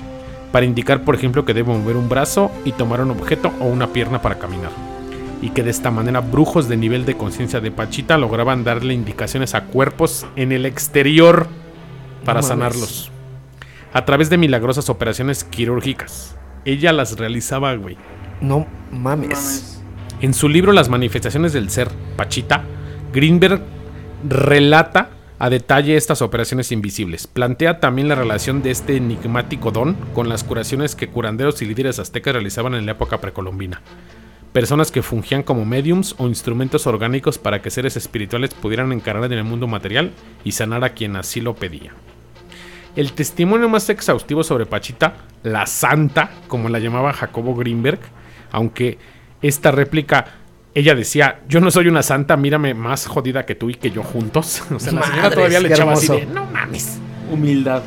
para 0.53 0.67
indicar, 0.67 1.03
por 1.03 1.15
ejemplo, 1.15 1.45
que 1.45 1.55
debe 1.55 1.73
mover 1.73 1.97
un 1.97 2.09
brazo 2.09 2.51
y 2.65 2.73
tomar 2.73 3.01
un 3.01 3.13
objeto 3.13 3.53
o 3.61 3.65
una 3.65 3.87
pierna 3.87 4.21
para 4.21 4.39
caminar 4.39 4.90
y 5.43 5.51
que 5.51 5.63
de 5.63 5.71
esta 5.71 5.91
manera 5.91 6.21
brujos 6.21 6.69
de 6.69 6.77
nivel 6.77 7.07
de 7.07 7.17
conciencia 7.17 7.61
de 7.61 7.71
Pachita 7.71 8.19
lograban 8.19 8.65
darle 8.65 8.95
indicaciones 8.95 9.55
a 9.55 9.65
cuerpos 9.65 10.27
en 10.37 10.53
el 10.53 10.67
exterior 10.67 11.49
para 12.25 12.41
No 12.41 12.47
sanarlos. 12.47 13.11
A 13.93 14.05
través 14.05 14.31
de 14.31 14.39
milagrosas 14.39 14.89
operaciones 14.89 15.45
quirúrgicas. 15.45 16.37
Ella 16.65 16.93
las 16.93 17.19
realizaba, 17.19 17.75
güey. 17.75 17.97
No 18.41 18.67
mames. 18.93 19.83
En 20.21 20.35
su 20.35 20.49
libro 20.49 20.73
Las 20.73 20.89
manifestaciones 20.89 21.53
del 21.53 21.71
ser, 21.71 21.89
Pachita, 22.17 22.63
Greenberg 23.13 23.63
relata 24.29 25.11
a 25.39 25.49
detalle 25.49 25.97
estas 25.97 26.21
operaciones 26.21 26.71
invisibles. 26.71 27.27
Plantea 27.27 27.81
también 27.81 28.09
la 28.09 28.15
relación 28.15 28.63
de 28.63 28.71
este 28.71 28.97
enigmático 28.97 29.71
don 29.71 29.95
con 30.13 30.29
las 30.29 30.45
curaciones 30.45 30.95
que 30.95 31.09
curanderos 31.09 31.63
y 31.63 31.67
líderes 31.67 31.99
aztecas 31.99 32.35
realizaban 32.35 32.75
en 32.75 32.85
la 32.85 32.93
época 32.93 33.23
precolombina. 33.23 33.81
Personas 34.53 34.91
que 34.91 35.03
fungían 35.03 35.45
como 35.45 35.65
mediums 35.65 36.17
o 36.19 36.27
instrumentos 36.27 36.87
orgánicos 36.89 37.39
para 37.39 37.63
que 37.63 37.71
seres 37.71 37.97
espirituales 37.97 38.53
pudieran 38.53 38.93
encarnar 38.93 39.33
en 39.33 39.39
el 39.39 39.45
mundo 39.45 39.69
material 39.69 40.11
y 40.43 40.53
sanar 40.53 40.83
a 40.83 40.91
quien 40.91 41.15
así 41.15 41.41
lo 41.41 41.55
pedía. 41.55 41.93
El 42.97 43.13
testimonio 43.13 43.69
más 43.69 43.89
exhaustivo 43.89 44.43
sobre 44.43 44.67
Pachita, 44.67 45.15
la 45.45 45.67
santa, 45.67 46.31
como 46.49 46.69
la 46.69 46.81
llamaba 46.81 47.13
Jacobo 47.13 47.55
Greenberg, 47.55 48.01
aunque 48.51 48.99
esta 49.41 49.71
réplica, 49.71 50.27
ella 50.75 50.97
decía, 50.97 51.43
yo 51.49 51.61
no 51.61 51.71
soy 51.71 51.87
una 51.87 52.03
santa, 52.03 52.37
mírame 52.37 52.75
más 52.75 53.07
jodida 53.07 53.47
que 53.47 53.55
tú 53.55 53.71
y 53.71 53.75
que 53.75 53.93
yo 53.93 54.03
juntos. 54.03 54.65
O 54.75 54.81
sea, 54.81 54.93
la 54.93 55.03
señora 55.03 55.31
todavía 55.31 55.61
le 55.61 55.69
echaba 55.69 55.93
así 55.93 56.09
de, 56.09 56.27
no 56.27 56.47
mames. 56.47 56.99
Humildad. 57.31 57.83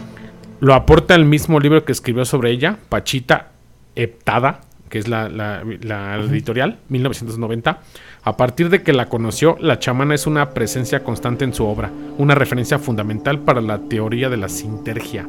Lo 0.61 0.73
aporta 0.73 1.13
el 1.15 1.25
mismo 1.25 1.59
libro 1.59 1.83
que 1.83 1.91
escribió 1.91 2.23
sobre 2.23 2.51
ella, 2.51 2.77
Pachita 2.87 3.51
Heptada, 3.95 4.61
que 4.93 4.99
es 4.99 5.07
la, 5.07 5.27
la- 5.27 5.63
la 5.81 6.17
editorial, 6.17 6.77
1990. 6.89 7.79
A 8.25 8.37
partir 8.37 8.69
de 8.69 8.83
que 8.83 8.93
la 8.93 9.09
conoció, 9.09 9.57
la 9.59 9.79
chamana 9.79 10.13
es 10.13 10.27
una 10.27 10.51
presencia 10.51 11.03
constante 11.03 11.43
en 11.45 11.51
su 11.55 11.65
obra, 11.65 11.89
una 12.19 12.35
referencia 12.35 12.77
fundamental 12.77 13.39
para 13.39 13.59
la 13.59 13.79
teoría 13.79 14.29
de 14.29 14.37
la 14.37 14.49
sintergia. 14.49 15.27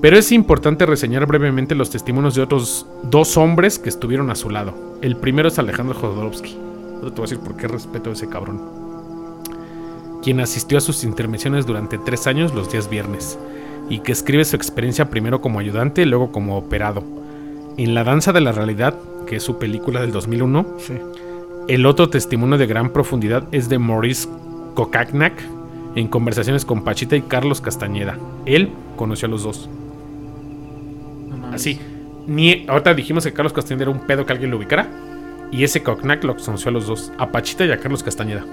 Pero 0.00 0.16
es 0.16 0.32
importante 0.32 0.86
reseñar 0.86 1.26
brevemente 1.26 1.74
los 1.74 1.90
testimonios 1.90 2.34
de 2.34 2.40
otros 2.40 2.86
dos 3.02 3.36
hombres 3.36 3.78
que 3.78 3.90
estuvieron 3.90 4.30
a 4.30 4.34
su 4.34 4.48
lado. 4.48 4.72
El 5.02 5.16
primero 5.16 5.48
es 5.48 5.58
Alejandro 5.58 5.94
Jodorowsky. 5.94 6.56
Ahora 6.94 7.10
te 7.10 7.20
voy 7.20 7.20
a 7.20 7.22
decir 7.28 7.40
por 7.40 7.58
qué 7.58 7.68
respeto 7.68 8.08
a 8.08 8.12
ese 8.14 8.30
cabrón. 8.30 8.62
Quien 10.22 10.40
asistió 10.40 10.78
a 10.78 10.80
sus 10.80 11.04
intervenciones 11.04 11.66
durante 11.66 11.98
tres 11.98 12.26
años 12.26 12.54
los 12.54 12.72
días 12.72 12.88
viernes 12.88 13.38
y 13.90 13.98
que 13.98 14.12
escribe 14.12 14.46
su 14.46 14.56
experiencia 14.56 15.10
primero 15.10 15.42
como 15.42 15.58
ayudante 15.58 16.00
y 16.00 16.06
luego 16.06 16.32
como 16.32 16.56
operado. 16.56 17.04
En 17.76 17.94
La 17.94 18.04
Danza 18.04 18.32
de 18.32 18.40
la 18.40 18.52
Realidad, 18.52 18.94
que 19.26 19.36
es 19.36 19.42
su 19.42 19.58
película 19.58 20.00
del 20.00 20.12
2001, 20.12 20.66
Sí. 20.78 20.94
el 21.68 21.84
otro 21.86 22.08
testimonio 22.08 22.58
de 22.58 22.66
gran 22.66 22.90
profundidad 22.90 23.44
es 23.52 23.68
de 23.68 23.78
Maurice 23.78 24.28
Kokaknak 24.74 25.34
en 25.94 26.08
conversaciones 26.08 26.64
con 26.64 26.84
Pachita 26.84 27.16
y 27.16 27.22
Carlos 27.22 27.60
Castañeda. 27.60 28.18
Él 28.44 28.70
conoció 28.96 29.26
a 29.26 29.30
los 29.30 29.42
dos. 29.42 29.68
No. 31.40 31.48
Así. 31.48 31.78
Ni, 32.26 32.66
ahorita 32.68 32.94
dijimos 32.94 33.24
que 33.24 33.32
Carlos 33.32 33.52
Castañeda 33.52 33.84
era 33.84 33.90
un 33.92 34.06
pedo 34.06 34.26
que 34.26 34.32
alguien 34.32 34.50
lo 34.50 34.56
ubicara. 34.58 34.88
y 35.52 35.62
ese 35.62 35.80
Cognac 35.80 36.24
lo 36.24 36.34
conoció 36.36 36.70
a 36.70 36.72
los 36.72 36.88
dos, 36.88 37.12
a 37.18 37.30
Pachita 37.30 37.64
y 37.64 37.70
a 37.70 37.78
Carlos 37.78 38.02
Castañeda. 38.02 38.44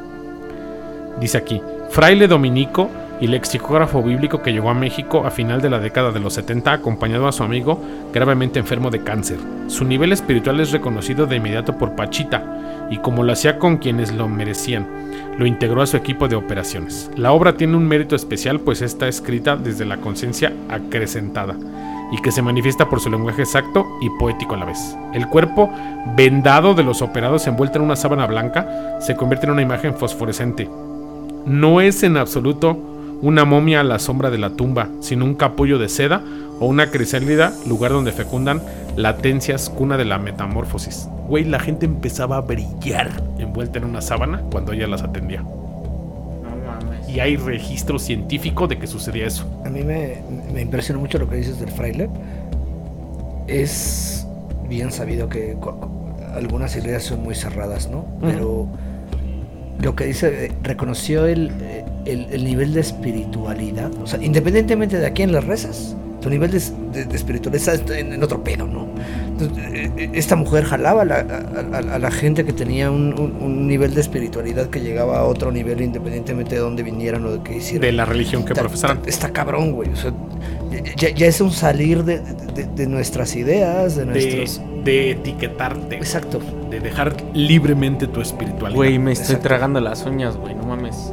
Dice 1.20 1.40
aquí, 1.40 1.60
fraile 1.90 2.28
dominico 2.28 2.88
y 3.24 3.28
lexicógrafo 3.28 4.04
bíblico 4.04 4.42
que 4.42 4.52
llegó 4.52 4.70
a 4.70 4.74
México 4.74 5.26
a 5.26 5.32
final 5.32 5.62
de 5.62 5.70
la 5.70 5.80
década 5.80 6.12
de 6.12 6.20
los 6.20 6.34
70 6.34 6.74
acompañado 6.74 7.26
a 7.26 7.32
su 7.32 7.42
amigo 7.42 7.80
gravemente 8.12 8.60
enfermo 8.60 8.90
de 8.90 9.02
cáncer. 9.02 9.38
Su 9.68 9.86
nivel 9.86 10.12
espiritual 10.12 10.60
es 10.60 10.74
reconocido 10.74 11.26
de 11.26 11.38
inmediato 11.38 11.78
por 11.78 11.96
Pachita 11.96 12.88
y 12.92 12.98
como 12.98 13.24
lo 13.24 13.32
hacía 13.32 13.60
con 13.60 13.78
quienes 13.78 14.12
lo 14.12 14.28
merecían, 14.28 14.86
lo 15.38 15.46
integró 15.46 15.82
a 15.82 15.88
su 15.88 15.96
equipo 15.96 16.28
de 16.28 16.36
operaciones. 16.36 17.10
La 17.16 17.32
obra 17.32 17.56
tiene 17.56 17.78
un 17.78 17.88
mérito 17.88 18.14
especial 18.14 18.60
pues 18.60 18.82
está 18.82 19.08
escrita 19.08 19.56
desde 19.56 19.86
la 19.86 19.96
conciencia 20.00 20.52
acrecentada 20.68 21.56
y 22.12 22.22
que 22.22 22.34
se 22.34 22.42
manifiesta 22.42 22.90
por 22.90 23.00
su 23.00 23.10
lenguaje 23.10 23.44
exacto 23.44 23.88
y 24.02 24.10
poético 24.20 24.56
a 24.56 24.58
la 24.58 24.66
vez. 24.66 24.98
El 25.14 25.30
cuerpo 25.30 25.72
vendado 26.18 26.74
de 26.74 26.84
los 26.84 27.02
operados 27.02 27.48
envuelto 27.48 27.78
en 27.78 27.86
una 27.86 27.96
sábana 27.96 28.28
blanca 28.28 29.00
se 29.00 29.16
convierte 29.16 29.46
en 29.46 29.54
una 29.54 29.62
imagen 29.62 29.96
fosforescente. 29.96 30.70
No 31.46 31.80
es 31.80 32.04
en 32.04 32.18
absoluto 32.18 32.93
una 33.24 33.46
momia 33.46 33.80
a 33.80 33.84
la 33.86 34.00
sombra 34.00 34.30
de 34.30 34.38
la 34.38 34.50
tumba, 34.50 34.90
sino 35.00 35.24
un 35.24 35.36
capullo 35.36 35.80
de 35.80 35.88
seda 35.88 36.22
o 36.60 36.66
una 36.66 36.92
crisálida, 36.92 37.54
lugar 37.66 37.92
donde 37.92 38.12
fecundan 38.12 38.62
latencias, 38.98 39.70
cuna 39.70 39.98
de 39.98 40.04
la 40.04 40.18
metamorfosis. 40.20 41.08
Güey, 41.30 41.46
la 41.46 41.60
gente 41.60 41.86
empezaba 41.86 42.36
a 42.36 42.42
brillar 42.42 43.10
envuelta 43.40 43.80
en 43.80 43.86
una 43.86 44.02
sábana 44.02 44.42
cuando 44.52 44.74
ella 44.74 44.88
las 44.88 45.04
atendía. 45.04 45.42
Y 47.08 47.22
hay 47.22 47.38
registro 47.38 47.98
científico 47.98 48.68
de 48.68 48.78
que 48.78 48.88
sucedía 48.88 49.26
eso. 49.26 49.46
A 49.66 49.70
mí 49.70 49.84
me, 49.84 50.18
me 50.54 50.62
impresiona 50.62 51.00
mucho 51.00 51.18
lo 51.18 51.30
que 51.30 51.38
dices 51.38 51.62
del 51.62 51.72
fraile. 51.72 52.10
Es 53.48 54.28
bien 54.68 54.92
sabido 54.92 55.30
que 55.30 55.56
algunas 56.36 56.76
ideas 56.76 57.04
son 57.04 57.24
muy 57.24 57.36
cerradas, 57.36 57.90
¿no? 57.90 58.06
Pero 58.20 58.68
lo 59.82 59.96
que 59.96 60.06
dice, 60.06 60.52
reconoció 60.62 61.26
el, 61.26 61.52
el, 62.06 62.44
nivel 62.44 62.74
de 62.74 62.82
espiritualidad. 62.82 63.92
O 64.02 64.08
sea, 64.08 64.22
independientemente 64.22 64.98
de 64.98 65.08
a 65.08 65.12
quién 65.12 65.32
le 65.32 65.42
rezas, 65.42 65.96
tu 66.22 66.30
nivel 66.30 66.52
de, 66.52 66.58
espiritualidad 67.16 67.76
está 67.76 68.00
en, 68.00 68.24
otro 68.24 68.44
pedo, 68.44 68.66
¿no? 68.66 68.88
Eh, 69.74 69.92
eh, 69.98 70.10
esta 70.14 70.38
mujer 70.38 70.64
jalaba 70.64 71.02
a 71.02 71.06
la, 71.06 72.12
gente 72.12 72.46
que 72.46 72.54
tenía 72.54 72.90
un, 72.90 73.68
nivel 73.68 73.94
de 73.94 74.02
espiritualidad 74.02 74.70
que 74.70 74.80
llegaba 74.80 75.20
a 75.20 75.26
otro 75.26 75.52
nivel 75.52 75.82
independientemente 75.82 76.56
de 76.56 76.62
dónde 76.62 76.84
vinieran 76.84 77.26
o 77.26 77.32
de 77.32 77.44
qué 77.44 77.58
hicieran. 77.58 77.82
De 77.82 77.92
la 77.92 78.06
religión 78.06 78.46
que 78.46 78.54
profesaran. 78.54 79.02
Está, 79.06 79.32
cabrón, 79.32 79.74
güey. 79.74 79.90
O 79.90 79.96
sea, 79.96 80.14
ya, 80.96 81.28
es 81.28 81.42
un 81.42 81.52
salir 81.52 82.04
de, 82.04 82.88
nuestras 82.88 83.36
ideas, 83.36 83.98
de 83.98 84.06
nuestros... 84.06 84.62
De, 84.84 85.12
etiquetarte. 85.12 85.96
Exacto. 85.96 86.40
De 86.70 86.80
dejar 86.80 87.16
libremente 87.34 88.08
tu 88.08 88.22
espiritualidad. 88.22 88.76
Güey, 88.76 89.00
me 89.00 89.12
estoy 89.12 89.38
tragando 89.38 89.80
las 89.80 90.06
uñas, 90.06 90.38
güey, 90.38 90.56
no 90.56 90.64
mames. 90.64 91.12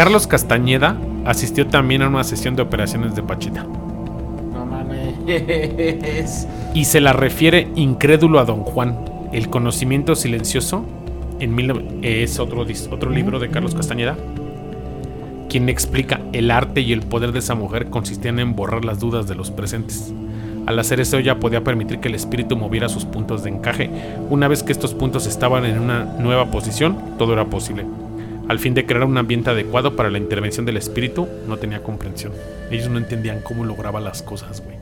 Carlos 0.00 0.26
Castañeda 0.26 0.96
asistió 1.26 1.66
también 1.66 2.00
a 2.00 2.08
una 2.08 2.24
sesión 2.24 2.56
de 2.56 2.62
operaciones 2.62 3.14
de 3.14 3.22
Pachita. 3.22 3.64
No 3.64 4.64
mames. 4.64 6.46
Y 6.74 6.86
se 6.86 7.02
la 7.02 7.12
refiere 7.12 7.68
incrédulo 7.74 8.38
a 8.38 8.46
Don 8.46 8.60
Juan. 8.60 8.98
El 9.34 9.50
conocimiento 9.50 10.16
silencioso 10.16 10.86
en 11.38 12.00
es 12.02 12.38
otro, 12.38 12.64
otro 12.90 13.10
libro 13.10 13.40
de 13.40 13.50
Carlos 13.50 13.74
Castañeda, 13.74 14.16
quien 15.50 15.68
explica 15.68 16.22
el 16.32 16.50
arte 16.50 16.80
y 16.80 16.94
el 16.94 17.02
poder 17.02 17.32
de 17.32 17.40
esa 17.40 17.54
mujer 17.54 17.90
consistían 17.90 18.38
en 18.38 18.56
borrar 18.56 18.86
las 18.86 19.00
dudas 19.00 19.28
de 19.28 19.34
los 19.34 19.50
presentes. 19.50 20.14
Al 20.64 20.78
hacer 20.78 21.00
eso 21.00 21.18
ella 21.18 21.38
podía 21.38 21.62
permitir 21.62 22.00
que 22.00 22.08
el 22.08 22.14
espíritu 22.14 22.56
moviera 22.56 22.88
sus 22.88 23.04
puntos 23.04 23.42
de 23.42 23.50
encaje. 23.50 23.90
Una 24.30 24.48
vez 24.48 24.62
que 24.62 24.72
estos 24.72 24.94
puntos 24.94 25.26
estaban 25.26 25.66
en 25.66 25.78
una 25.78 26.04
nueva 26.04 26.50
posición, 26.50 26.96
todo 27.18 27.34
era 27.34 27.44
posible 27.44 27.84
al 28.50 28.58
fin 28.58 28.74
de 28.74 28.84
crear 28.84 29.04
un 29.04 29.16
ambiente 29.16 29.48
adecuado 29.48 29.94
para 29.94 30.10
la 30.10 30.18
intervención 30.18 30.66
del 30.66 30.76
espíritu, 30.76 31.28
no 31.46 31.58
tenía 31.58 31.84
comprensión. 31.84 32.32
Ellos 32.68 32.88
no 32.88 32.98
entendían 32.98 33.42
cómo 33.42 33.64
lograba 33.64 34.00
las 34.00 34.24
cosas, 34.24 34.60
güey. 34.60 34.76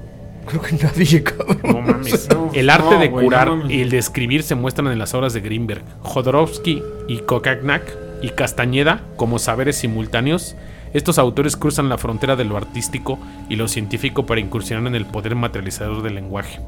Creo 0.47 0.63
que 0.63 0.77
nadie, 0.77 1.23
cabrón. 1.23 1.59
No 1.63 1.83
mames. 1.83 2.31
el 2.55 2.71
arte 2.71 2.97
de 2.97 3.11
curar 3.11 3.51
y 3.69 3.83
el 3.83 3.91
de 3.91 3.99
escribir 3.99 4.43
se 4.43 4.55
muestran 4.55 4.91
en 4.91 4.99
las 4.99 5.13
obras 5.13 5.35
de 5.35 5.43
Greenberg. 5.43 5.83
Jodorowsky 6.01 6.83
y 7.09 7.19
Kokagnak 7.19 7.83
y 8.23 8.31
Castañeda, 8.31 9.03
como 9.17 9.39
saberes 9.39 9.77
simultáneos, 9.77 10.57
estos 10.95 11.19
autores 11.19 11.55
cruzan 11.59 11.91
la 11.91 11.99
frontera 11.99 12.37
de 12.37 12.47
lo 12.47 12.57
artístico 12.57 13.19
y 13.51 13.57
lo 13.57 13.69
científico 13.69 14.25
para 14.25 14.41
incursionar 14.41 14.87
en 14.87 14.95
el 14.95 15.05
poder 15.05 15.35
materializador 15.35 16.03
del 16.03 16.15
lenguaje. 16.15 16.59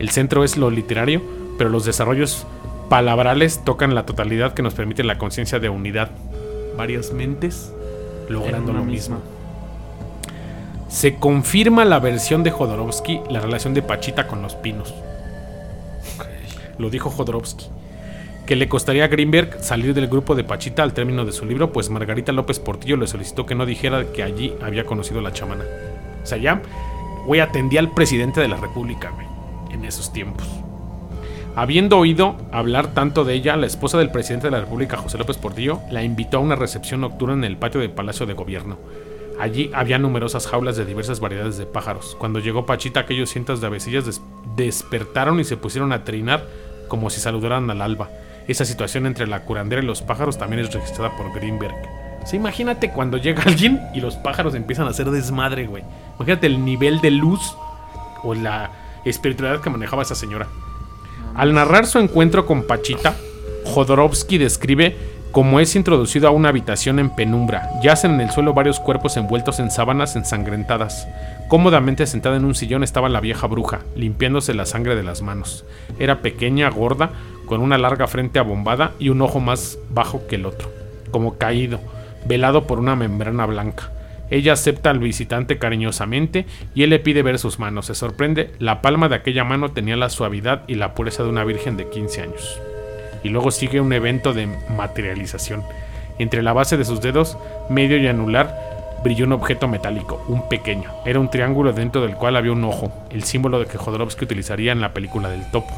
El 0.00 0.10
centro 0.10 0.42
es 0.42 0.56
lo 0.56 0.72
literario, 0.72 1.22
pero 1.56 1.70
los 1.70 1.84
desarrollos 1.84 2.48
palabrales 2.90 3.64
tocan 3.64 3.94
la 3.94 4.04
totalidad 4.04 4.52
que 4.52 4.62
nos 4.62 4.74
permite 4.74 5.04
la 5.04 5.16
conciencia 5.16 5.60
de 5.60 5.70
unidad. 5.70 6.10
Varias 6.76 7.12
mentes 7.12 7.72
logrando 8.28 8.72
lo 8.72 8.84
mismo. 8.84 9.18
Se 10.88 11.14
confirma 11.14 11.84
la 11.84 12.00
versión 12.00 12.42
de 12.42 12.50
Jodorowsky, 12.50 13.20
la 13.30 13.38
relación 13.40 13.74
de 13.74 13.82
Pachita 13.82 14.26
con 14.26 14.42
los 14.42 14.56
pinos. 14.56 14.92
Lo 16.78 16.90
dijo 16.90 17.10
Jodorowsky. 17.10 17.66
Que 18.44 18.56
le 18.56 18.68
costaría 18.68 19.04
a 19.04 19.08
Greenberg 19.08 19.62
salir 19.62 19.94
del 19.94 20.08
grupo 20.08 20.34
de 20.34 20.42
Pachita 20.42 20.82
al 20.82 20.92
término 20.92 21.24
de 21.24 21.30
su 21.30 21.46
libro, 21.46 21.72
pues 21.72 21.90
Margarita 21.90 22.32
López 22.32 22.58
Portillo 22.58 22.96
le 22.96 23.06
solicitó 23.06 23.46
que 23.46 23.54
no 23.54 23.66
dijera 23.66 24.06
que 24.12 24.24
allí 24.24 24.52
había 24.60 24.84
conocido 24.84 25.20
a 25.20 25.22
la 25.22 25.32
chamana. 25.32 25.64
O 26.24 26.26
sea, 26.26 26.38
ya, 26.38 26.60
güey, 27.24 27.40
atendía 27.40 27.78
al 27.78 27.94
presidente 27.94 28.40
de 28.40 28.48
la 28.48 28.56
República, 28.56 29.10
güey, 29.10 29.28
en 29.72 29.84
esos 29.84 30.12
tiempos. 30.12 30.48
Habiendo 31.60 31.98
oído 31.98 32.38
hablar 32.52 32.94
tanto 32.94 33.22
de 33.26 33.34
ella, 33.34 33.54
la 33.54 33.66
esposa 33.66 33.98
del 33.98 34.10
presidente 34.10 34.46
de 34.46 34.50
la 34.52 34.60
República, 34.60 34.96
José 34.96 35.18
López 35.18 35.36
Portillo, 35.36 35.80
la 35.90 36.02
invitó 36.02 36.38
a 36.38 36.40
una 36.40 36.56
recepción 36.56 37.02
nocturna 37.02 37.34
en 37.34 37.44
el 37.44 37.58
patio 37.58 37.82
del 37.82 37.90
Palacio 37.90 38.24
de 38.24 38.32
Gobierno. 38.32 38.78
Allí 39.38 39.70
había 39.74 39.98
numerosas 39.98 40.46
jaulas 40.46 40.78
de 40.78 40.86
diversas 40.86 41.20
variedades 41.20 41.58
de 41.58 41.66
pájaros. 41.66 42.16
Cuando 42.18 42.38
llegó 42.38 42.64
Pachita, 42.64 43.00
aquellos 43.00 43.28
cientos 43.28 43.60
de 43.60 43.66
avecillas 43.66 44.22
despertaron 44.56 45.38
y 45.38 45.44
se 45.44 45.58
pusieron 45.58 45.92
a 45.92 46.02
trinar 46.02 46.46
como 46.88 47.10
si 47.10 47.20
saludaran 47.20 47.70
al 47.70 47.82
alba. 47.82 48.08
Esa 48.48 48.64
situación 48.64 49.04
entre 49.04 49.26
la 49.26 49.44
curandera 49.44 49.82
y 49.82 49.86
los 49.86 50.00
pájaros 50.00 50.38
también 50.38 50.62
es 50.62 50.72
registrada 50.72 51.14
por 51.14 51.30
Greenberg. 51.34 51.74
O 52.22 52.36
imagínate 52.36 52.90
cuando 52.90 53.18
llega 53.18 53.42
alguien 53.42 53.82
y 53.92 54.00
los 54.00 54.16
pájaros 54.16 54.54
empiezan 54.54 54.86
a 54.86 54.92
hacer 54.92 55.10
desmadre, 55.10 55.66
güey. 55.66 55.84
Imagínate 56.16 56.46
el 56.46 56.64
nivel 56.64 57.02
de 57.02 57.10
luz 57.10 57.54
o 58.22 58.32
la 58.32 58.70
espiritualidad 59.04 59.60
que 59.60 59.68
manejaba 59.68 60.00
esa 60.00 60.14
señora. 60.14 60.46
Al 61.34 61.54
narrar 61.54 61.86
su 61.86 61.98
encuentro 61.98 62.46
con 62.46 62.64
Pachita, 62.64 63.14
Jodorowsky 63.64 64.38
describe 64.38 64.96
cómo 65.30 65.60
es 65.60 65.76
introducido 65.76 66.26
a 66.28 66.32
una 66.32 66.48
habitación 66.48 66.98
en 66.98 67.10
penumbra. 67.10 67.68
Yacen 67.82 68.14
en 68.14 68.22
el 68.22 68.30
suelo 68.30 68.52
varios 68.52 68.80
cuerpos 68.80 69.16
envueltos 69.16 69.60
en 69.60 69.70
sábanas 69.70 70.16
ensangrentadas. 70.16 71.06
Cómodamente 71.48 72.06
sentada 72.06 72.36
en 72.36 72.44
un 72.44 72.54
sillón 72.54 72.82
estaba 72.82 73.08
la 73.08 73.20
vieja 73.20 73.46
bruja, 73.46 73.80
limpiándose 73.94 74.54
la 74.54 74.66
sangre 74.66 74.96
de 74.96 75.02
las 75.02 75.22
manos. 75.22 75.64
Era 75.98 76.20
pequeña, 76.20 76.68
gorda, 76.68 77.10
con 77.46 77.60
una 77.60 77.78
larga 77.78 78.06
frente 78.06 78.38
abombada 78.38 78.92
y 78.98 79.08
un 79.08 79.22
ojo 79.22 79.40
más 79.40 79.78
bajo 79.90 80.26
que 80.26 80.36
el 80.36 80.46
otro, 80.46 80.70
como 81.10 81.38
caído, 81.38 81.80
velado 82.26 82.66
por 82.66 82.78
una 82.78 82.96
membrana 82.96 83.46
blanca. 83.46 83.92
Ella 84.30 84.52
acepta 84.52 84.90
al 84.90 85.00
visitante 85.00 85.58
cariñosamente 85.58 86.46
y 86.74 86.84
él 86.84 86.90
le 86.90 87.00
pide 87.00 87.22
ver 87.22 87.38
sus 87.38 87.58
manos. 87.58 87.86
Se 87.86 87.94
sorprende, 87.94 88.52
la 88.58 88.80
palma 88.80 89.08
de 89.08 89.16
aquella 89.16 89.44
mano 89.44 89.72
tenía 89.72 89.96
la 89.96 90.08
suavidad 90.08 90.62
y 90.68 90.76
la 90.76 90.94
pureza 90.94 91.22
de 91.22 91.28
una 91.28 91.44
virgen 91.44 91.76
de 91.76 91.88
15 91.88 92.22
años. 92.22 92.60
Y 93.24 93.28
luego 93.28 93.50
sigue 93.50 93.80
un 93.80 93.92
evento 93.92 94.32
de 94.32 94.46
materialización. 94.76 95.62
Entre 96.18 96.42
la 96.42 96.52
base 96.52 96.76
de 96.76 96.84
sus 96.84 97.00
dedos, 97.00 97.36
medio 97.68 97.96
y 97.96 98.06
anular, 98.06 98.54
brilló 99.02 99.24
un 99.24 99.32
objeto 99.32 99.68
metálico, 99.68 100.22
un 100.28 100.48
pequeño. 100.48 100.90
Era 101.04 101.18
un 101.18 101.30
triángulo 101.30 101.72
dentro 101.72 102.02
del 102.02 102.14
cual 102.14 102.36
había 102.36 102.52
un 102.52 102.64
ojo, 102.64 102.92
el 103.10 103.24
símbolo 103.24 103.58
de 103.58 103.66
que 103.66 103.78
Jodorowsky 103.78 104.24
utilizaría 104.24 104.72
en 104.72 104.80
la 104.80 104.92
película 104.92 105.28
del 105.28 105.50
topo. 105.50 105.74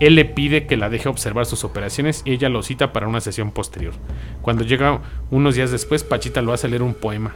Él 0.00 0.14
le 0.14 0.24
pide 0.24 0.66
que 0.66 0.76
la 0.76 0.90
deje 0.90 1.08
observar 1.08 1.46
sus 1.46 1.64
operaciones 1.64 2.22
y 2.24 2.32
ella 2.32 2.48
lo 2.48 2.62
cita 2.62 2.92
para 2.92 3.08
una 3.08 3.20
sesión 3.20 3.50
posterior. 3.50 3.94
Cuando 4.42 4.64
llega 4.64 5.00
unos 5.30 5.54
días 5.54 5.70
después, 5.70 6.04
Pachita 6.04 6.42
lo 6.42 6.52
hace 6.52 6.68
leer 6.68 6.82
un 6.82 6.94
poema. 6.94 7.34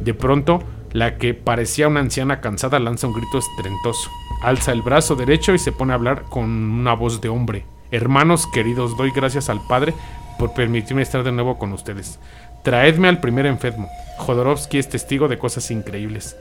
De 0.00 0.14
pronto, 0.14 0.62
la 0.92 1.18
que 1.18 1.34
parecía 1.34 1.88
una 1.88 2.00
anciana 2.00 2.40
cansada 2.40 2.78
lanza 2.78 3.06
un 3.06 3.14
grito 3.14 3.38
estrentoso. 3.38 4.10
Alza 4.42 4.72
el 4.72 4.82
brazo 4.82 5.16
derecho 5.16 5.52
y 5.54 5.58
se 5.58 5.72
pone 5.72 5.92
a 5.92 5.96
hablar 5.96 6.24
con 6.30 6.44
una 6.44 6.94
voz 6.94 7.20
de 7.20 7.28
hombre. 7.28 7.66
Hermanos 7.90 8.46
queridos, 8.46 8.96
doy 8.96 9.10
gracias 9.10 9.48
al 9.48 9.60
Padre 9.66 9.94
por 10.38 10.54
permitirme 10.54 11.02
estar 11.02 11.24
de 11.24 11.32
nuevo 11.32 11.58
con 11.58 11.72
ustedes. 11.72 12.20
Traedme 12.62 13.08
al 13.08 13.20
primer 13.20 13.46
enfermo. 13.46 13.88
Jodorowsky 14.18 14.78
es 14.78 14.88
testigo 14.88 15.28
de 15.28 15.38
cosas 15.38 15.70
increíbles. 15.70 16.36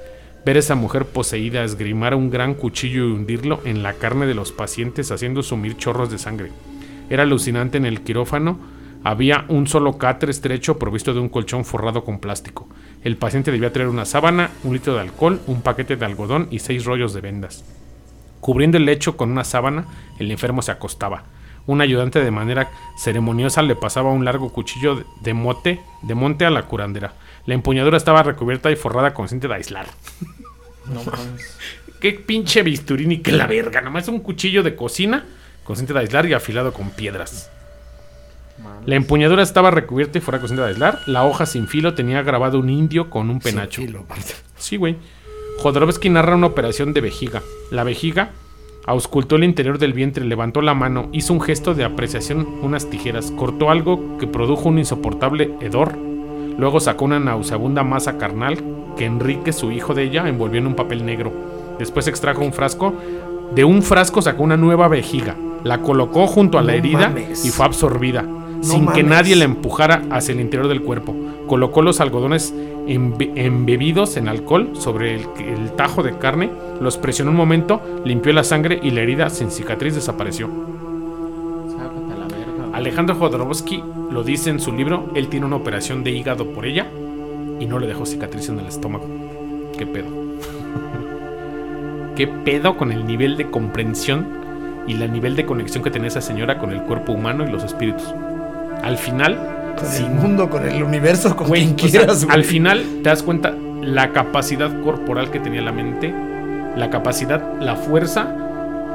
Ver 0.47 0.55
a 0.55 0.59
esa 0.59 0.75
mujer 0.75 1.03
poseída 1.03 1.65
esgrimar 1.65 2.15
un 2.15 2.29
gran 2.29 2.53
cuchillo 2.53 3.05
y 3.05 3.11
hundirlo 3.11 3.59
en 3.65 3.83
la 3.83 3.95
carne 3.95 4.25
de 4.25 4.33
los 4.33 4.53
pacientes 4.53 5.11
haciendo 5.11 5.43
sumir 5.43 5.75
chorros 5.75 6.09
de 6.09 6.17
sangre. 6.17 6.53
Era 7.09 7.23
alucinante 7.23 7.77
en 7.77 7.85
el 7.85 7.99
quirófano 7.99 8.57
había 9.03 9.43
un 9.49 9.67
solo 9.67 9.97
cáter 9.97 10.29
estrecho 10.29 10.79
provisto 10.79 11.13
de 11.13 11.19
un 11.19 11.27
colchón 11.27 11.65
forrado 11.65 12.05
con 12.05 12.19
plástico. 12.19 12.65
El 13.03 13.17
paciente 13.17 13.51
debía 13.51 13.73
traer 13.73 13.89
una 13.89 14.05
sábana, 14.05 14.51
un 14.63 14.71
litro 14.71 14.93
de 14.93 15.01
alcohol, 15.01 15.41
un 15.47 15.61
paquete 15.61 15.97
de 15.97 16.05
algodón 16.05 16.47
y 16.49 16.59
seis 16.59 16.85
rollos 16.85 17.13
de 17.13 17.19
vendas. 17.19 17.65
Cubriendo 18.39 18.77
el 18.77 18.85
lecho 18.85 19.17
con 19.17 19.29
una 19.29 19.43
sábana, 19.43 19.85
el 20.17 20.31
enfermo 20.31 20.61
se 20.61 20.71
acostaba. 20.71 21.25
Un 21.65 21.81
ayudante 21.81 22.23
de 22.23 22.31
manera 22.31 22.71
ceremoniosa 22.97 23.63
le 23.63 23.75
pasaba 23.75 24.13
un 24.13 24.23
largo 24.23 24.53
cuchillo 24.53 25.03
de 25.21 25.33
mote, 25.33 25.81
de 26.03 26.15
monte 26.15 26.45
a 26.45 26.49
la 26.51 26.63
curandera. 26.63 27.15
La 27.45 27.53
empuñadura 27.53 27.97
estaba 27.97 28.23
recubierta 28.23 28.71
y 28.71 28.77
forrada 28.77 29.13
con 29.13 29.27
cinta 29.27 29.49
de 29.49 29.55
aislar. 29.55 29.87
No 30.93 31.03
mames. 31.11 31.57
Qué 31.99 32.13
pinche 32.13 32.63
bisturí 32.63 33.05
ni 33.05 33.19
que 33.19 33.31
la 33.31 33.47
verga. 33.47 33.81
Nomás 33.81 34.07
un 34.07 34.19
cuchillo 34.19 34.63
de 34.63 34.75
cocina 34.75 35.25
con 35.63 35.75
cinta 35.75 35.93
de 35.93 36.01
aislar 36.01 36.25
y 36.27 36.33
afilado 36.33 36.73
con 36.73 36.91
piedras. 36.91 37.49
La 38.85 38.95
empuñadura 38.95 39.43
estaba 39.43 39.69
recubierta 39.71 40.17
y 40.17 40.21
fuera 40.21 40.39
con 40.39 40.47
cinta 40.47 40.63
de 40.63 40.69
aislar. 40.69 40.99
La 41.07 41.23
hoja 41.25 41.45
sin 41.45 41.67
filo 41.67 41.93
tenía 41.93 42.21
grabado 42.21 42.59
un 42.59 42.69
indio 42.69 43.09
con 43.09 43.29
un 43.29 43.39
penacho. 43.39 43.81
Sin 43.81 43.87
filo, 43.87 44.01
aparte. 44.01 44.33
Sí, 44.57 44.77
güey. 44.77 44.95
Jodorowsky 45.59 46.09
narra 46.09 46.35
una 46.35 46.47
operación 46.47 46.93
de 46.93 47.01
vejiga. 47.01 47.41
La 47.71 47.83
vejiga 47.83 48.31
auscultó 48.85 49.35
el 49.35 49.43
interior 49.43 49.79
del 49.79 49.93
vientre, 49.93 50.23
levantó 50.23 50.61
la 50.61 50.73
mano, 50.73 51.09
hizo 51.11 51.33
un 51.33 51.41
gesto 51.41 51.73
de 51.73 51.83
apreciación, 51.83 52.47
unas 52.61 52.89
tijeras, 52.89 53.31
cortó 53.31 53.69
algo 53.69 54.17
que 54.17 54.27
produjo 54.27 54.69
un 54.69 54.79
insoportable 54.79 55.53
hedor. 55.59 55.97
Luego 56.57 56.79
sacó 56.79 57.05
una 57.05 57.19
nauseabunda 57.19 57.83
masa 57.83 58.17
carnal 58.17 58.63
que 58.97 59.05
Enrique, 59.05 59.53
su 59.53 59.71
hijo 59.71 59.93
de 59.93 60.03
ella, 60.03 60.27
envolvió 60.27 60.59
en 60.59 60.67
un 60.67 60.75
papel 60.75 61.05
negro. 61.05 61.31
Después 61.79 62.07
extrajo 62.07 62.43
un 62.43 62.51
frasco. 62.53 62.93
De 63.55 63.63
un 63.63 63.81
frasco 63.83 64.21
sacó 64.21 64.43
una 64.43 64.57
nueva 64.57 64.87
vejiga. 64.87 65.35
La 65.63 65.81
colocó 65.81 66.27
junto 66.27 66.57
a 66.57 66.61
la 66.61 66.73
No 66.73 66.77
herida 66.79 67.09
mames. 67.09 67.45
y 67.45 67.49
fue 67.49 67.65
absorbida, 67.65 68.25
sin 68.61 68.87
que 68.87 69.03
nadie 69.03 69.35
la 69.35 69.45
empujara 69.45 70.03
hacia 70.09 70.33
el 70.33 70.41
interior 70.41 70.67
del 70.67 70.81
cuerpo. 70.81 71.15
Colocó 71.47 71.81
los 71.81 71.99
algodones 72.01 72.53
embe- 72.87 73.31
embebidos 73.35 74.17
en 74.17 74.27
alcohol 74.27 74.71
sobre 74.73 75.15
el, 75.15 75.21
el 75.39 75.71
tajo 75.71 76.03
de 76.03 76.17
carne, 76.17 76.49
los 76.81 76.97
presionó 76.97 77.31
un 77.31 77.37
momento, 77.37 77.81
limpió 78.05 78.33
la 78.33 78.43
sangre 78.43 78.79
y 78.83 78.91
la 78.91 79.01
herida 79.01 79.29
sin 79.29 79.49
cicatriz 79.51 79.95
desapareció. 79.95 80.49
Alejandro 82.73 83.15
Jodorowsky 83.15 83.83
lo 84.11 84.23
dice 84.23 84.49
en 84.49 84.59
su 84.59 84.71
libro, 84.71 85.05
él 85.15 85.27
tiene 85.29 85.45
una 85.45 85.55
operación 85.55 86.03
de 86.03 86.11
hígado 86.11 86.45
por 86.47 86.65
ella 86.65 86.87
y 87.59 87.65
no 87.65 87.79
le 87.79 87.87
dejó 87.87 88.05
cicatriz 88.05 88.49
en 88.49 88.59
el 88.59 88.67
estómago. 88.67 89.05
¿Qué 89.77 89.85
pedo? 89.85 90.07
¿Qué 92.15 92.27
pedo 92.27 92.77
con 92.77 92.91
el 92.91 93.05
nivel 93.05 93.37
de 93.37 93.49
comprensión 93.49 94.25
y 94.87 94.93
el 95.01 95.11
nivel 95.11 95.35
de 95.35 95.45
conexión 95.45 95.83
que 95.83 95.91
tenía 95.91 96.07
esa 96.07 96.21
señora 96.21 96.57
con 96.57 96.71
el 96.71 96.81
cuerpo 96.83 97.11
humano 97.13 97.45
y 97.47 97.51
los 97.51 97.63
espíritus? 97.63 98.03
Al 98.83 98.97
final, 98.97 99.37
Con 99.77 99.85
sin 99.87 100.05
el 100.07 100.11
mundo, 100.13 100.49
con 100.49 100.67
el 100.67 100.81
universo, 100.81 101.35
con 101.35 101.47
Güey, 101.47 101.73
quien 101.75 101.91
sea, 101.91 102.01
quieras, 102.01 102.25
güey. 102.25 102.35
al 102.35 102.43
final 102.43 102.83
te 103.03 103.09
das 103.09 103.21
cuenta 103.21 103.53
la 103.81 104.11
capacidad 104.13 104.81
corporal 104.81 105.29
que 105.29 105.39
tenía 105.39 105.61
la 105.61 105.71
mente, 105.71 106.13
la 106.75 106.89
capacidad, 106.89 107.59
la 107.59 107.75
fuerza, 107.75 108.33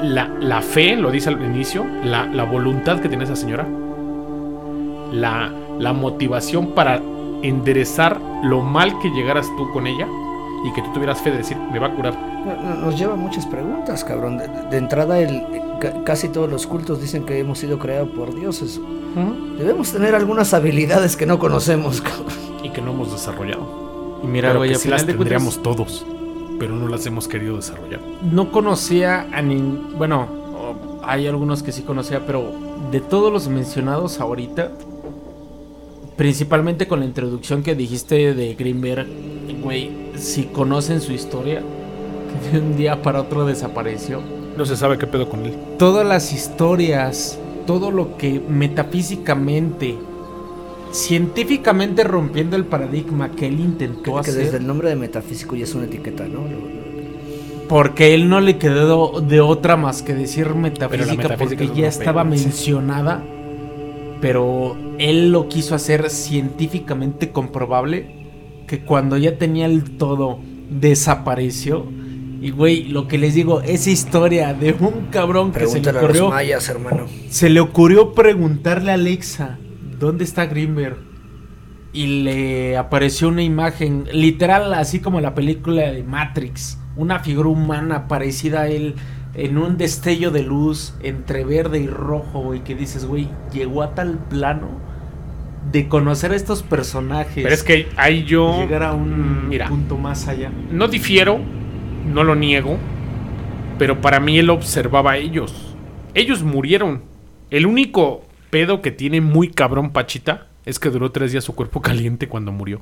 la, 0.01 0.29
la 0.41 0.61
fe, 0.61 0.95
lo 0.97 1.09
dice 1.11 1.29
al 1.29 1.41
inicio, 1.41 1.85
la, 2.03 2.25
la 2.25 2.43
voluntad 2.43 2.99
que 2.99 3.07
tenía 3.07 3.23
esa 3.25 3.35
señora, 3.37 3.65
la, 5.11 5.49
la 5.79 5.93
motivación 5.93 6.71
para 6.71 6.99
enderezar 7.43 8.19
lo 8.43 8.61
mal 8.61 8.97
que 8.99 9.09
llegaras 9.11 9.47
tú 9.57 9.71
con 9.71 9.85
ella 9.87 10.07
y 10.65 10.71
que 10.73 10.81
tú 10.81 10.93
tuvieras 10.93 11.21
fe 11.21 11.31
de 11.31 11.37
decir, 11.39 11.57
me 11.57 11.77
va 11.79 11.87
a 11.87 11.95
curar. 11.95 12.17
No- 12.45 12.55
no- 12.55 12.75
Nos 12.85 12.97
lleva 12.97 13.15
muchas 13.15 13.45
preguntas, 13.45 14.03
cabrón. 14.03 14.37
De, 14.37 14.47
de 14.47 14.77
entrada, 14.77 15.19
el, 15.19 15.43
ca- 15.79 16.03
casi 16.03 16.29
todos 16.29 16.49
los 16.49 16.65
cultos 16.67 17.01
dicen 17.01 17.25
que 17.25 17.37
hemos 17.39 17.59
sido 17.59 17.77
creados 17.79 18.09
por 18.09 18.33
dioses. 18.33 18.79
Debemos 19.57 19.91
tener 19.91 20.15
algunas 20.15 20.53
habilidades 20.55 21.15
que 21.15 21.25
no 21.25 21.37
conocemos, 21.37 22.01
cabrón. 22.01 22.33
Y 22.63 22.69
que 22.69 22.81
no 22.81 22.91
hemos 22.91 23.11
desarrollado. 23.11 24.19
Y 24.23 24.27
mira, 24.27 24.49
Pero 24.49 24.61
que 24.63 24.75
sí 24.75 24.87
las 24.87 25.01
cuentas, 25.03 25.17
tendríamos 25.17 25.61
todos, 25.61 26.05
pero 26.59 26.73
no 26.75 26.87
las 26.87 27.05
hemos 27.05 27.27
querido 27.27 27.57
desarrollar. 27.57 27.99
no 28.23 28.51
conocía 28.51 29.27
a 29.33 29.41
ningún. 29.41 29.95
Bueno, 29.97 30.27
hay 31.03 31.27
algunos 31.27 31.61
que 31.61 31.73
sí 31.73 31.81
conocía, 31.83 32.25
pero 32.25 32.45
de 32.89 33.01
todos 33.01 33.31
los 33.33 33.49
mencionados 33.49 34.19
ahorita, 34.21 34.71
principalmente 36.15 36.87
con 36.87 36.99
la 36.99 37.05
introducción 37.05 37.63
que 37.63 37.75
dijiste 37.75 38.33
de 38.33 38.53
Greenberg, 38.55 39.07
güey, 39.61 39.91
si 40.15 40.43
conocen 40.43 41.01
su 41.01 41.11
historia, 41.13 41.61
que 41.61 42.51
de 42.51 42.59
un 42.63 42.75
día 42.77 43.01
para 43.01 43.21
otro 43.21 43.45
desapareció. 43.45 44.21
No 44.57 44.65
se 44.65 44.77
sabe 44.77 44.97
qué 44.97 45.07
pedo 45.07 45.29
con 45.29 45.45
él. 45.45 45.55
Todas 45.79 46.05
las 46.05 46.31
historias, 46.31 47.39
todo 47.65 47.89
lo 47.91 48.17
que 48.17 48.39
metafísicamente, 48.47 49.97
científicamente 50.91 52.03
rompiendo 52.03 52.55
el 52.55 52.65
paradigma 52.65 53.31
que 53.31 53.47
él 53.47 53.59
intentó 53.59 54.13
Que 54.13 54.19
hacer. 54.19 54.35
desde 54.35 54.57
el 54.57 54.67
nombre 54.67 54.89
de 54.89 54.95
metafísico 54.95 55.55
ya 55.55 55.63
es 55.63 55.73
una 55.73 55.85
etiqueta, 55.85 56.25
¿no? 56.27 56.41
Porque 57.67 58.13
él 58.13 58.29
no 58.29 58.41
le 58.41 58.57
quedó 58.57 59.21
de 59.21 59.41
otra 59.41 59.75
más 59.75 60.03
que 60.03 60.13
decir 60.13 60.53
metafísica, 60.53 61.15
metafísica 61.15 61.37
porque 61.37 61.81
ya 61.81 61.87
estaba 61.87 62.23
mencionada. 62.23 63.23
Pero 64.23 64.77
él 64.99 65.33
lo 65.33 65.49
quiso 65.49 65.75
hacer 65.75 66.09
científicamente 66.09 67.33
comprobable. 67.33 68.63
Que 68.67 68.79
cuando 68.79 69.17
ya 69.17 69.37
tenía 69.37 69.65
el 69.65 69.97
todo, 69.97 70.39
desapareció. 70.69 71.85
Y 72.41 72.51
güey, 72.51 72.85
lo 72.85 73.09
que 73.09 73.17
les 73.17 73.33
digo, 73.33 73.59
esa 73.59 73.89
historia 73.89 74.53
de 74.53 74.77
un 74.79 75.07
cabrón 75.11 75.51
que 75.51 75.67
se 75.67 75.81
le 75.81 75.81
Pregúntale 75.81 75.97
a 75.97 76.01
los 76.01 76.09
ocurrió. 76.09 76.29
mayas, 76.29 76.69
hermano. 76.69 77.05
Se 77.27 77.49
le 77.49 77.59
ocurrió 77.59 78.13
preguntarle 78.13 78.91
a 78.91 78.93
Alexa, 78.93 79.59
¿dónde 79.99 80.23
está 80.23 80.45
Grimberg? 80.45 80.99
Y 81.91 82.23
le 82.23 82.77
apareció 82.77 83.27
una 83.27 83.43
imagen, 83.43 84.05
literal, 84.13 84.73
así 84.73 85.01
como 85.01 85.19
la 85.19 85.35
película 85.35 85.91
de 85.91 86.01
Matrix. 86.01 86.79
Una 86.95 87.19
figura 87.19 87.49
humana 87.49 88.07
parecida 88.07 88.61
a 88.61 88.67
él 88.69 88.95
en 89.35 89.57
un 89.57 89.77
destello 89.77 90.31
de 90.31 90.43
luz 90.43 90.93
entre 91.01 91.43
verde 91.43 91.79
y 91.79 91.87
rojo, 91.87 92.41
güey, 92.41 92.63
que 92.63 92.75
dices, 92.75 93.05
güey, 93.05 93.29
llegó 93.51 93.81
a 93.83 93.95
tal 93.95 94.17
plano 94.17 94.67
de 95.71 95.87
conocer 95.87 96.31
a 96.31 96.35
estos 96.35 96.61
personajes. 96.61 97.43
Pero 97.43 97.53
es 97.53 97.63
que 97.63 97.87
ahí 97.95 98.23
yo. 98.23 98.59
llegar 98.59 98.83
a 98.83 98.93
un 98.93 99.49
Mira, 99.49 99.67
punto 99.69 99.97
más 99.97 100.27
allá. 100.27 100.51
no 100.71 100.87
difiero, 100.87 101.39
no 102.13 102.23
lo 102.23 102.35
niego, 102.35 102.77
pero 103.79 104.01
para 104.01 104.19
mí 104.19 104.37
él 104.37 104.49
observaba 104.49 105.13
a 105.13 105.17
ellos. 105.17 105.75
Ellos 106.13 106.43
murieron. 106.43 107.01
El 107.49 107.65
único 107.65 108.23
pedo 108.49 108.81
que 108.81 108.91
tiene 108.91 109.19
muy 109.21 109.49
cabrón 109.49 109.91
Pachita 109.91 110.47
es 110.65 110.79
que 110.79 110.89
duró 110.89 111.11
tres 111.11 111.31
días 111.31 111.43
su 111.43 111.55
cuerpo 111.55 111.81
caliente 111.83 112.27
cuando 112.27 112.51
murió. 112.51 112.81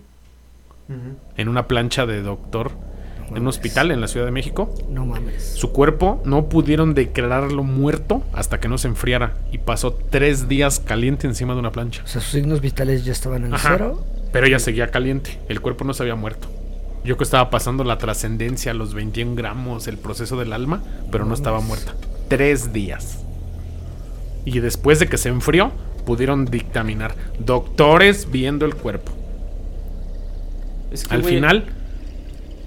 En 1.37 1.47
una 1.47 1.67
plancha 1.69 2.05
de 2.05 2.21
doctor 2.21 2.71
en 3.35 3.41
un 3.41 3.47
hospital 3.47 3.91
en 3.91 4.01
la 4.01 4.07
Ciudad 4.07 4.25
de 4.25 4.31
México. 4.31 4.73
No 4.89 5.05
mames. 5.05 5.43
Su 5.55 5.71
cuerpo 5.71 6.21
no 6.25 6.49
pudieron 6.49 6.93
declararlo 6.93 7.63
muerto 7.63 8.23
hasta 8.33 8.59
que 8.59 8.67
no 8.67 8.77
se 8.77 8.87
enfriara 8.87 9.37
y 9.51 9.57
pasó 9.57 9.93
tres 9.93 10.47
días 10.47 10.79
caliente 10.79 11.27
encima 11.27 11.53
de 11.53 11.59
una 11.59 11.71
plancha. 11.71 12.01
O 12.03 12.07
sea, 12.07 12.21
sus 12.21 12.31
signos 12.31 12.61
vitales 12.61 13.05
ya 13.05 13.11
estaban 13.11 13.45
en 13.45 13.53
Ajá. 13.53 13.69
cero. 13.73 14.03
Pero 14.31 14.47
ella 14.47 14.59
seguía 14.59 14.87
caliente. 14.91 15.39
El 15.49 15.61
cuerpo 15.61 15.83
no 15.83 15.93
se 15.93 16.03
había 16.03 16.15
muerto. 16.15 16.47
Yo 17.03 17.17
que 17.17 17.23
estaba 17.23 17.49
pasando 17.49 17.83
la 17.83 17.97
trascendencia, 17.97 18.73
los 18.73 18.93
21 18.93 19.35
gramos, 19.35 19.87
el 19.87 19.97
proceso 19.97 20.37
del 20.37 20.53
alma, 20.53 20.83
pero 21.11 21.25
no 21.25 21.33
estaba 21.33 21.59
muerta. 21.59 21.93
Tres 22.27 22.71
días. 22.73 23.19
Y 24.45 24.59
después 24.59 24.99
de 24.99 25.07
que 25.07 25.17
se 25.17 25.29
enfrió, 25.29 25.71
pudieron 26.05 26.45
dictaminar. 26.45 27.15
Doctores 27.39 28.29
viendo 28.31 28.65
el 28.65 28.75
cuerpo. 28.75 29.11
Es 30.91 31.05
que, 31.07 31.15
Al 31.15 31.23
final, 31.23 31.65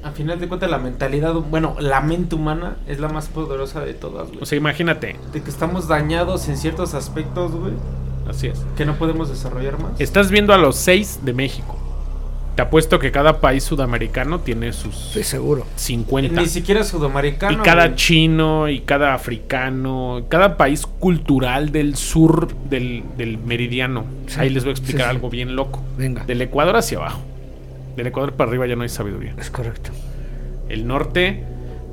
A 0.05 0.11
final 0.11 0.39
de 0.39 0.47
cuentas, 0.49 0.71
la 0.71 0.79
mentalidad, 0.79 1.33
bueno, 1.35 1.77
la 1.81 2.01
mente 2.03 2.35
humana 2.35 2.77
es 2.87 3.01
la 3.01 3.09
más 3.09 3.29
poderosa 3.29 3.81
de 3.81 3.95
todas, 3.95 4.29
güey. 4.29 4.43
o 4.43 4.47
sea, 4.47 4.59
imagínate. 4.59 5.17
de 5.33 5.43
que 5.43 5.51
estamos 5.51 5.89
dañados 5.89 6.47
en 6.49 6.57
ciertos 6.59 6.93
aspectos, 6.95 7.53
güey, 7.53 7.73
Así 8.29 8.49
es. 8.49 8.63
que 8.77 8.85
no 8.85 8.95
podemos 8.97 9.31
desarrollar 9.31 9.81
más. 9.81 9.99
Estás 10.01 10.31
viendo 10.31 10.53
a 10.53 10.59
los 10.59 10.77
seis 10.77 11.21
de 11.25 11.33
México. 11.33 11.79
Te 12.55 12.63
apuesto 12.63 13.01
que 13.01 13.11
cada 13.11 13.41
país 13.41 13.65
sudamericano 13.65 14.39
tiene 14.41 14.73
sus 14.73 15.07
Estoy 15.09 15.25
seguro. 15.25 15.67
50. 15.75 16.41
Ni 16.41 16.47
siquiera 16.47 16.83
Y 16.83 16.85
sudamericano. 16.85 17.63
cada 17.65 17.87
güey. 17.87 17.97
chino 17.97 18.69
y 18.69 18.81
cada 18.83 19.13
africano, 19.15 20.27
cada 20.29 20.57
país 20.57 20.87
cultural 20.87 21.73
del 21.73 21.97
sur 21.97 22.55
del, 22.71 23.03
del 23.17 23.39
meridiano. 23.39 24.05
Sí, 24.29 24.39
Ahí 24.39 24.51
les 24.51 24.63
voy 24.63 24.71
a 24.71 24.73
explicar 24.75 25.01
sí, 25.07 25.11
sí. 25.11 25.17
algo 25.17 25.31
bien 25.31 25.57
loco. 25.57 25.83
Venga. 25.99 26.25
Del 26.27 26.43
Ecuador 26.43 26.77
hacia 26.77 26.99
abajo. 26.99 27.21
Del 27.97 28.07
Ecuador 28.09 28.33
para 28.35 28.49
arriba 28.51 28.67
ya 28.67 28.77
no 28.77 28.83
hay 28.83 28.89
sabiduría. 28.89 29.35
Es 29.39 29.51
correcto. 29.51 29.91
El 30.69 30.87
norte, 30.87 31.45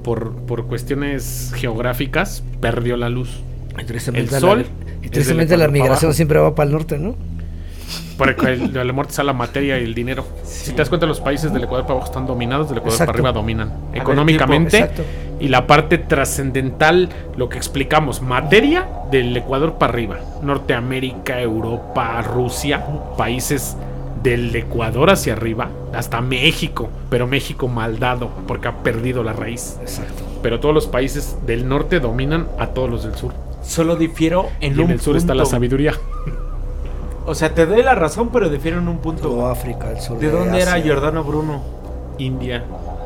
por, 0.04 0.34
por 0.46 0.66
cuestiones 0.68 1.52
geográficas, 1.56 2.44
perdió 2.60 2.98
la 2.98 3.10
luz. 3.10 3.40
El 3.78 4.26
la- 4.32 4.40
sol 4.40 4.66
y 5.02 5.06
es 5.06 5.12
tristemente 5.12 5.56
la 5.58 5.68
migración 5.68 6.14
siempre 6.14 6.40
va 6.40 6.54
para 6.56 6.68
el 6.68 6.74
norte, 6.74 6.98
¿no? 6.98 7.16
Porque 8.18 8.48
el- 8.54 8.72
de 8.74 8.84
la 8.86 8.94
muerte 8.94 9.12
está 9.12 9.24
la 9.24 9.34
materia 9.34 9.80
y 9.80 9.84
el 9.84 9.94
dinero. 9.94 10.26
Si 10.46 10.72
te 10.72 10.78
das 10.78 10.90
cuenta, 10.90 11.06
los 11.08 11.20
países 11.22 11.52
del 11.54 11.64
Ecuador 11.64 11.86
para 11.86 11.96
abajo 11.96 12.08
están 12.12 12.26
dominados, 12.28 12.70
del 12.70 12.78
Ecuador 12.78 12.94
Exacto. 12.94 13.12
para 13.14 13.30
arriba 13.30 13.32
dominan. 13.34 13.74
Económicamente. 13.94 14.90
Y 15.40 15.48
la 15.48 15.66
parte 15.66 15.98
trascendental, 15.98 17.10
lo 17.36 17.50
que 17.50 17.58
explicamos, 17.58 18.22
materia 18.22 18.88
del 19.12 19.36
Ecuador 19.36 19.74
para 19.80 19.94
arriba. 19.94 20.20
Norteamérica, 20.44 21.42
Europa, 21.42 22.22
Rusia, 22.22 22.86
países 23.18 23.76
del 24.24 24.56
Ecuador 24.56 25.10
hacia 25.10 25.34
arriba 25.34 25.70
hasta 25.94 26.22
México, 26.22 26.90
pero 27.10 27.28
México 27.28 27.68
maldado 27.68 28.30
porque 28.48 28.68
ha 28.68 28.84
perdido 28.84 29.24
la 29.24 29.34
raíz. 29.34 29.78
Exacto. 29.82 30.24
Pero 30.42 30.60
todos 30.60 30.74
los 30.74 30.88
países 30.88 31.38
del 31.46 31.68
norte 31.68 32.00
dominan 32.00 32.48
a 32.60 32.68
todos 32.68 32.90
los 32.90 33.04
del 33.04 33.16
sur. 33.16 33.34
Solo 33.64 33.96
difiero 33.96 34.50
en 34.60 34.76
Y 34.76 34.80
un 34.80 34.86
en 34.86 34.92
el 34.92 35.02
sur 35.02 35.16
está 35.16 35.36
la 35.36 35.46
sabiduría. 35.46 35.94
O 37.26 37.36
sea, 37.36 37.54
te 37.54 37.66
doy 37.66 37.84
la 37.84 37.94
razón, 37.94 38.30
pero 38.34 38.50
difiero 38.50 38.80
en 38.80 38.88
un 38.88 38.98
punto. 38.98 39.22
Todo 39.22 39.48
África, 39.48 39.92
el 39.92 40.02
sur 40.02 40.18
¿De 40.18 40.32
dónde 40.32 40.60
era. 40.60 40.80
Giordano 40.82 41.24
Bruno? 41.24 41.62
India, 42.18 42.64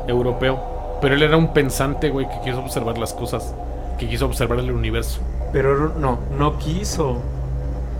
europeo. 0.08 0.98
Pero 1.00 1.14
él 1.14 1.22
era 1.22 1.36
un 1.36 1.52
pensante, 1.52 2.08
güey, 2.08 2.26
que 2.26 2.40
quiso 2.42 2.60
observar 2.60 2.96
las 2.96 3.12
cosas, 3.12 3.54
que 3.98 4.08
quiso 4.08 4.24
observar 4.26 4.58
el 4.58 4.70
universo. 4.70 5.20
Pero 5.52 5.92
no, 5.98 6.18
no 6.36 6.58
quiso. 6.58 7.18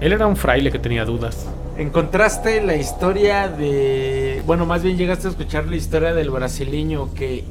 Él 0.01 0.13
era 0.13 0.27
un 0.27 0.37
fraile 0.37 0.73
que 0.73 0.79
tenía 0.79 1.05
dudas. 1.05 1.47
Encontraste 1.79 2.63
la 2.63 2.75
historia 2.75 3.49
de. 3.49 4.43
Bueno, 4.47 4.65
más 4.65 4.83
bien 4.83 4.97
llegaste 4.97 5.27
a 5.27 5.31
escuchar 5.31 5.67
la 5.67 5.77
historia 5.77 6.15
del 6.15 6.31
brasileño 6.31 7.13
que 7.13 7.45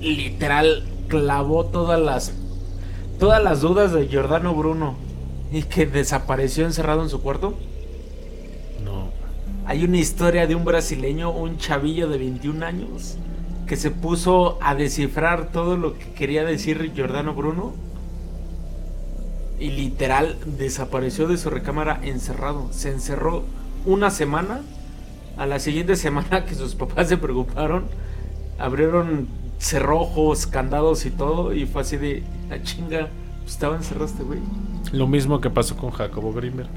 literal 0.00 0.84
clavó 1.08 1.66
todas 1.66 2.00
las. 2.00 2.32
Todas 3.18 3.42
las 3.42 3.60
dudas 3.60 3.92
de 3.92 4.08
Giordano 4.08 4.54
Bruno 4.54 4.96
y 5.52 5.64
que 5.64 5.84
desapareció 5.84 6.64
encerrado 6.64 7.02
en 7.02 7.10
su 7.10 7.20
cuarto. 7.20 7.52
No. 8.82 9.10
Hay 9.66 9.84
una 9.84 9.98
historia 9.98 10.46
de 10.46 10.54
un 10.54 10.64
brasileño, 10.64 11.30
un 11.30 11.58
chavillo 11.58 12.08
de 12.08 12.16
21 12.16 12.64
años, 12.64 13.18
que 13.66 13.76
se 13.76 13.90
puso 13.90 14.58
a 14.62 14.74
descifrar 14.74 15.52
todo 15.52 15.76
lo 15.76 15.98
que 15.98 16.12
quería 16.12 16.44
decir 16.44 16.92
Giordano 16.94 17.34
Bruno. 17.34 17.74
Y 19.60 19.70
literal 19.70 20.36
desapareció 20.46 21.28
de 21.28 21.36
su 21.36 21.50
recámara 21.50 22.00
encerrado. 22.02 22.68
Se 22.72 22.90
encerró 22.90 23.44
una 23.86 24.10
semana. 24.10 24.62
A 25.36 25.46
la 25.46 25.58
siguiente 25.60 25.94
semana 26.04 26.44
que 26.46 26.54
sus 26.54 26.74
papás 26.74 27.08
se 27.08 27.16
preocuparon, 27.16 27.84
abrieron 28.58 29.28
cerrojos, 29.58 30.46
candados 30.46 31.04
y 31.06 31.10
todo. 31.10 31.52
Y 31.54 31.66
fue 31.66 31.82
así 31.82 31.96
de, 31.98 32.22
la 32.48 32.62
chinga, 32.62 33.08
pues, 33.42 33.52
estaba 33.52 33.76
encerrado 33.76 34.06
este 34.06 34.22
güey. 34.22 34.40
Lo 34.92 35.06
mismo 35.06 35.40
que 35.40 35.50
pasó 35.50 35.76
con 35.76 35.90
Jacobo 35.90 36.32
Grimberg. 36.32 36.68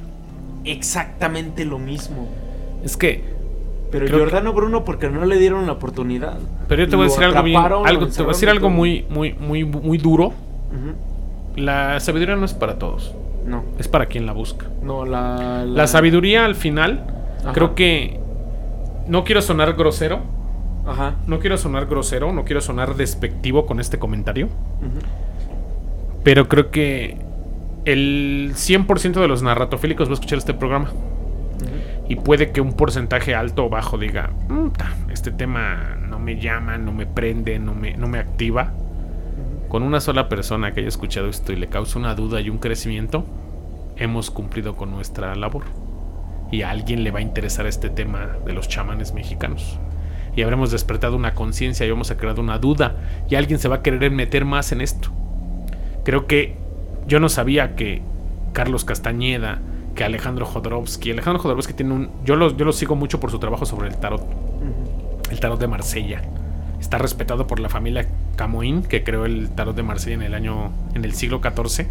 Exactamente 0.66 1.66
lo 1.66 1.80
mismo. 1.80 2.28
Es 2.84 2.98
que, 2.98 3.24
Pero 3.92 4.06
Creo 4.08 4.18
que- 4.18 4.24
Giordano 4.26 4.54
Bruno 4.54 4.84
porque 4.86 5.10
no 5.10 5.24
le 5.26 5.38
dieron 5.38 5.66
la 5.68 5.74
oportunidad. 5.74 6.38
pero 6.68 6.84
yo 6.84 6.90
te 6.90 6.96
voy 6.96 7.06
a 7.06 7.10
decir 7.10 7.24
algo 7.24 7.44
bien, 7.44 7.62
algo, 7.62 8.08
te 8.08 8.22
voy 8.24 8.30
a 8.32 8.34
decir 8.34 8.50
algo 8.50 8.70
muy, 8.70 9.06
muy, 9.10 9.34
muy, 9.34 9.64
muy 9.64 9.98
duro. 9.98 10.30
todo. 10.70 11.13
La 11.56 12.00
sabiduría 12.00 12.36
no 12.36 12.46
es 12.46 12.54
para 12.54 12.78
todos, 12.80 13.14
No, 13.46 13.64
es 13.78 13.88
para 13.88 14.06
quien 14.08 14.26
la 14.26 14.34
busca. 14.34 14.68
no, 14.82 15.06
la... 15.06 15.66
La 15.66 15.88
sabiduría 15.88 16.46
al 16.46 16.56
final, 16.56 17.06
Ajá. 17.42 17.54
creo 17.54 17.76
que 17.76 18.20
no 19.08 19.24
quiero 19.24 19.42
sonar 19.42 19.74
grosero, 19.74 20.22
Ajá. 20.88 21.16
no 21.28 21.40
quiero 21.40 21.58
sonar 21.58 21.86
grosero, 21.86 22.32
no 22.34 22.44
quiero 22.46 22.62
sonar 22.62 22.96
despectivo 22.96 23.66
con 23.66 23.80
este 23.80 24.00
comentario, 24.00 24.46
ujú. 24.48 25.00
pero 26.24 26.48
creo 26.48 26.72
que 26.72 27.18
el 27.86 28.54
100% 28.56 29.20
de 29.22 29.28
los 29.28 29.44
narratofílicos 29.44 30.08
va 30.08 30.12
a 30.12 30.16
escuchar 30.16 30.38
este 30.38 30.54
programa. 30.54 30.90
Y 32.08 32.18
puede 32.18 32.52
que 32.52 32.60
un 32.62 32.74
porcentaje 32.74 33.34
alto 33.34 33.66
o 33.66 33.70
bajo 33.70 33.98
diga, 33.98 34.30
"Mm, 34.50 34.68
este 35.12 35.32
tema 35.32 35.96
no 36.10 36.20
me 36.20 36.38
llama, 36.40 36.78
no 36.78 36.92
me 36.92 37.06
prende, 37.06 37.60
no 37.60 37.74
me, 37.74 37.96
no 37.96 38.08
me 38.08 38.20
activa. 38.20 38.74
Con 39.74 39.82
una 39.82 40.02
sola 40.02 40.30
persona 40.30 40.72
que 40.72 40.82
haya 40.82 40.88
escuchado 40.88 41.30
esto 41.30 41.52
y 41.52 41.56
le 41.56 41.68
causa 41.68 41.98
una 41.98 42.14
duda 42.14 42.40
y 42.40 42.52
un 42.52 42.60
crecimiento, 42.60 43.26
hemos 43.98 44.30
cumplido 44.30 44.76
con 44.76 44.92
nuestra 44.92 45.34
labor. 45.34 45.64
Y 46.52 46.62
a 46.62 46.70
alguien 46.70 47.04
le 47.04 47.10
va 47.10 47.18
a 47.18 47.24
interesar 47.24 47.66
este 47.66 47.90
tema 47.90 48.38
de 48.46 48.54
los 48.54 48.68
chamanes 48.68 49.16
mexicanos. 49.16 49.80
Y 50.36 50.44
habremos 50.44 50.70
despertado 50.70 51.16
una 51.16 51.34
conciencia 51.34 51.88
y 51.88 51.90
hemos 51.90 52.12
creado 52.12 52.40
una 52.40 52.60
duda. 52.60 52.98
Y 53.28 53.34
alguien 53.34 53.58
se 53.58 53.68
va 53.68 53.78
a 53.78 53.82
querer 53.82 54.12
meter 54.12 54.46
más 54.46 54.72
en 54.72 54.80
esto. 54.80 55.10
Creo 56.04 56.28
que 56.28 56.56
yo 57.08 57.20
no 57.20 57.28
sabía 57.28 57.76
que 57.76 58.04
Carlos 58.52 58.86
Castañeda, 58.86 59.60
que 59.96 60.04
Alejandro 60.04 60.46
Jodorowsky, 60.46 61.10
Alejandro 61.10 61.42
Jodorowsky 61.42 61.74
tiene 61.74 61.96
un... 61.96 62.12
Yo 62.24 62.36
lo, 62.36 62.56
yo 62.56 62.64
lo 62.64 62.74
sigo 62.74 62.96
mucho 62.96 63.20
por 63.20 63.32
su 63.32 63.40
trabajo 63.40 63.66
sobre 63.66 63.88
el 63.88 63.98
tarot, 63.98 64.24
el 65.32 65.40
tarot 65.40 65.60
de 65.60 65.68
Marsella. 65.68 66.22
Está 66.84 66.98
respetado 66.98 67.48
por 67.48 67.62
la 67.62 67.70
familia 67.70 68.10
Camoín, 68.36 68.84
que 68.84 69.06
creó 69.06 69.24
el 69.26 69.50
tarot 69.52 69.74
de 69.74 69.84
Marsella 69.84 70.16
en 70.16 70.22
el 70.22 70.34
año, 70.34 70.70
en 70.94 71.06
el 71.06 71.14
siglo 71.14 71.40
XIV. 71.42 71.88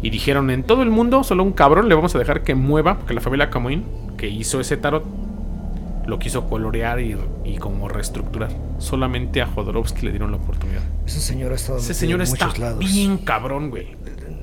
Y 0.00 0.10
dijeron, 0.10 0.48
en 0.50 0.62
todo 0.62 0.82
el 0.82 0.90
mundo, 0.90 1.24
solo 1.24 1.42
un 1.42 1.52
cabrón 1.52 1.88
le 1.88 1.96
vamos 1.96 2.14
a 2.14 2.18
dejar 2.20 2.44
que 2.44 2.54
mueva, 2.54 2.98
porque 2.98 3.14
la 3.14 3.20
familia 3.20 3.50
Camoín, 3.50 3.84
que 4.16 4.28
hizo 4.28 4.60
ese 4.60 4.76
tarot, 4.76 5.04
lo 6.06 6.20
quiso 6.20 6.48
colorear 6.48 7.00
y, 7.00 7.16
y 7.44 7.56
como 7.56 7.88
reestructurar. 7.88 8.50
Solamente 8.78 9.42
a 9.42 9.46
Jodorowsky 9.46 10.06
le 10.06 10.10
dieron 10.12 10.30
la 10.30 10.36
oportunidad. 10.36 10.82
Ese 11.04 11.20
señor 11.20 11.50
ha 11.50 11.56
estado 11.56 11.78
Ese 11.78 11.92
señor 11.92 12.20
en 12.20 12.28
está 12.28 12.52
lados. 12.58 12.78
bien 12.78 13.18
cabrón, 13.18 13.70
güey. 13.70 13.88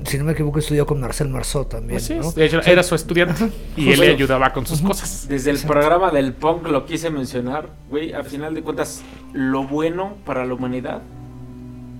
Si 0.04 0.18
no 0.18 0.24
me 0.24 0.32
equivoco, 0.32 0.58
estudió 0.58 0.86
con 0.86 1.00
Marcel 1.00 1.28
Marceau 1.28 1.64
también. 1.64 1.98
Así 1.98 2.14
es. 2.14 2.24
¿no? 2.24 2.32
De 2.32 2.46
hecho, 2.46 2.58
O 2.58 2.62
sea, 2.62 2.72
era 2.72 2.82
su 2.82 2.94
estudiante 2.94 3.50
y 3.76 3.90
él 3.90 4.00
le 4.00 4.08
ayudaba 4.10 4.52
con 4.52 4.66
sus 4.66 4.80
cosas. 4.82 5.26
Desde 5.28 5.50
el 5.50 5.58
programa 5.58 6.10
del 6.10 6.32
punk 6.32 6.66
lo 6.68 6.86
quise 6.86 7.10
mencionar, 7.10 7.70
güey. 7.90 8.12
A 8.12 8.24
final 8.24 8.54
de 8.54 8.62
cuentas, 8.62 9.02
lo 9.32 9.64
bueno 9.64 10.14
para 10.24 10.44
la 10.44 10.54
humanidad, 10.54 11.02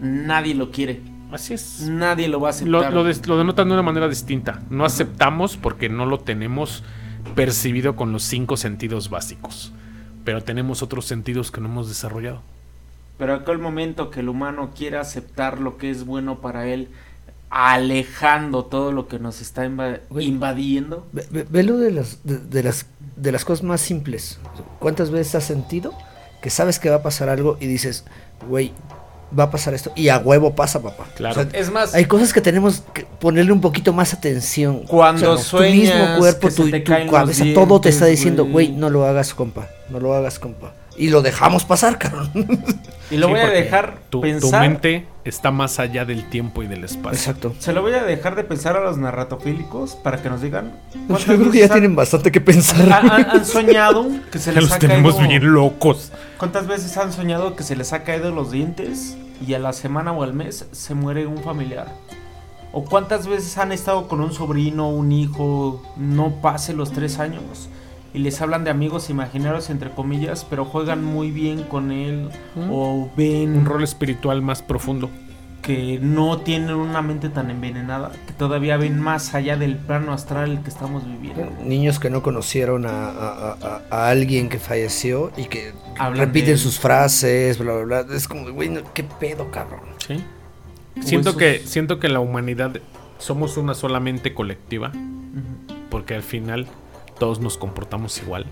nadie 0.01 0.55
lo 0.55 0.71
quiere. 0.71 1.01
Así 1.33 1.53
es. 1.55 1.81
Nadie 1.83 2.29
lo 2.29 2.41
va 2.41 2.49
a 2.51 2.53
Lo, 2.65 2.79
aceptar. 2.79 2.93
lo, 2.95 3.05
des- 3.05 3.27
lo 3.27 3.37
denotan 3.37 3.69
de 3.69 3.75
una 3.75 3.83
manera 3.83 4.09
distinta. 4.09 4.63
No 4.71 4.85
aceptamos 4.85 5.57
porque 5.59 5.89
no 5.91 6.07
lo 6.07 6.19
tenemos 6.21 6.83
percibido 7.35 7.97
con 7.97 8.13
los 8.13 8.23
cinco 8.23 8.57
sentidos 8.57 9.11
básicos. 9.11 9.73
Pero 10.25 10.43
tenemos 10.43 10.83
otros 10.83 11.05
sentidos 11.05 11.51
que 11.51 11.61
no 11.61 11.69
hemos 11.69 11.89
desarrollado. 11.89 12.41
Pero 13.19 13.35
acá 13.35 13.53
el 13.53 13.59
momento 13.59 14.11
que 14.11 14.21
el 14.21 14.29
humano 14.29 14.71
quiera 14.77 15.01
aceptar 15.01 15.61
lo 15.61 15.77
que 15.77 15.91
es 15.91 16.07
bueno 16.07 16.39
para 16.41 16.67
él, 16.69 16.89
alejando 17.51 18.65
todo 18.65 18.93
lo 18.93 19.09
que 19.09 19.19
nos 19.19 19.41
está 19.41 19.67
Güey. 20.11 20.27
invadiendo. 20.27 21.07
Ve, 21.13 21.27
ve- 21.31 21.47
velo 21.49 21.79
de 21.79 21.91
las, 21.93 22.19
de, 22.25 22.39
de 22.39 22.63
las, 22.63 22.87
de 23.17 23.33
las 23.33 23.45
cosas 23.45 23.63
más 23.65 23.81
simples. 23.81 24.39
¿Cuántas 24.79 25.11
veces 25.11 25.35
has 25.35 25.45
sentido 25.45 25.93
que 26.43 26.51
sabes 26.51 26.79
que 26.79 26.91
va 26.91 26.97
a 26.97 27.03
pasar 27.03 27.29
algo 27.29 27.57
y 27.61 27.67
dices, 27.67 28.05
güey, 28.49 28.73
va 29.39 29.45
a 29.45 29.51
pasar 29.51 29.75
esto? 29.75 29.93
Y 29.97 30.09
a 30.09 30.19
huevo 30.19 30.55
pasa, 30.55 30.83
papá. 30.83 31.07
Claro. 31.17 31.41
O 31.41 31.45
sea, 31.45 31.59
Es 31.61 31.71
más, 31.71 31.95
hay 31.95 32.05
cosas 32.05 32.33
que 32.33 32.41
tenemos 32.41 32.83
que 32.93 33.05
ponerle 33.05 33.53
un 33.53 33.61
poquito 33.61 33.93
más 33.93 34.13
atención. 34.15 34.85
Cuando 34.87 35.37
tu 35.37 35.43
sueñas 35.43 35.95
mismo 35.97 36.19
cuerpo, 36.19 36.49
que 36.49 36.51
se 36.51 36.63
tu, 36.63 36.71
tu 36.71 37.11
cabeza, 37.11 37.45
todo 37.55 37.81
te 37.81 37.89
está 37.89 38.07
diciendo, 38.07 38.45
güey, 38.47 38.69
no 38.73 38.91
lo 38.91 39.05
hagas, 39.07 39.35
compa. 39.35 39.69
No 39.91 40.01
lo 40.01 40.15
hagas, 40.15 40.39
compa. 40.39 40.75
Y 40.99 41.11
lo 41.11 41.23
dejamos 41.23 41.65
pasar, 41.65 41.97
cabrón. 41.99 42.31
y 43.11 43.17
lo 43.17 43.27
Sí, 43.29 43.33
voy 43.33 43.41
a 43.41 43.49
dejar 43.49 43.99
Tu, 44.11 44.19
tu 44.19 44.21
pensar. 44.23 44.61
mente 44.63 45.07
está 45.25 45.51
más 45.51 45.79
allá 45.79 46.05
del 46.05 46.29
tiempo 46.29 46.63
y 46.63 46.67
del 46.67 46.83
espacio. 46.85 47.13
Exacto. 47.19 47.55
Se 47.61 47.73
lo 47.73 47.83
voy 47.83 47.93
a 47.93 48.03
dejar 48.03 48.35
de 48.35 48.43
pensar 48.45 48.77
a 48.77 48.81
los 48.81 48.99
narratofílicos 48.99 49.95
para 49.95 50.21
que 50.23 50.29
nos 50.29 50.43
digan. 50.43 50.73
Yo 50.95 51.01
¿cuántas 51.07 51.25
creo 51.37 51.51
que 51.51 51.59
ya 51.59 51.65
han- 51.67 51.71
tienen 51.73 51.95
bastante 51.97 52.33
que 52.33 52.41
pensar. 52.41 52.93
han, 52.93 53.45
soñado 53.45 54.07
que 54.33 54.39
se 54.39 54.53
les 54.55 54.65
los 54.65 54.73
ha 54.73 54.79
tenemos 54.79 55.15
caído- 55.15 55.29
bien 55.29 55.53
locos. 55.53 56.13
¿Cuántas 56.39 56.67
veces 56.67 56.97
han 56.97 57.13
soñado 57.13 57.55
que 57.55 57.63
se 57.63 57.77
les 57.77 57.93
ha 57.93 58.03
caído 58.03 58.31
los 58.33 58.51
dientes 58.51 59.17
y 59.47 59.55
a 59.55 59.59
la 59.61 59.73
semana 59.73 60.13
o 60.13 60.23
al 60.25 60.35
mes 60.35 60.67
se 60.73 60.95
muere 60.95 61.27
un 61.27 61.39
familiar? 61.43 61.93
¿O 62.73 62.85
cuántas 62.85 63.27
veces 63.27 63.57
han 63.57 63.73
estado 63.73 64.09
con 64.09 64.21
un 64.21 64.33
sobrino, 64.33 64.91
un 64.91 65.11
hijo, 65.13 65.83
no 65.97 66.41
pase 66.43 66.75
los 66.75 66.93
tres 66.93 67.19
años 67.19 67.43
y 68.15 68.19
les 68.21 68.41
hablan 68.41 68.65
de 68.65 68.71
amigos 68.71 69.11
imaginarios 69.11 69.71
entre 69.71 69.91
comillas, 69.91 70.47
pero 70.49 70.65
juegan 70.65 71.05
muy 71.05 71.31
bien 71.31 71.63
con 71.65 71.93
él 71.93 72.29
Mm. 72.55 72.69
o 72.71 73.11
ven 73.17 73.57
Un 73.59 73.65
rol 73.67 73.83
espiritual 73.85 74.43
más 74.43 74.63
profundo. 74.63 75.11
que 75.63 75.99
no 76.01 76.39
tienen 76.39 76.77
una 76.77 77.03
mente 77.03 77.29
tan 77.29 77.51
envenenada, 77.51 78.13
que 78.27 78.33
todavía 78.33 78.79
ven 78.79 78.99
más 79.01 79.35
allá 79.35 79.57
del 79.59 79.77
plano 79.77 80.13
astral 80.15 80.63
que 80.63 80.71
estamos 80.71 81.05
viviendo? 81.05 81.47
Niños 81.63 81.99
que 81.99 82.09
no 82.09 82.23
conocieron 82.23 82.87
a, 82.87 83.11
a- 83.11 83.53
a- 83.61 83.83
a 83.91 84.09
alguien 84.09 84.49
que 84.49 84.59
falleció 84.59 85.31
y 85.37 85.45
que 85.45 85.73
Hablan 85.99 86.27
repiten 86.29 86.57
sus 86.57 86.79
frases, 86.79 87.59
bla, 87.59 87.75
bla, 87.75 88.03
bla. 88.05 88.17
Es 88.17 88.27
como, 88.29 88.51
güey, 88.51 88.71
¿qué 88.95 89.05
pedo, 89.05 89.51
cabrón? 89.51 89.81
Sí. 90.07 90.25
Siento 91.03 91.31
esos- 91.31 91.39
que, 91.39 91.59
siento 91.67 91.99
que 91.99 92.09
la 92.09 92.21
humanidad 92.21 92.73
somos 93.19 93.59
una 93.59 93.75
sola 93.75 94.01
mente 94.01 94.33
colectiva. 94.33 94.91
Porque 95.91 96.15
al 96.15 96.23
final 96.23 96.67
todos 97.19 97.41
nos 97.41 97.59
comportamos 97.59 98.19
igual. 98.23 98.47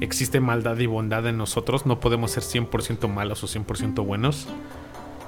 Existe 0.00 0.40
maldad 0.40 0.78
y 0.78 0.86
bondad 0.86 1.26
en 1.26 1.38
nosotros, 1.38 1.86
no 1.86 2.00
podemos 2.00 2.30
ser 2.30 2.42
100% 2.42 3.08
malos 3.08 3.42
o 3.42 3.46
100% 3.46 4.04
buenos. 4.04 4.46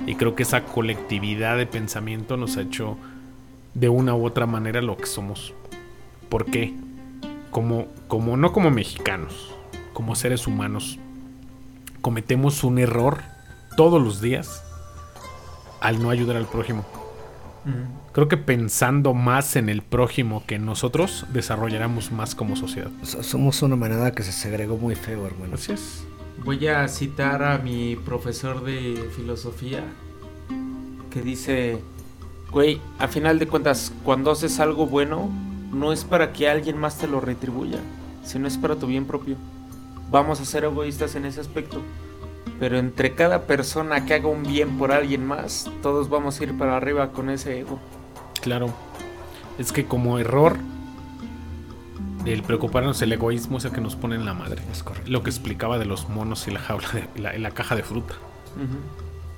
Y 0.07 0.15
creo 0.17 0.35
que 0.35 0.43
esa 0.43 0.65
colectividad 0.65 1.57
de 1.57 1.67
pensamiento 1.67 2.37
nos 2.37 2.57
ha 2.57 2.63
hecho 2.63 2.97
de 3.75 3.89
una 3.89 4.15
u 4.15 4.27
otra 4.27 4.47
manera 4.47 4.83
lo 4.83 4.97
que 4.97 5.07
somos. 5.07 5.55
¿Por 6.29 6.45
qué? 6.45 6.75
Como, 7.51 7.87
como 8.09 8.37
no 8.37 8.53
como 8.53 8.71
mexicanos, 8.71 9.55
como 9.93 10.15
seres 10.15 10.47
humanos, 10.47 10.99
cometemos 12.03 12.63
un 12.65 12.79
error 12.79 13.21
todos 13.77 14.03
los 14.03 14.21
días 14.21 14.63
al 15.81 16.03
no 16.03 16.11
ayudar 16.11 16.37
al 16.37 16.47
prójimo. 16.47 16.85
Creo 18.13 18.29
que 18.29 18.37
pensando 18.37 19.13
más 19.15 19.57
en 19.57 19.69
el 19.69 19.83
prójimo 19.83 20.43
que 20.47 20.55
en 20.55 20.65
nosotros, 20.65 21.27
desarrolláramos 21.33 22.13
más 22.13 22.35
como 22.35 22.57
sociedad. 22.57 22.91
So- 23.03 23.23
Somos 23.23 23.61
una 23.63 23.77
manada 23.77 24.13
que 24.13 24.23
se 24.23 24.33
segregó 24.33 24.77
muy 24.77 24.95
feo, 24.95 25.27
hermano. 25.27 25.55
Así 25.55 25.73
es. 25.73 26.05
Voy 26.45 26.67
a 26.69 26.87
citar 26.89 27.43
a 27.43 27.59
mi 27.59 27.97
profesor 27.97 28.63
de 28.65 29.09
filosofía 29.17 29.83
que 31.11 31.23
dice, 31.23 31.79
güey, 32.51 32.81
a 32.99 33.09
final 33.09 33.39
de 33.39 33.47
cuentas, 33.49 33.93
cuando 34.05 34.31
haces 34.31 34.61
algo 34.61 34.87
bueno, 34.87 35.31
no 35.73 35.93
es 35.93 36.05
para 36.05 36.33
que 36.33 36.49
alguien 36.49 36.79
más 36.79 36.99
te 36.99 37.09
lo 37.09 37.21
retribuya, 37.21 37.79
sino 38.25 38.47
es 38.47 38.57
para 38.59 38.77
tu 38.77 38.87
bien 38.87 39.07
propio. 39.07 39.37
Vamos 40.11 40.41
a 40.41 40.45
ser 40.45 40.65
egoístas 40.65 41.15
en 41.17 41.25
ese 41.25 41.41
aspecto. 41.41 41.83
Pero 42.59 42.79
entre 42.79 43.15
cada 43.15 43.43
persona 43.43 44.07
que 44.07 44.15
haga 44.15 44.29
un 44.29 44.43
bien 44.43 44.79
por 44.79 44.93
alguien 44.93 45.27
más, 45.27 45.71
todos 45.83 46.09
vamos 46.09 46.41
a 46.41 46.45
ir 46.45 46.57
para 46.57 46.77
arriba 46.77 47.13
con 47.13 47.29
ese 47.31 47.61
ego. 47.61 47.79
Claro. 48.41 48.73
Es 49.59 49.73
que 49.73 49.85
como 49.87 50.19
error, 50.19 50.57
el 52.25 52.43
preocuparnos 52.43 53.01
el 53.03 53.13
egoísmo 53.13 53.59
es 53.59 53.65
el 53.67 53.73
que 53.73 53.81
nos 53.81 53.95
pone 53.97 54.17
en 54.17 54.25
la 54.25 54.35
madre. 54.35 54.63
Es 54.73 54.83
correcto. 54.83 55.11
Lo 55.11 55.23
que 55.23 55.31
explicaba 55.31 55.79
de 55.79 55.85
los 55.85 56.09
monos 56.09 56.49
y 56.49 56.51
la 56.51 56.61
jaula 56.61 56.89
de 56.93 57.21
la, 57.21 57.37
la 57.39 57.51
caja 57.51 57.77
de 57.77 57.83
fruta. 57.83 58.15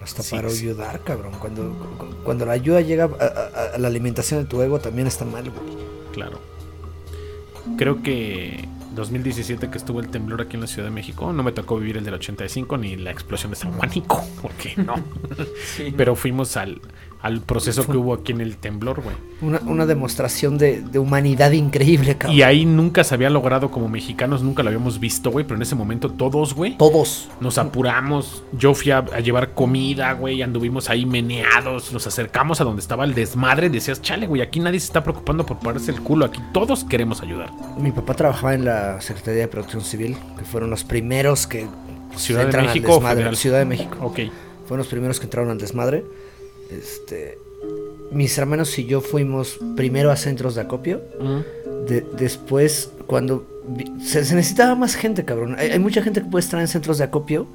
Hasta 0.02 0.22
Sí, 0.22 0.36
para 0.36 0.48
sí. 0.48 0.64
ayudar, 0.66 1.00
cabrón. 1.00 1.32
Cuando, 1.40 1.72
cu- 1.98 2.14
cuando 2.24 2.46
la 2.46 2.52
ayuda 2.52 2.80
llega 2.80 3.04
a, 3.04 3.24
a- 3.24 3.74
a 3.74 3.78
la 3.78 3.88
alimentación 3.88 4.42
de 4.44 4.46
tu 4.48 4.62
ego, 4.62 4.78
también 4.78 5.06
está 5.08 5.24
mal, 5.24 5.50
güey. 5.50 5.76
Claro. 6.12 6.38
Creo 7.76 8.02
que 8.02 8.66
2017 8.98 9.70
que 9.70 9.78
estuvo 9.78 10.00
el 10.00 10.08
temblor 10.08 10.42
aquí 10.42 10.56
en 10.56 10.60
la 10.60 10.66
Ciudad 10.66 10.88
de 10.88 10.94
México, 10.94 11.32
no 11.32 11.42
me 11.42 11.52
tocó 11.52 11.78
vivir 11.78 11.96
el 11.96 12.04
del 12.04 12.14
85 12.14 12.76
ni 12.78 12.96
la 12.96 13.10
explosión 13.10 13.50
de 13.50 13.56
San 13.56 13.72
Juanico, 13.72 14.22
porque 14.42 14.74
no. 14.76 14.96
Sí. 15.64 15.94
Pero 15.96 16.14
fuimos 16.14 16.56
al, 16.56 16.80
al 17.20 17.40
proceso 17.40 17.84
que 17.84 17.96
hubo 17.96 18.14
aquí 18.14 18.32
en 18.32 18.40
el 18.40 18.56
temblor, 18.56 19.02
güey. 19.02 19.16
Una, 19.40 19.60
una 19.66 19.86
demostración 19.86 20.56
de, 20.56 20.82
de 20.82 20.98
humanidad 20.98 21.50
increíble, 21.52 22.16
cabrón. 22.16 22.36
Y 22.36 22.42
ahí 22.42 22.64
nunca 22.64 23.02
se 23.02 23.14
había 23.14 23.28
logrado 23.30 23.70
como 23.70 23.88
mexicanos, 23.88 24.42
nunca 24.42 24.62
lo 24.62 24.68
habíamos 24.68 25.00
visto, 25.00 25.30
güey, 25.30 25.44
pero 25.44 25.56
en 25.56 25.62
ese 25.62 25.74
momento 25.74 26.10
todos, 26.10 26.54
güey, 26.54 26.76
Todos. 26.76 27.28
nos 27.40 27.58
apuramos. 27.58 28.44
Yo 28.52 28.74
fui 28.74 28.92
a, 28.92 28.98
a 28.98 29.20
llevar 29.20 29.54
comida, 29.54 30.12
güey, 30.12 30.42
anduvimos 30.42 30.90
ahí 30.90 31.06
meneados, 31.06 31.92
nos 31.92 32.06
acercamos 32.06 32.60
a 32.60 32.64
donde 32.64 32.80
estaba 32.80 33.04
el 33.04 33.14
desmadre, 33.14 33.68
decías, 33.68 34.00
chale, 34.00 34.26
güey, 34.26 34.40
aquí 34.42 34.60
nadie 34.60 34.78
se 34.78 34.86
está 34.86 35.02
preocupando 35.02 35.44
por 35.44 35.58
pararse 35.58 35.90
el 35.90 36.00
culo, 36.00 36.24
aquí 36.24 36.40
todos 36.52 36.84
queremos 36.84 37.20
ayudar. 37.22 37.50
Mi 37.78 37.90
papá 37.90 38.14
trabajaba 38.14 38.54
en 38.54 38.64
la 38.64 39.00
Secretaría 39.00 39.42
de 39.42 39.48
Protección 39.48 39.82
Civil, 39.82 40.16
que 40.38 40.44
fueron 40.44 40.70
los 40.70 40.84
primeros 40.84 41.46
que 41.46 41.66
Ciudad 42.16 42.46
de 42.46 42.56
al 42.58 42.66
México 42.66 42.94
desmadre. 42.94 43.36
Ciudad 43.36 43.58
de 43.58 43.64
México. 43.64 43.96
Ok. 44.02 44.20
Fueron 44.66 44.78
los 44.78 44.88
primeros 44.88 45.18
que 45.20 45.24
entraron 45.24 45.50
al 45.50 45.58
desmadre. 45.58 46.04
Este, 46.70 47.38
mis 48.12 48.36
hermanos 48.38 48.78
y 48.78 48.84
yo 48.86 49.00
fuimos 49.00 49.58
primero 49.76 50.10
a 50.10 50.16
centros 50.16 50.54
de 50.54 50.60
acopio. 50.62 51.02
De- 51.86 52.04
después, 52.18 52.90
cuando 53.06 53.46
se, 54.04 54.24
se 54.24 54.34
necesitaba 54.34 54.74
más 54.74 54.94
gente, 54.94 55.24
cabrón. 55.24 55.56
Hay, 55.58 55.70
hay 55.70 55.78
mucha 55.78 56.02
gente 56.02 56.20
que 56.22 56.28
puede 56.28 56.44
estar 56.44 56.60
en 56.60 56.68
centros 56.68 56.98
de 56.98 57.04
acopio 57.04 57.46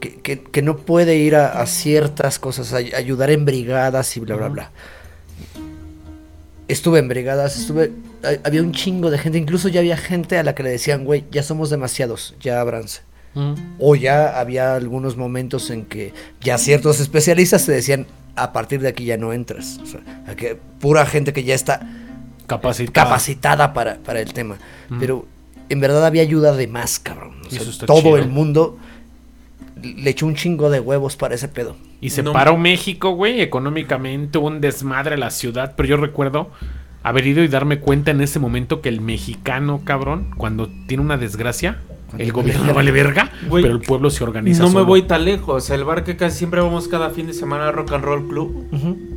que, 0.00 0.16
que- 0.20 0.42
que 0.42 0.62
no 0.62 0.76
puede 0.78 1.16
ir 1.16 1.36
a, 1.36 1.60
a 1.60 1.66
ciertas 1.66 2.38
cosas, 2.38 2.72
a, 2.72 2.76
ayudar 2.78 3.30
en 3.30 3.44
brigadas 3.44 4.16
y 4.16 4.20
bla, 4.20 4.36
bla, 4.36 4.48
bla. 4.48 4.70
Estuve 6.66 6.98
en 6.98 7.08
brigadas, 7.08 7.58
estuve. 7.58 7.92
Había 8.42 8.62
un 8.62 8.72
chingo 8.72 9.10
de 9.10 9.18
gente, 9.18 9.36
incluso 9.36 9.68
ya 9.68 9.80
había 9.80 9.98
gente 9.98 10.38
a 10.38 10.42
la 10.42 10.54
que 10.54 10.62
le 10.62 10.70
decían, 10.70 11.04
güey, 11.04 11.24
ya 11.30 11.42
somos 11.42 11.68
demasiados, 11.68 12.34
ya 12.40 12.58
abranse. 12.60 13.02
O 13.78 13.96
ya 13.96 14.38
había 14.38 14.74
algunos 14.76 15.16
momentos 15.16 15.70
en 15.70 15.84
que 15.84 16.12
ya 16.40 16.56
ciertos 16.58 17.00
especialistas 17.00 17.66
te 17.66 17.72
decían, 17.72 18.06
a 18.36 18.52
partir 18.52 18.80
de 18.80 18.88
aquí 18.88 19.04
ya 19.04 19.16
no 19.16 19.32
entras. 19.32 19.80
O 19.82 19.86
sea, 19.86 20.00
que 20.36 20.56
pura 20.80 21.04
gente 21.06 21.32
que 21.32 21.44
ya 21.44 21.54
está 21.54 21.80
Capacitada. 22.46 22.92
capacitada 23.08 23.72
para, 23.72 23.96
para 23.98 24.20
el 24.20 24.32
tema. 24.32 24.56
Pero 25.00 25.26
en 25.68 25.80
verdad 25.80 26.04
había 26.06 26.22
ayuda 26.22 26.52
de 26.54 26.66
más, 26.68 26.98
cabrón. 27.00 27.34
O 27.46 27.50
sea, 27.50 27.86
todo 27.86 28.00
chido. 28.02 28.18
el 28.18 28.28
mundo 28.28 28.78
le 29.82 30.10
echó 30.10 30.26
un 30.26 30.34
chingo 30.34 30.70
de 30.70 30.80
huevos 30.80 31.16
para 31.16 31.34
ese 31.34 31.48
pedo. 31.48 31.76
Y 32.00 32.10
se 32.10 32.22
No. 32.22 32.32
paró 32.32 32.56
México, 32.56 33.10
güey, 33.12 33.40
económicamente, 33.40 34.38
hubo 34.38 34.46
un 34.48 34.60
desmadre 34.60 35.14
a 35.14 35.18
la 35.18 35.30
ciudad, 35.30 35.74
pero 35.76 35.88
yo 35.88 35.96
recuerdo 35.96 36.50
haber 37.02 37.26
ido 37.26 37.42
y 37.42 37.48
darme 37.48 37.80
cuenta 37.80 38.10
en 38.12 38.20
ese 38.20 38.38
momento 38.38 38.80
que 38.80 38.88
el 38.88 39.00
mexicano, 39.00 39.80
cabrón, 39.84 40.30
cuando 40.36 40.70
tiene 40.86 41.02
una 41.02 41.16
desgracia, 41.16 41.80
el 42.18 42.32
gobierno 42.32 42.74
vale 42.74 42.90
verga, 42.90 43.30
pero 43.50 43.68
el 43.68 43.80
pueblo 43.80 44.10
se 44.10 44.24
organiza 44.24 44.62
No 44.62 44.70
me 44.70 44.82
voy 44.82 45.02
tan 45.02 45.24
lejos. 45.24 45.70
El 45.70 45.84
bar 45.84 46.04
que 46.04 46.16
casi 46.16 46.38
siempre 46.38 46.60
vamos 46.60 46.88
cada 46.88 47.10
fin 47.10 47.26
de 47.26 47.32
semana 47.32 47.68
a 47.68 47.72
Rock 47.72 47.92
and 47.92 48.04
Roll 48.04 48.28
Club. 48.28 48.66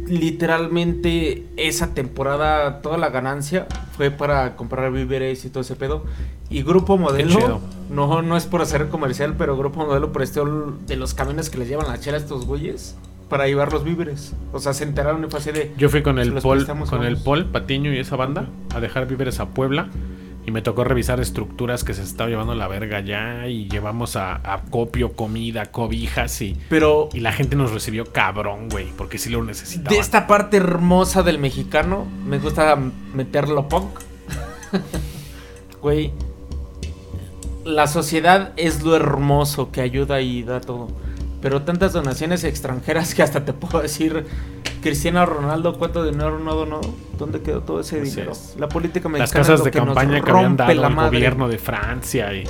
Literalmente 0.08 1.46
esa 1.58 1.94
temporada 1.94 2.82
toda 2.82 2.98
la 2.98 3.10
ganancia 3.10 3.68
fue 3.96 4.12
para 4.12 4.56
comprar 4.56 4.92
víveres 4.92 5.44
y 5.46 5.50
todo 5.50 5.62
ese 5.62 5.76
pedo. 5.76 6.06
Y 6.50 6.64
Grupo. 6.64 6.98
Modelo, 6.98 7.62
no, 7.90 8.22
no 8.22 8.38
es 8.38 8.46
por 8.46 8.62
hacer 8.62 8.88
comercial, 8.88 9.36
pero 9.38 9.58
Grupo 9.58 9.86
Modelo 9.86 10.14
prestó 10.14 10.78
de 10.88 10.96
los 10.96 11.14
camiones 11.14 11.50
que 11.50 11.58
les 11.58 11.68
llevan 11.68 11.88
la 11.88 12.00
chela 12.00 12.18
a 12.18 12.20
estos 12.20 12.46
güeyes 12.46 12.96
para 13.30 13.48
llevar 13.48 13.74
los 13.74 13.84
víveres. 13.84 14.34
O 14.54 14.60
sea, 14.60 14.74
se 14.74 14.84
enteraron 14.84 15.24
y 15.24 15.30
fue 15.30 15.40
así 15.40 15.52
de... 15.52 15.74
Yo 15.78 15.90
fui 15.90 16.02
con 16.02 16.20
el 16.20 16.34
prestamos, 16.34 16.90
con 16.90 17.04
el. 17.04 17.18
Paul 17.18 17.46
Patiño 17.46 17.94
y 17.94 18.00
esa 18.00 18.16
banda 18.16 18.48
a 18.74 18.80
dejar 18.80 19.08
víveres 19.08 19.40
a 19.40 19.48
Puebla. 19.48 19.90
Y 20.48 20.52
me 20.52 20.62
tocó 20.62 20.86
revisar 20.86 21.20
estructuras 21.20 21.84
que 21.84 21.94
se 21.94 22.02
estaba 22.02 22.30
llevando 22.30 22.56
la 22.56 22.70
verga 22.70 23.02
ya. 23.02 23.48
Y 23.48 23.68
llevamos 23.68 24.16
a, 24.16 24.36
a 24.54 24.62
copio, 24.62 25.12
comida, 25.12 25.66
cobijas 25.68 26.42
y, 26.42 26.58
Pero 26.70 27.10
y 27.14 27.20
la 27.20 27.34
gente 27.34 27.58
nos 27.58 27.74
recibió 27.74 28.06
cabrón, 28.06 28.70
güey. 28.70 28.88
Porque 28.98 29.18
sí 29.18 29.30
lo 29.30 29.44
necesitaba. 29.44 29.94
de 29.94 30.00
esta 30.00 30.26
parte 30.26 30.56
hermosa 30.56 31.22
del 31.22 31.38
mexicano, 31.38 32.08
me 32.26 32.40
gusta 32.40 32.78
meterlo 33.14 33.68
punk. 33.68 34.00
Güey, 35.82 36.12
la 37.64 37.88
sociedad 37.88 38.54
es 38.58 38.82
lo 38.82 38.96
hermoso 38.96 39.72
que 39.72 39.82
ayuda 39.82 40.22
y 40.22 40.44
da 40.44 40.60
todo. 40.60 40.88
Pero 41.42 41.62
tantas 41.62 41.94
donaciones 41.94 42.44
extranjeras 42.44 43.14
que 43.14 43.22
hasta 43.22 43.46
te 43.46 43.54
puedo 43.54 43.82
decir, 43.82 44.26
Cristiano 44.82 45.26
Ronaldo, 45.26 45.78
¿cuánto 45.78 46.04
dinero 46.06 46.40
no 46.40 46.56
donó? 46.56 46.82
¿Dónde 47.18 47.42
quedó 47.42 47.62
todo 47.62 47.80
ese 47.82 48.02
dinero? 48.02 48.32
es. 48.32 48.56
La 48.60 48.70
política 48.70 49.10
Las 49.10 49.20
mexicana 49.20 49.42
casas 49.44 49.54
es 49.56 49.60
lo 49.60 49.66
de 49.66 49.72
que 49.72 49.80
nos 49.80 49.88
campaña 49.88 50.22
que 50.24 50.32
habían 50.32 50.58
dado 50.58 50.74
la 50.74 50.88
el 50.88 50.94
madre. 50.96 51.18
gobierno 51.18 51.48
de 51.50 51.58
Francia 51.58 52.34
y, 52.34 52.44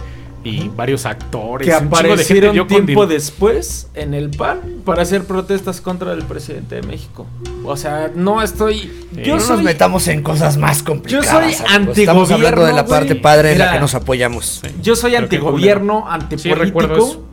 y 0.44 0.70
varios 0.70 1.06
actores. 1.06 1.68
que 1.68 1.74
un 1.74 1.80
chingo 1.80 1.96
de 1.98 1.98
gente 1.98 2.08
aparecieron 2.48 2.58
con 2.58 2.68
tiempo 2.68 3.08
después 3.08 3.88
en 3.96 4.14
el 4.14 4.30
PAN 4.30 4.60
para 4.86 5.02
hacer 5.02 5.24
protestas 5.26 5.82
contra 5.82 6.14
el 6.14 6.24
presidente 6.24 6.76
de 6.76 6.84
México. 6.84 7.26
O 7.66 7.76
sea, 7.76 8.12
no 8.14 8.42
estoy... 8.42 8.80
Sí. 9.16 9.22
Yo 9.24 9.36
no 9.36 9.40
soy 9.42 9.56
nos 9.58 9.66
metamos 9.66 10.08
en 10.08 10.22
cosas 10.22 10.58
más 10.58 10.84
complicadas. 10.84 11.28
soy 11.28 11.44
amigos. 11.44 11.62
antigobierno, 11.70 12.02
Estamos 12.24 12.32
hablando 12.32 12.66
de 12.66 12.74
la 12.74 12.86
parte 12.86 13.16
padre 13.16 13.54
en 13.54 13.60
la 13.60 13.74
que 13.74 13.80
nos 13.80 13.96
apoyamos. 13.96 14.62
Sí. 14.64 14.70
Yo 14.82 14.96
soy 14.96 15.16
antigobierno, 15.16 16.06
Sí, 16.08 16.14
antipolítico, 16.52 16.82
eso. 16.82 17.24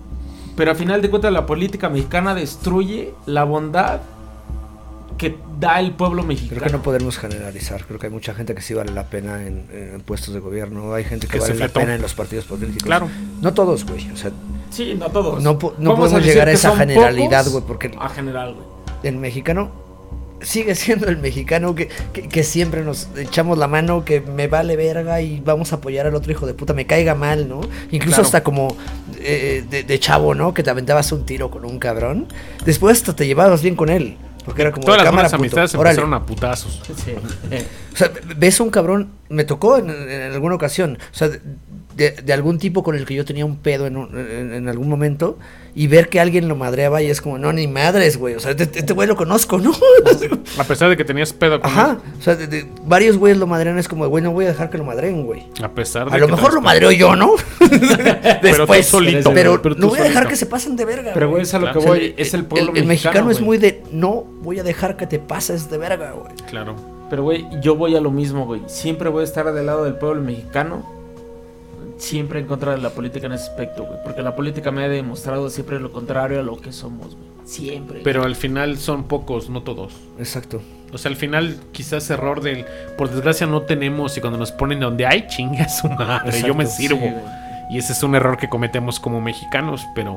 pero 0.57 0.73
a 0.73 0.75
final 0.75 1.03
de 1.03 1.11
cuentas 1.11 1.33
la 1.33 1.47
política 1.47 1.89
mexicana 1.89 2.35
destruye 2.35 3.13
la 3.27 3.45
bondad 3.45 4.01
que 5.19 5.37
da 5.61 5.81
el 5.81 5.93
pueblo 5.93 6.23
Creo 6.23 6.29
mexicano. 6.29 6.63
que 6.63 6.71
no 6.73 6.83
podemos 6.83 7.19
generalizar. 7.19 7.85
Creo 7.87 7.99
que 7.99 8.07
hay 8.07 8.13
mucha 8.13 8.35
gente 8.35 8.55
que 8.55 8.63
sí 8.63 8.75
vale 8.75 8.93
la 8.93 9.05
pena 9.09 9.47
en, 9.47 9.67
en 9.73 10.01
puestos 10.01 10.35
de 10.35 10.41
gobierno. 10.41 10.93
Hay 10.95 11.05
gente 11.05 11.27
que, 11.27 11.35
Que 11.39 11.41
se 11.41 11.49
vale 11.53 11.61
la 11.61 11.69
pena 11.69 11.95
en 11.95 12.03
los 12.03 12.15
partidos 12.15 12.45
políticos. 12.47 12.83
Claro. 12.85 13.09
No 13.41 13.55
todos, 13.55 13.85
güey. 13.87 14.11
O 14.11 14.17
sea, 14.17 14.31
Sí, 14.71 14.95
no 14.99 15.09
todos. 15.11 15.43
No 15.43 15.57
podemos 15.59 16.25
llegar 16.25 16.49
a 16.49 16.53
esa 16.53 16.77
generalidad, 16.77 17.47
güey, 17.49 17.63
porque- 17.65 17.93
A 17.99 18.09
general, 18.09 18.55
güey. 18.55 18.67
el 19.05 19.17
mexicano 19.19 19.71
sigue 20.41 20.75
siendo 20.75 21.07
el 21.09 21.17
mexicano 21.19 21.75
que, 21.75 21.89
que- 22.13 22.29
que 22.29 22.43
siempre 22.43 22.83
nos 22.85 23.09
echamos 23.17 23.57
la 23.57 23.67
mano, 23.69 24.05
que 24.05 24.21
me 24.21 24.47
vale 24.49 24.77
verga 24.77 25.21
y 25.23 25.41
vamos 25.41 25.73
a 25.73 25.77
apoyar 25.77 26.07
al 26.07 26.15
otro 26.15 26.33
hijo 26.33 26.47
de 26.47 26.53
puta, 26.55 26.75
me 26.75 26.87
caiga 26.87 27.15
mal, 27.15 27.49
¿no? 27.49 27.61
Incluso 27.93 28.17
Claro. 28.17 28.23
hasta 28.25 28.43
como 28.43 28.77
eh, 29.21 29.65
de, 29.71 29.85
de 29.85 29.99
chavo, 30.01 30.35
¿no? 30.35 30.53
Que 30.53 30.63
te 30.63 30.69
aventabas 30.71 31.11
un 31.13 31.25
tiro 31.25 31.51
con 31.51 31.65
un 31.65 31.79
cabrón. 31.79 32.27
Después 32.67 32.99
hasta 32.99 33.15
te 33.17 33.27
llevabas 33.27 33.63
bien 33.63 33.75
con 33.77 33.89
él. 33.89 34.19
Porque 34.45 34.63
era 34.63 34.73
como 34.73 34.85
Todas 34.85 34.99
las 34.99 35.05
cámara, 35.07 35.29
buenas 35.29 35.35
amistades 35.35 35.75
órale". 35.75 35.91
empezaron 35.99 36.15
a 36.15 36.27
putazos. 36.27 36.81
Sí. 37.05 37.13
Eh, 37.51 37.67
O 37.93 37.97
sea, 37.97 38.11
ves 38.37 38.61
a 38.61 38.63
un 38.63 38.71
cabrón, 38.71 39.11
me 39.29 39.45
tocó 39.45 39.79
en, 39.79 39.89
en 39.91 40.33
alguna 40.33 40.55
ocasión, 40.57 40.99
o 41.13 41.15
sea, 41.17 41.29
de, 41.29 42.11
de 42.11 42.33
algún 42.33 42.59
tipo 42.59 42.83
con 42.83 42.95
el 42.97 43.07
que 43.07 43.15
yo 43.15 43.25
tenía 43.25 43.47
un 43.47 43.57
pedo 43.57 43.87
en, 43.87 43.97
un- 43.97 44.19
en- 44.19 44.53
en 44.53 44.69
algún 44.69 44.89
momento, 44.89 45.39
y 45.77 45.89
ver 45.89 46.09
que 46.09 46.21
alguien 46.21 46.47
lo 46.49 46.55
madreaba 46.57 47.03
y 47.03 47.07
es 47.11 47.21
como, 47.21 47.37
no, 47.39 47.53
ni 47.53 47.67
madres, 47.67 48.17
güey, 48.17 48.35
o 48.37 48.41
sea, 48.41 48.53
este 48.53 48.79
este 48.79 48.93
güey 48.93 49.09
lo 49.09 49.17
conozco, 49.17 49.59
¿no? 49.59 49.73
A 50.59 50.65
pesar 50.65 50.89
de 50.89 50.97
que 50.97 51.05
tenías 51.05 51.33
pedo 51.33 51.61
con 51.61 51.69
Ajá, 51.71 51.99
o 52.19 52.23
sea, 52.23 52.37
de- 52.37 52.47
de- 52.47 52.67
varios 52.85 53.17
güeyes 53.19 53.39
lo 53.39 53.47
madrean, 53.47 53.77
es 53.79 53.89
como, 53.89 54.07
güey, 54.07 54.23
no 54.23 54.31
voy 54.33 54.45
a 54.45 54.49
dejar 54.49 54.71
que 54.71 54.79
lo 54.79 54.85
madreen, 54.85 55.25
güey. 55.27 55.45
A 55.63 55.69
pesar 55.71 56.09
de 56.09 56.15
A 56.17 56.19
lo 56.19 56.27
que 56.27 56.33
mejor 56.33 56.55
lo 56.55 56.61
madreo 56.61 56.93
yo, 56.93 57.17
¿no? 57.17 57.33
Pero 58.41 58.67
tú 58.67 58.73
solito, 58.83 59.33
pero 59.33 59.61
pero 59.63 59.75
tú 59.75 59.81
no 59.83 59.89
voy 59.89 59.99
a 60.01 60.05
dejar 60.05 60.29
que 60.29 60.37
se 60.37 60.47
pasen 60.47 60.77
de 60.77 60.85
verga. 60.85 61.11
Pero, 61.15 61.31
güey, 61.31 61.43
es 61.43 61.55
a 61.55 61.59
lo 61.59 61.65
Claro. 61.65 61.73
que 61.73 61.79
O 61.79 61.83
sea, 61.83 61.91
voy. 62.01 62.15
Es 62.17 62.35
el 62.35 62.45
pueblo 62.45 62.73
el 62.75 62.85
mexicano 62.87 63.31
es 63.31 63.39
güey. 63.39 63.45
muy 63.47 63.59
de, 63.59 63.83
no 63.91 64.25
voy 64.43 64.59
a 64.59 64.63
dejar 64.63 64.97
que 64.97 65.07
te 65.07 65.19
pases 65.19 65.71
de 65.71 65.79
verga, 65.79 66.13
güey. 66.13 66.35
Claro. 66.49 66.75
Pero, 67.11 67.23
güey, 67.23 67.47
yo 67.61 67.75
voy 67.77 67.97
a 67.97 68.01
lo 68.01 68.11
mismo, 68.11 68.47
güey. 68.47 68.63
Siempre 68.67 69.09
voy 69.09 69.23
a 69.23 69.25
estar 69.25 69.53
del 69.53 69.67
lado 69.67 69.85
del 69.85 69.95
pueblo 69.97 70.23
mexicano. 70.23 70.85
Siempre 71.97 72.41
en 72.41 72.47
contra 72.47 72.73
de 72.73 72.79
la 72.79 72.91
política 72.91 73.27
en 73.27 73.33
ese 73.33 73.45
aspecto, 73.45 73.85
güey. 73.85 73.99
Porque 74.03 74.23
la 74.23 74.35
política 74.35 74.71
me 74.71 74.85
ha 74.85 74.89
demostrado 74.89 75.49
siempre 75.51 75.79
lo 75.81 75.93
contrario 75.93 76.41
a 76.41 76.43
lo 76.43 76.57
que 76.57 76.73
somos, 76.73 77.15
güey. 77.15 77.29
Siempre. 77.45 78.01
Pero 78.03 78.25
al 78.25 78.37
final 78.37 78.79
son 78.79 79.05
pocos, 79.05 79.51
no 79.51 79.63
todos. 79.63 79.95
Exacto. 80.19 80.63
O 80.93 80.99
sea, 80.99 81.11
al 81.11 81.17
final, 81.17 81.57
quizás 81.73 82.09
error 82.11 82.41
del. 82.41 82.65
Por 82.97 83.11
desgracia, 83.11 83.47
no 83.47 83.63
tenemos. 83.63 84.17
Y 84.17 84.21
cuando 84.21 84.39
nos 84.39 84.53
ponen 84.53 84.81
donde 84.81 85.07
hay, 85.07 85.27
chinga 85.27 85.69
su 85.69 85.89
madre. 85.89 86.43
yo 86.43 86.55
me 86.55 86.67
sirvo. 86.67 87.01
sí, 87.01 87.13
y 87.71 87.79
ese 87.79 87.93
es 87.93 88.03
un 88.03 88.15
error 88.15 88.37
que 88.37 88.49
cometemos 88.49 89.01
como 89.01 89.21
mexicanos. 89.21 89.85
Pero 89.95 90.17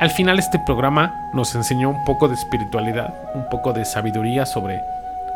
al 0.00 0.10
final, 0.10 0.38
este 0.38 0.58
programa 0.58 1.30
nos 1.32 1.54
enseñó 1.54 1.90
un 1.90 2.04
poco 2.04 2.28
de 2.28 2.34
espiritualidad, 2.34 3.14
un 3.34 3.48
poco 3.48 3.72
de 3.72 3.84
sabiduría 3.84 4.46
sobre, 4.46 4.80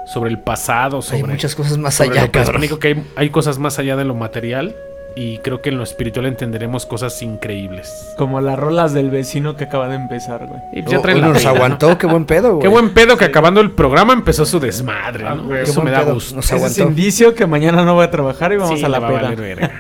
sobre 0.06 0.30
el 0.30 0.38
pasado, 0.38 1.02
sobre. 1.02 1.22
Hay 1.22 1.28
muchas 1.28 1.54
cosas 1.54 1.78
más 1.78 2.00
allá, 2.00 2.22
lo 2.22 2.32
cabrón. 2.32 2.32
prehispánico, 2.32 2.78
que 2.78 2.88
hay, 2.88 3.04
hay 3.16 3.30
cosas 3.30 3.58
más 3.58 3.78
allá 3.78 3.96
de 3.96 4.04
lo 4.04 4.14
material. 4.14 4.74
Y 5.20 5.38
creo 5.38 5.60
que 5.60 5.70
en 5.70 5.78
lo 5.78 5.82
espiritual 5.82 6.26
entenderemos 6.26 6.86
cosas 6.86 7.20
increíbles. 7.22 8.14
Como 8.16 8.40
las 8.40 8.56
rolas 8.56 8.92
del 8.92 9.10
vecino 9.10 9.56
que 9.56 9.64
acaba 9.64 9.88
de 9.88 9.96
empezar, 9.96 10.46
güey. 10.46 10.60
Y 10.72 10.88
ya 10.88 10.98
Oh, 10.98 11.02
traen 11.02 11.16
hoy 11.16 11.22
la 11.22 11.28
nos 11.28 11.38
pena, 11.38 11.50
¿no? 11.50 11.56
aguantó, 11.56 11.98
qué 11.98 12.06
buen 12.06 12.24
pedo, 12.24 12.50
güey. 12.50 12.62
Qué 12.62 12.68
buen 12.68 12.90
pedo 12.94 13.16
que 13.16 13.24
acabando 13.24 13.60
el 13.60 13.72
programa 13.72 14.12
empezó 14.12 14.46
su 14.46 14.60
desmadre, 14.60 15.26
Ah, 15.26 15.34
¿no? 15.34 15.56
Eso 15.56 15.82
me 15.82 15.90
da 15.90 16.02
pedo. 16.02 16.14
gusto. 16.14 16.36
Nos 16.36 16.44
Ese 16.44 16.54
es 16.56 16.62
aguantó. 16.62 16.82
indicio 16.82 17.34
que 17.34 17.46
mañana 17.46 17.84
no 17.84 17.94
voy 17.94 18.04
a 18.04 18.10
trabajar 18.12 18.52
y 18.52 18.58
vamos 18.58 18.78
Sí, 18.78 18.84
a 18.84 18.88
la 18.88 19.00
peda. 19.00 19.22
valer. 19.22 19.70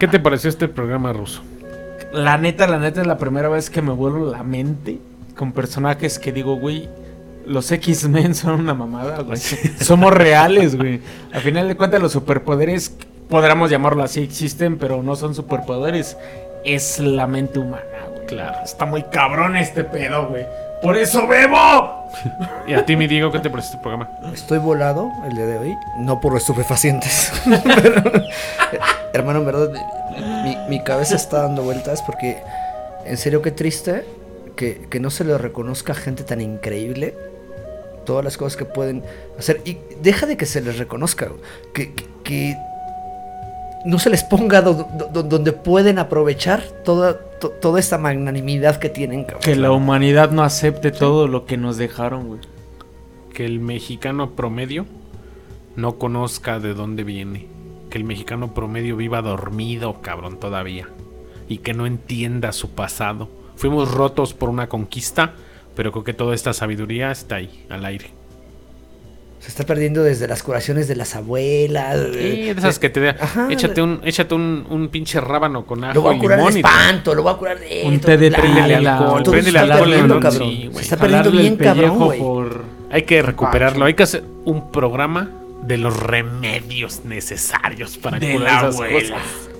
¿Qué 0.00 0.08
te 0.08 0.18
pareció 0.18 0.50
este 0.50 0.66
programa 0.66 1.12
ruso? 1.12 1.42
La 2.12 2.36
neta, 2.38 2.66
la 2.66 2.78
neta 2.80 3.00
es 3.02 3.06
la 3.06 3.18
primera 3.18 3.48
vez 3.48 3.70
que 3.70 3.82
me 3.82 3.92
vuelvo 3.92 4.30
la 4.32 4.42
mente 4.42 4.98
con 5.36 5.52
personajes 5.52 6.18
que 6.18 6.32
digo, 6.32 6.56
güey, 6.56 6.88
los 7.46 7.70
X-Men 7.70 8.34
son 8.34 8.58
una 8.60 8.74
mamada, 8.74 9.20
güey. 9.22 9.38
Somos 9.80 10.12
reales, 10.12 10.76
güey. 10.76 11.00
Al 11.32 11.40
final 11.42 11.68
de 11.68 11.76
cuentas, 11.76 12.02
los 12.02 12.10
superpoderes, 12.12 12.96
podríamos 13.28 13.70
llamarlo 13.70 14.02
así, 14.02 14.22
existen, 14.22 14.78
pero 14.78 15.02
no 15.02 15.16
son 15.16 15.34
superpoderes. 15.34 16.16
Es 16.64 16.98
la 16.98 17.26
mente 17.26 17.58
humana, 17.58 17.84
güey. 18.10 18.26
Claro. 18.26 18.58
Está 18.64 18.84
muy 18.84 19.02
cabrón 19.04 19.56
este 19.56 19.84
pedo, 19.84 20.28
güey. 20.28 20.46
¡Por 20.82 20.96
eso 20.96 21.26
bebo! 21.26 22.08
¿Y 22.66 22.74
a 22.74 22.84
ti, 22.84 22.96
mi 22.96 23.06
Diego, 23.06 23.32
qué 23.32 23.40
te 23.40 23.50
pareció 23.50 23.72
este 23.72 23.82
programa? 23.82 24.10
Estoy 24.32 24.58
volado 24.58 25.10
el 25.26 25.34
día 25.34 25.46
de 25.46 25.58
hoy, 25.58 25.76
no 25.98 26.20
por 26.20 26.36
estupefacientes. 26.36 27.32
Pero, 27.44 28.02
hermano, 29.12 29.40
en 29.40 29.46
verdad, 29.46 29.72
mi, 30.44 30.56
mi 30.68 30.82
cabeza 30.82 31.16
está 31.16 31.42
dando 31.42 31.62
vueltas 31.62 32.02
porque, 32.02 32.38
en 33.04 33.16
serio, 33.16 33.42
qué 33.42 33.50
triste 33.50 34.04
que, 34.56 34.86
que 34.88 35.00
no 35.00 35.10
se 35.10 35.24
le 35.24 35.36
reconozca 35.36 35.92
a 35.92 35.96
gente 35.96 36.22
tan 36.22 36.40
increíble 36.40 37.14
todas 38.04 38.24
las 38.24 38.36
cosas 38.36 38.56
que 38.56 38.64
pueden 38.64 39.02
hacer. 39.38 39.60
Y 39.64 39.78
deja 40.00 40.26
de 40.26 40.36
que 40.36 40.46
se 40.46 40.60
les 40.60 40.78
reconozca, 40.78 41.28
que, 41.74 41.92
que, 41.94 42.06
que 42.24 42.56
no 43.84 43.98
se 43.98 44.10
les 44.10 44.22
ponga 44.24 44.60
do- 44.62 44.86
do- 45.12 45.22
donde 45.22 45.52
pueden 45.52 45.98
aprovechar 45.98 46.62
toda, 46.84 47.18
to- 47.40 47.50
toda 47.50 47.78
esta 47.80 47.98
magnanimidad 47.98 48.76
que 48.76 48.88
tienen, 48.88 49.22
cabrón. 49.24 49.42
Que 49.42 49.56
la 49.56 49.70
humanidad 49.72 50.30
no 50.30 50.42
acepte 50.42 50.90
todo 50.90 51.28
lo 51.28 51.46
que 51.46 51.56
nos 51.56 51.76
dejaron, 51.76 52.26
güey. 52.28 52.40
Que 53.32 53.44
el 53.46 53.60
mexicano 53.60 54.30
promedio 54.30 54.86
no 55.76 55.96
conozca 55.98 56.58
de 56.58 56.74
dónde 56.74 57.04
viene. 57.04 57.46
Que 57.90 57.98
el 57.98 58.04
mexicano 58.04 58.52
promedio 58.54 58.96
viva 58.96 59.22
dormido, 59.22 60.00
cabrón, 60.02 60.38
todavía. 60.38 60.88
Y 61.48 61.58
que 61.58 61.72
no 61.72 61.86
entienda 61.86 62.52
su 62.52 62.70
pasado. 62.70 63.28
Fuimos 63.56 63.90
rotos 63.92 64.34
por 64.34 64.50
una 64.50 64.68
conquista, 64.68 65.32
pero 65.74 65.92
creo 65.92 66.04
que 66.04 66.12
toda 66.14 66.34
esta 66.34 66.52
sabiduría 66.52 67.10
está 67.10 67.36
ahí, 67.36 67.64
al 67.70 67.84
aire. 67.84 68.10
Se 69.40 69.48
está 69.48 69.64
perdiendo 69.64 70.02
desde 70.02 70.26
las 70.26 70.42
curaciones 70.42 70.88
de 70.88 70.96
las 70.96 71.14
abuelas. 71.14 71.96
Sí, 72.12 72.18
de 72.18 72.50
esas 72.50 72.78
que 72.78 72.90
te 72.90 73.00
da. 73.00 73.16
Ajá. 73.20 73.46
échate 73.50 73.80
un, 73.80 74.00
échate 74.04 74.34
un, 74.34 74.66
un 74.68 74.88
pinche 74.88 75.20
rábano 75.20 75.64
con 75.64 75.84
ajo 75.84 75.94
Lo 75.94 76.02
voy 76.02 76.14
y 76.14 76.18
a 76.18 76.20
curar 76.20 76.40
de 76.40 76.48
espanto, 76.60 77.14
lo 77.14 77.22
voy 77.22 77.32
a 77.32 77.36
curar 77.36 77.58
de 77.60 77.82
Un 77.86 78.00
té 78.00 78.16
de 78.16 78.30
bla, 78.30 78.38
alcohol, 78.38 79.36
está 79.38 79.60
alcohol, 79.62 80.20
cabrón. 80.20 80.48
Sí, 80.50 80.70
se 80.74 80.80
está 80.80 80.96
perdiendo 80.96 81.30
bien 81.30 81.56
cabrón, 81.56 81.98
güey. 81.98 82.18
por... 82.18 82.64
Hay 82.90 83.02
que 83.02 83.22
recuperarlo. 83.22 83.84
Hay 83.84 83.94
que 83.94 84.02
hacer 84.02 84.24
un 84.44 84.72
programa 84.72 85.30
de 85.62 85.76
los 85.78 85.96
remedios 85.96 87.04
necesarios 87.04 87.96
para 87.98 88.18
De 88.18 88.32
curar 88.32 88.62
la 88.62 88.68
esas 88.68 88.74
abuela. 88.74 89.14
cosas. 89.16 89.50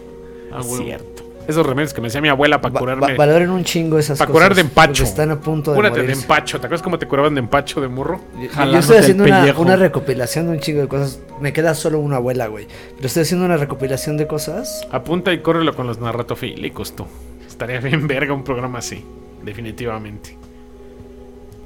Ah, 0.52 0.60
Es 0.60 0.76
cierto. 0.78 1.27
Esos 1.48 1.64
remedios 1.66 1.94
que 1.94 2.00
me 2.02 2.08
decía 2.08 2.20
mi 2.20 2.28
abuela 2.28 2.60
para 2.60 2.74
Va- 2.74 2.78
curarme. 2.80 3.06
va- 3.08 3.14
valoren 3.16 3.48
un 3.48 3.64
chingo 3.64 3.98
esas 3.98 4.18
para 4.18 4.26
cosas. 4.30 4.38
curar 4.42 4.54
de 4.54 4.60
empacho. 4.60 5.02
Están 5.02 5.30
a 5.30 5.40
punto 5.40 5.70
de 5.72 5.76
Cúrate 5.76 6.02
de 6.02 6.12
empacho. 6.12 6.60
¿Te 6.60 6.66
acuerdas 6.66 6.82
cómo 6.82 6.98
te 6.98 7.06
curaban 7.08 7.34
de 7.34 7.40
empacho 7.40 7.80
de 7.80 7.88
morro? 7.88 8.20
Yo- 8.34 8.42
Yo 8.42 8.48
Jalándote 8.50 8.78
estoy 8.80 8.96
haciendo 8.98 9.24
una, 9.62 9.76
recopilación 9.76 10.46
de 10.46 10.52
un 10.52 10.60
chingo 10.60 10.82
de 10.82 10.88
cosas. 10.88 11.20
Me 11.40 11.52
queda 11.54 11.74
solo 11.74 12.00
una 12.00 12.16
abuela, 12.16 12.48
güey. 12.48 12.66
Pero 12.96 13.06
estoy 13.06 13.22
haciendo 13.22 13.46
una 13.46 13.56
recopilación 13.56 14.18
de 14.18 14.26
cosas. 14.26 14.86
Apunta 14.92 15.32
y 15.32 15.38
córrelo 15.38 15.74
con 15.74 15.86
los 15.86 15.98
narratofílicos, 15.98 16.94
tú. 16.94 17.06
Estaría 17.46 17.80
bien 17.80 18.06
verga 18.06 18.34
un 18.34 18.44
programa 18.44 18.80
así. 18.80 19.02
Definitivamente. 19.42 20.36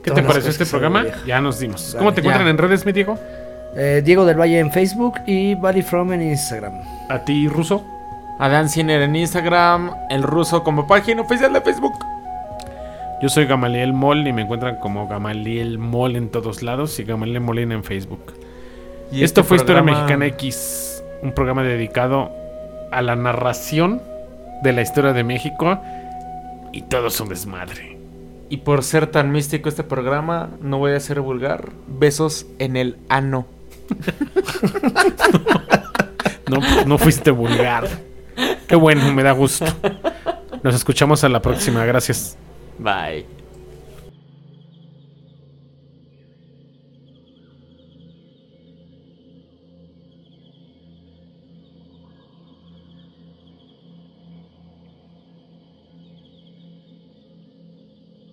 ¿Qué 0.05 0.11
Todas 0.11 0.22
te 0.22 0.28
pareció 0.28 0.51
este 0.51 0.66
programa? 0.66 1.05
Ya 1.26 1.41
nos 1.41 1.59
dimos. 1.59 1.89
Vale, 1.89 1.99
¿Cómo 1.99 2.12
te 2.14 2.22
ya. 2.22 2.28
encuentran 2.28 2.49
en 2.49 2.59
redes, 2.59 2.87
mi 2.87 2.93
Diego? 2.93 3.18
Eh, 3.74 4.03
Diego 4.05 4.24
del 4.24 4.39
Valle 4.39 4.59
en 4.61 4.70
Facebook 4.70 5.14
y 5.26 5.55
Valley 5.55 5.83
From 5.83 6.12
en 6.12 6.22
Instagram. 6.22 6.72
¿A 7.09 7.24
ti, 7.24 7.49
Ruso? 7.49 7.85
Adán 8.39 8.68
Ciner 8.68 9.03
en 9.03 9.14
Instagram, 9.14 9.93
el 10.11 10.22
ruso 10.22 10.64
como 10.64 10.87
página 10.87 11.22
oficial 11.22 11.53
de 11.53 11.61
Facebook. 11.61 11.93
Yo 13.20 13.28
soy 13.28 13.47
Gamaliel 13.47 13.93
Mol 13.93 14.26
y 14.26 14.33
me 14.33 14.43
encuentran 14.43 14.76
como 14.76 15.07
Gamaliel 15.07 15.78
Mol 15.78 16.16
en 16.16 16.28
todos 16.28 16.62
lados 16.62 16.99
y 16.99 17.05
Gamaliel 17.05 17.41
Molina 17.41 17.74
en 17.74 17.85
Facebook. 17.85 18.33
Y 19.12 19.22
Esto 19.22 19.43
este 19.43 19.43
fue 19.45 19.57
Historia 19.59 19.83
Mexicana 19.83 20.26
X, 20.26 21.05
un 21.22 21.33
programa 21.33 21.62
dedicado 21.62 22.33
a 22.91 23.01
la 23.03 23.14
narración 23.14 24.03
de 24.62 24.72
la 24.72 24.83
historia 24.83 25.12
de 25.12 25.22
México 25.22 25.78
y 26.72 26.83
todo 26.83 27.09
es 27.09 27.20
un 27.20 27.28
desmadre. 27.28 27.99
Y 28.49 28.59
por 28.59 28.83
ser 28.83 29.07
tan 29.07 29.30
místico 29.30 29.68
este 29.68 29.85
programa, 29.85 30.51
no 30.61 30.78
voy 30.78 30.93
a 30.93 31.01
ser 31.01 31.20
vulgar. 31.20 31.70
Besos 31.87 32.47
en 32.59 32.76
el 32.76 32.97
ano. 33.09 33.47
No, 36.49 36.85
no 36.85 36.99
fuiste 36.99 37.30
vulgar. 37.30 37.89
Qué 38.66 38.76
bueno, 38.76 39.12
me 39.12 39.22
da 39.22 39.32
gusto. 39.32 39.66
Nos 40.62 40.74
escuchamos 40.74 41.24
a 41.24 41.28
la 41.28 41.43
próxima, 41.43 41.84
gracias. 41.84 42.36
Bye. 42.78 43.41